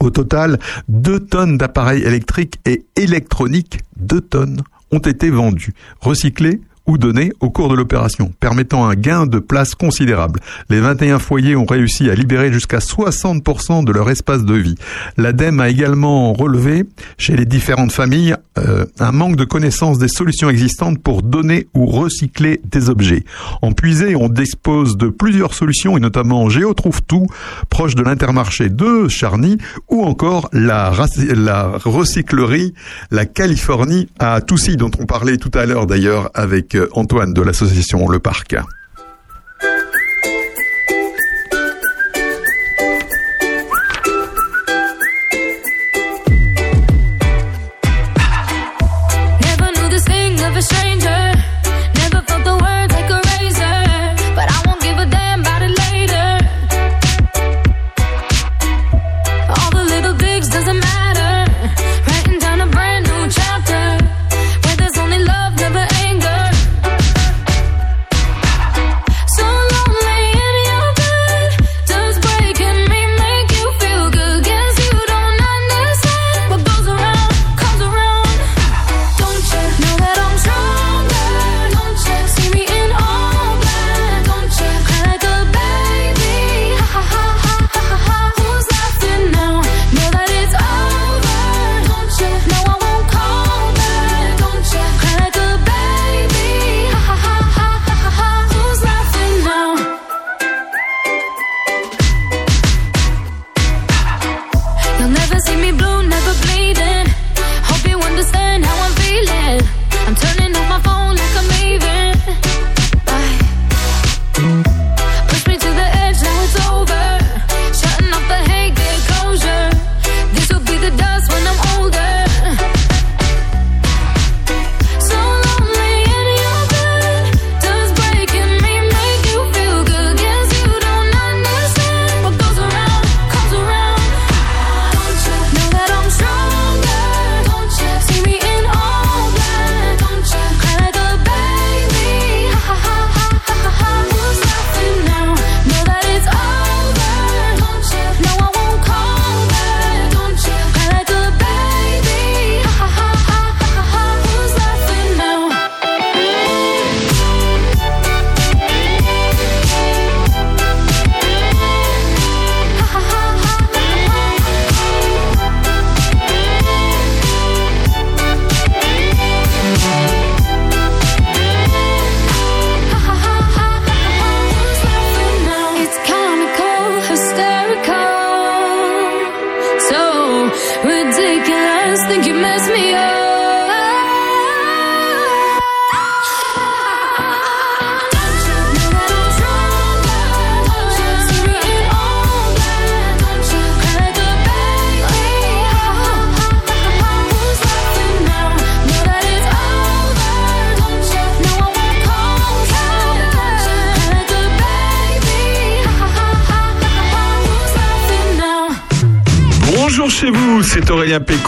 Au 0.00 0.10
total, 0.10 0.58
2 0.88 1.20
tonnes 1.20 1.56
d'appareils 1.56 2.02
électriques 2.02 2.58
et 2.64 2.86
électroniques, 2.96 3.80
2 3.96 4.20
tonnes, 4.20 4.62
ont 4.90 4.98
été 4.98 5.30
vendus, 5.30 5.74
recyclés 6.00 6.60
ou 6.86 6.98
donnés 6.98 7.32
au 7.40 7.50
cours 7.50 7.68
de 7.68 7.74
l'opération, 7.74 8.32
permettant 8.40 8.86
un 8.86 8.94
gain 8.94 9.26
de 9.26 9.38
place 9.38 9.74
considérable. 9.74 10.40
Les 10.70 10.80
21 10.80 11.18
foyers 11.18 11.56
ont 11.56 11.66
réussi 11.66 12.10
à 12.10 12.14
libérer 12.14 12.52
jusqu'à 12.52 12.78
60% 12.78 13.84
de 13.84 13.92
leur 13.92 14.10
espace 14.10 14.44
de 14.44 14.54
vie. 14.54 14.76
L'ADEME 15.16 15.60
a 15.60 15.68
également 15.68 16.32
relevé 16.32 16.84
chez 17.18 17.36
les 17.36 17.44
différentes 17.44 17.92
familles 17.92 18.36
euh, 18.58 18.86
un 18.98 19.12
manque 19.12 19.36
de 19.36 19.44
connaissance 19.44 19.98
des 19.98 20.08
solutions 20.08 20.48
existantes 20.48 20.98
pour 20.98 21.22
donner 21.22 21.66
ou 21.74 21.86
recycler 21.86 22.60
des 22.64 22.88
objets. 22.88 23.24
En 23.62 23.72
puisé, 23.72 24.16
on 24.16 24.28
dispose 24.28 24.96
de 24.96 25.08
plusieurs 25.08 25.54
solutions 25.54 25.96
et 25.96 26.00
notamment 26.00 26.48
Géo 26.48 26.74
trouve 26.74 27.02
tout, 27.02 27.26
proche 27.68 27.94
de 27.94 28.02
l'intermarché 28.02 28.68
de 28.68 29.08
Charny, 29.08 29.58
ou 29.88 30.04
encore 30.04 30.48
la, 30.52 30.92
la 31.34 31.72
recyclerie, 31.84 32.74
la 33.10 33.26
Californie 33.26 34.08
à 34.18 34.40
Toussy, 34.40 34.76
dont 34.76 34.90
on 35.00 35.06
parlait 35.06 35.36
tout 35.36 35.50
à 35.54 35.66
l'heure 35.66 35.86
d'ailleurs 35.86 36.30
avec 36.34 36.75
Antoine 36.92 37.32
de 37.32 37.42
l'association 37.42 38.08
Le 38.08 38.18
Parc. 38.18 38.56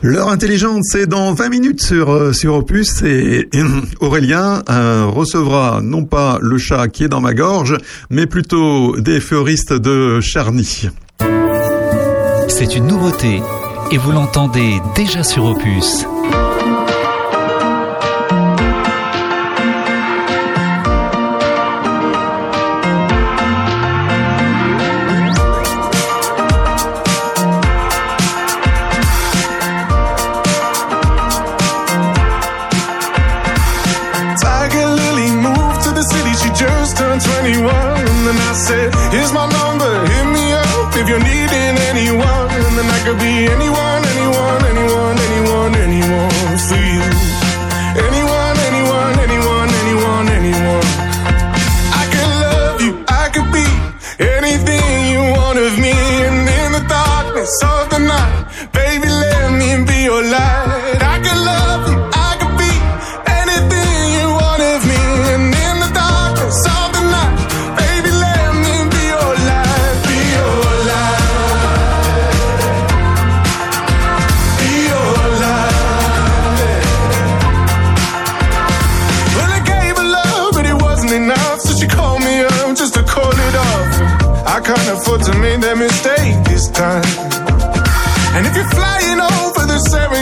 L'heure 0.00 0.28
intelligente, 0.28 0.82
c'est 0.84 1.06
dans 1.06 1.34
20 1.34 1.48
minutes 1.48 1.82
sur, 1.82 2.10
euh, 2.10 2.32
sur 2.32 2.54
Opus 2.54 3.02
et, 3.02 3.48
Aurélien 4.00 4.62
euh, 4.70 5.06
recevra 5.06 5.80
non 5.82 6.04
pas 6.04 6.38
le 6.40 6.56
chat 6.56 6.86
qui 6.86 7.02
est 7.02 7.08
dans 7.08 7.20
ma 7.20 7.34
gorge, 7.34 7.76
mais 8.08 8.26
plutôt 8.26 8.96
des 8.96 9.18
fleuristes 9.18 9.72
de 9.72 10.20
Charny. 10.20 10.88
C'est 12.46 12.76
une 12.76 12.86
nouveauté 12.86 13.42
et 13.90 13.98
vous 13.98 14.12
l'entendez 14.12 14.80
déjà 14.94 15.24
sur 15.24 15.44
Opus. 15.44 16.06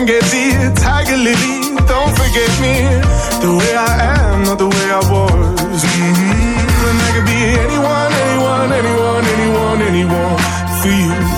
get 0.06 0.22
deep, 0.30 0.54
Tiger 0.76 1.16
Lily, 1.16 1.74
don't 1.90 2.12
forget 2.14 2.50
me. 2.62 2.74
The 3.42 3.50
way 3.58 3.74
I 3.74 3.92
am, 4.14 4.44
not 4.44 4.58
the 4.58 4.68
way 4.68 4.86
I 4.90 5.02
was. 5.10 5.82
Mm-hmm. 5.82 6.86
And 6.86 6.98
I 7.06 7.10
could 7.14 7.26
be 7.26 7.40
anyone, 7.64 8.12
anyone, 8.22 8.72
anyone, 8.72 9.24
anyone, 9.34 9.82
anyone 9.82 10.38
for 10.80 10.88
you. 10.88 11.35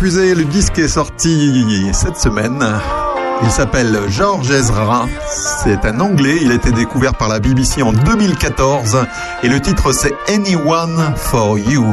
le 0.00 0.44
disque 0.44 0.78
est 0.78 0.88
sorti 0.88 1.90
cette 1.92 2.16
semaine. 2.16 2.64
Il 3.42 3.50
s'appelle 3.50 3.98
George 4.08 4.50
Ezra. 4.50 5.06
C'est 5.62 5.84
un 5.84 6.00
Anglais. 6.00 6.38
Il 6.40 6.52
a 6.52 6.54
été 6.54 6.70
découvert 6.70 7.14
par 7.14 7.28
la 7.28 7.40
BBC 7.40 7.82
en 7.82 7.92
2014. 7.92 9.06
Et 9.42 9.48
le 9.48 9.60
titre, 9.60 9.92
c'est 9.92 10.14
Anyone 10.28 11.14
for 11.16 11.58
You. 11.58 11.84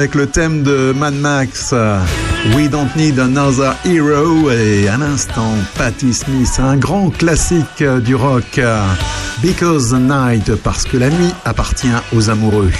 avec 0.00 0.14
le 0.14 0.26
thème 0.26 0.62
de 0.62 0.94
Mad 0.96 1.12
Max, 1.12 1.72
euh, 1.74 2.00
We 2.56 2.70
Don't 2.70 2.88
Need 2.96 3.18
Another 3.18 3.76
Hero, 3.84 4.50
et 4.50 4.88
à 4.88 4.96
l'instant, 4.96 5.52
Patti 5.76 6.14
Smith, 6.14 6.58
un 6.58 6.78
grand 6.78 7.10
classique 7.10 7.82
euh, 7.82 8.00
du 8.00 8.14
rock, 8.14 8.56
euh, 8.56 8.82
Because 9.42 9.90
the 9.90 10.00
Night, 10.00 10.54
parce 10.62 10.84
que 10.84 10.96
la 10.96 11.10
nuit 11.10 11.34
appartient 11.44 11.88
aux 12.14 12.30
amoureux. 12.30 12.70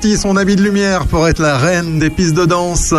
son 0.00 0.36
habit 0.36 0.54
de 0.54 0.62
lumière 0.62 1.06
pour 1.06 1.26
être 1.26 1.40
la 1.40 1.58
reine 1.58 1.98
des 1.98 2.08
pistes 2.08 2.34
de 2.34 2.44
danse. 2.44 2.94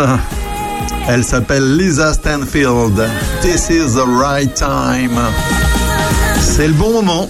Elle 1.08 1.24
s'appelle 1.24 1.76
Lisa 1.76 2.12
Stanfield. 2.12 3.08
This 3.40 3.70
is 3.70 3.94
the 3.94 4.04
right 4.06 4.52
time. 4.54 5.18
C'est 6.40 6.68
le 6.68 6.74
bon 6.74 6.92
moment. 6.92 7.28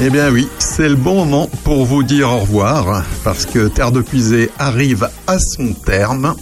Eh 0.00 0.10
bien 0.10 0.30
oui, 0.30 0.46
c'est 0.58 0.88
le 0.88 0.94
bon 0.94 1.24
moment 1.24 1.50
pour 1.64 1.84
vous 1.84 2.04
dire 2.04 2.30
au 2.30 2.38
revoir, 2.38 3.02
parce 3.24 3.44
que 3.44 3.66
Terre 3.66 3.90
de 3.90 4.02
Puisée 4.02 4.50
arrive 4.58 5.08
à 5.26 5.38
son 5.40 5.72
terme. 5.72 6.34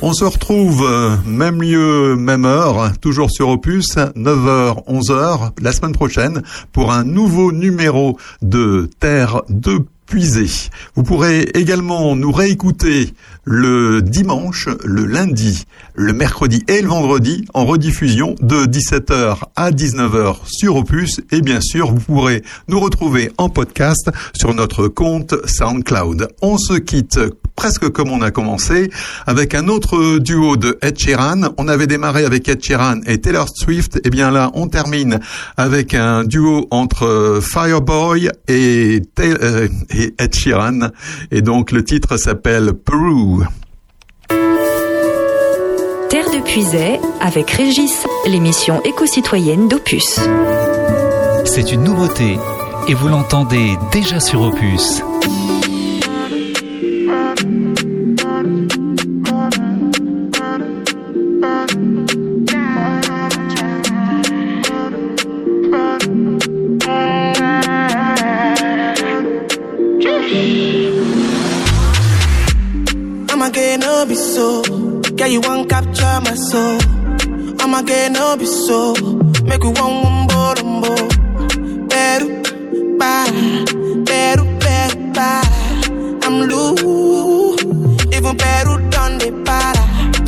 On 0.00 0.12
se 0.12 0.24
retrouve 0.24 0.86
euh, 0.88 1.16
même 1.26 1.60
lieu, 1.60 2.14
même 2.16 2.44
heure, 2.44 2.92
toujours 3.00 3.30
sur 3.30 3.48
Opus, 3.48 3.96
9h, 3.96 4.84
11h, 4.86 5.50
la 5.60 5.72
semaine 5.72 5.92
prochaine, 5.92 6.42
pour 6.72 6.92
un 6.92 7.02
nouveau 7.02 7.50
numéro 7.50 8.16
de 8.42 8.88
Terre 9.00 9.42
de 9.48 9.78
Puisée 9.78 9.95
puiser. 10.06 10.48
Vous 10.94 11.02
pourrez 11.02 11.42
également 11.54 12.16
nous 12.16 12.32
réécouter 12.32 13.14
le 13.44 14.02
dimanche, 14.02 14.68
le 14.84 15.04
lundi, 15.04 15.64
le 15.94 16.12
mercredi 16.12 16.64
et 16.68 16.82
le 16.82 16.88
vendredi 16.88 17.44
en 17.54 17.64
rediffusion 17.64 18.34
de 18.40 18.66
17h 18.66 19.38
à 19.54 19.70
19h 19.70 20.36
sur 20.46 20.76
Opus 20.76 21.20
et 21.30 21.40
bien 21.40 21.60
sûr 21.60 21.92
vous 21.92 22.00
pourrez 22.00 22.42
nous 22.68 22.80
retrouver 22.80 23.32
en 23.38 23.48
podcast 23.48 24.10
sur 24.34 24.54
notre 24.54 24.88
compte 24.88 25.34
SoundCloud. 25.46 26.28
On 26.42 26.58
se 26.58 26.74
quitte 26.74 27.20
presque 27.56 27.88
comme 27.88 28.10
on 28.10 28.22
a 28.22 28.30
commencé, 28.30 28.90
avec 29.26 29.54
un 29.54 29.68
autre 29.68 30.18
duo 30.18 30.56
de 30.56 30.78
Ed 30.82 30.98
Sheeran. 30.98 31.54
On 31.56 31.68
avait 31.68 31.86
démarré 31.86 32.24
avec 32.24 32.48
Ed 32.48 32.62
Sheeran 32.62 33.00
et 33.06 33.18
Taylor 33.20 33.48
Swift. 33.52 34.00
Et 34.04 34.10
bien 34.10 34.30
là, 34.30 34.50
on 34.54 34.68
termine 34.68 35.20
avec 35.56 35.94
un 35.94 36.24
duo 36.24 36.68
entre 36.70 37.06
euh, 37.06 37.40
Fireboy 37.40 38.30
et, 38.48 39.02
euh, 39.18 39.68
et 39.90 40.14
Ed 40.18 40.34
Sheeran. 40.34 40.90
Et 41.30 41.42
donc 41.42 41.72
le 41.72 41.82
titre 41.82 42.16
s'appelle 42.16 42.72
Peru. 42.74 43.44
Terre 46.10 46.30
de 46.30 46.42
Puisay 46.44 47.00
avec 47.20 47.50
Régis, 47.50 48.06
l'émission 48.26 48.82
éco-citoyenne 48.84 49.68
d'Opus. 49.68 50.20
C'est 51.44 51.72
une 51.72 51.84
nouveauté 51.84 52.38
et 52.88 52.94
vous 52.94 53.08
l'entendez 53.08 53.76
déjà 53.92 54.20
sur 54.20 54.42
Opus. 54.42 55.02
No 73.96 74.04
be 74.04 74.14
so. 74.14 74.62
Girl, 75.16 75.28
you 75.28 75.40
want 75.40 75.70
capture 75.70 76.18
my 76.26 76.34
soul. 76.34 76.78
I'ma 77.60 77.80
get 77.82 78.12
no 78.12 78.36
be 78.36 78.44
so. 78.44 78.92
Make 79.48 79.64
you 79.64 79.72
one 79.84 79.96
more, 80.28 80.58
more. 80.82 81.08
Better, 81.92 82.28
bye. 82.98 83.64
Better, 84.08 84.44
better, 84.64 84.98
bye. 85.16 85.48
I'm 86.24 86.36
loose. 86.50 87.64
Even 88.16 88.36
better 88.36 88.76
done 88.90 89.18
the 89.18 89.30
para. 89.46 89.75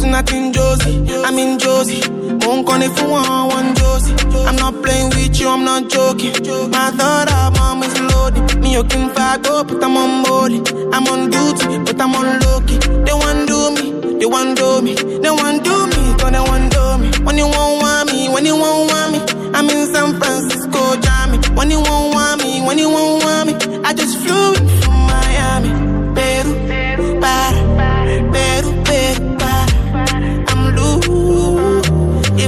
In 0.09 0.53
Josie, 0.53 1.05
I'm 1.25 1.39
in 1.39 1.59
Josie. 1.59 2.01
Won't 2.41 2.67
call 2.67 2.83
it 2.83 2.91
for 2.99 3.09
one, 3.09 3.49
one 3.49 3.75
Josie. 3.77 4.15
I'm 4.49 4.57
not 4.57 4.83
playing 4.83 5.11
with 5.11 5.39
you, 5.39 5.49
I'm 5.49 5.65
not 5.65 5.89
joking. 5.89 6.33
My 6.71 6.91
thought 6.91 7.31
of 7.31 7.57
mom 7.57 7.83
is 7.85 8.01
loaded. 8.01 8.59
Me, 8.61 8.73
you 8.73 8.85
can 8.85 9.11
fight 9.15 9.43
go, 9.43 9.63
but 9.63 9.83
I'm 9.85 9.97
on 9.97 10.23
molly. 10.23 10.61
I'm 10.93 11.07
on 11.07 11.31
duty, 11.31 11.79
but 11.85 12.01
I'm 12.01 12.15
on 12.17 12.41
low. 12.41 12.59
They 12.61 13.13
want 13.13 13.49
do 13.49 13.71
me, 13.77 14.19
they 14.19 14.27
want 14.27 14.59
do 14.59 14.83
me. 14.83 14.95
They 14.95 15.31
want 15.31 15.63
do 15.63 15.87
me, 15.87 16.15
cause 16.19 16.33
they 16.33 16.41
want 16.41 16.73
do 16.73 16.99
me. 16.99 17.11
When 17.25 17.37
you 17.39 17.47
won't 17.47 17.83
want 17.83 18.13
me, 18.13 18.29
when 18.29 18.45
you 18.45 18.57
won't 18.57 18.91
want 18.91 19.13
me. 19.13 19.21
I'm 19.55 19.69
in 19.71 19.87
San 19.95 20.19
Francisco, 20.19 20.97
Jammy. 21.01 21.39
When 21.55 21.71
you 21.71 21.81
won't 21.81 22.15
want 22.15 22.43
me, 22.43 22.61
when 22.63 22.79
you 22.79 22.89
won't 22.91 23.23
want 23.25 23.47
me. 23.49 23.55
I 23.85 23.93
just 23.95 24.19
flew 24.19 24.55
in 24.55 24.69
from 24.83 24.95
Miami. 25.07 25.71
Peru, 26.15 27.21
para, 27.21 27.68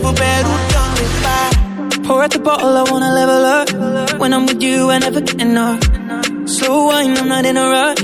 para. 0.00 0.50
Pour 2.04 2.22
out 2.22 2.32
the 2.32 2.38
bottle, 2.40 2.76
I 2.76 2.82
wanna 2.90 3.12
level 3.14 3.44
up. 3.44 4.18
When 4.18 4.32
I'm 4.32 4.46
with 4.46 4.62
you, 4.62 4.90
I 4.90 4.98
never 4.98 5.20
get 5.20 5.40
enough. 5.40 5.80
Slow 6.46 6.86
wine, 6.86 7.16
I'm 7.16 7.28
not 7.28 7.44
in 7.44 7.56
a 7.56 7.66
rush. 7.70 8.02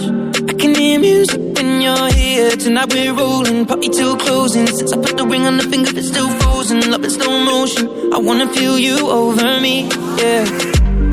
I 0.48 0.52
can 0.52 0.74
hear 0.74 1.01
music 1.01 1.40
when 1.56 1.81
you're 1.81 2.12
here. 2.12 2.51
Tonight 2.56 2.93
we're 2.93 3.12
rolling, 3.12 3.66
party 3.66 3.89
till 3.89 4.16
closing. 4.16 4.66
Since 4.68 4.93
I 4.93 4.97
put 4.98 5.16
the 5.16 5.27
ring 5.27 5.44
on 5.44 5.56
the 5.56 5.64
finger, 5.64 5.90
it's 5.93 6.09
still 6.09 6.28
frozen. 6.39 6.89
Love 6.89 7.02
in 7.02 7.10
slow 7.10 7.44
motion. 7.44 7.89
I 8.12 8.18
wanna 8.18 8.47
feel 8.52 8.78
you 8.78 9.10
over 9.10 9.60
me, 9.60 9.89
yeah. 10.23 10.44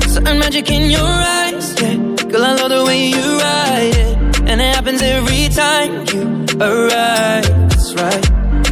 Certain 0.06 0.38
magic 0.38 0.70
in 0.70 0.90
your 0.90 1.10
eyes, 1.40 1.74
yeah. 1.82 1.96
Girl, 2.30 2.44
I 2.44 2.54
love 2.54 2.70
the 2.70 2.84
way 2.84 3.08
you 3.08 3.24
ride 3.40 3.96
it. 4.04 4.16
And 4.48 4.60
it 4.60 4.74
happens 4.76 5.02
every 5.02 5.48
time 5.48 6.06
you 6.12 6.22
arrive, 6.60 7.48
that's 7.70 7.92
right. 7.94 8.24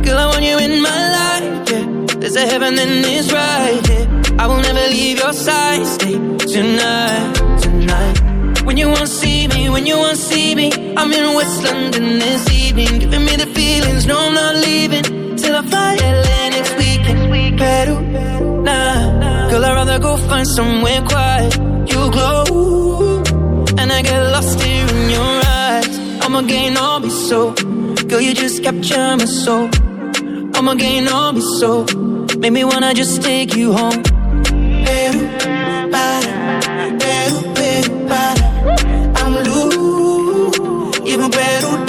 Girl, 0.04 0.18
I 0.18 0.26
want 0.26 0.44
you 0.44 0.58
in 0.58 0.80
my 0.80 1.00
life, 1.18 1.70
yeah. 1.72 1.91
There's 2.22 2.36
a 2.36 2.46
heaven 2.46 2.78
and 2.78 3.04
it's 3.04 3.32
right 3.32 3.84
here. 3.84 4.06
I 4.38 4.46
will 4.46 4.62
never 4.62 4.86
leave 4.94 5.18
your 5.18 5.32
side. 5.32 5.84
Stay 5.84 6.12
tonight, 6.12 7.34
tonight. 7.60 8.62
When 8.62 8.76
you 8.76 8.86
won't 8.86 9.08
see 9.08 9.48
me, 9.48 9.68
when 9.68 9.86
you 9.86 9.96
won't 9.96 10.18
see 10.18 10.54
me, 10.54 10.70
I'm 10.96 11.12
in 11.12 11.34
West 11.34 11.64
London 11.64 12.20
this 12.20 12.48
evening, 12.48 13.00
giving 13.00 13.24
me 13.24 13.34
the 13.34 13.46
feelings. 13.46 14.06
No, 14.06 14.16
I'm 14.20 14.34
not 14.34 14.54
leaving 14.54 15.02
till 15.34 15.56
I 15.56 15.62
fly 15.62 15.96
LA 15.96 16.50
next 16.50 16.76
weekend. 16.76 17.58
Peru, 17.58 18.00
nah, 18.62 19.50
girl, 19.50 19.64
I'd 19.64 19.74
rather 19.74 19.98
go 19.98 20.16
find 20.16 20.46
somewhere 20.46 21.02
quiet. 21.02 21.56
You 21.90 22.08
glow, 22.12 23.24
and 23.78 23.90
I 23.90 24.00
get 24.00 24.22
lost 24.30 24.60
here 24.60 24.86
in 24.86 25.10
your 25.10 25.34
eyes. 25.44 25.98
I'm 26.24 26.36
again, 26.36 26.76
I'll 26.76 27.00
be 27.00 27.10
so. 27.10 27.52
Girl, 28.06 28.20
you 28.20 28.32
just 28.32 28.62
capture 28.62 29.16
my 29.16 29.24
soul. 29.24 29.68
I'm 30.62 30.68
again, 30.68 31.08
I'll 31.08 31.32
be 31.32 31.40
so. 31.40 31.84
Make 32.38 32.52
me 32.52 32.62
wanna 32.62 32.94
just 32.94 33.20
take 33.20 33.56
you 33.56 33.72
home. 33.72 34.00
Para, 35.90 36.32
Peru, 37.00 37.38
Peru, 37.52 38.06
para. 38.06 38.46
I'm 39.16 39.34
loose, 39.42 41.00
even 41.00 41.30
Peru 41.32 41.81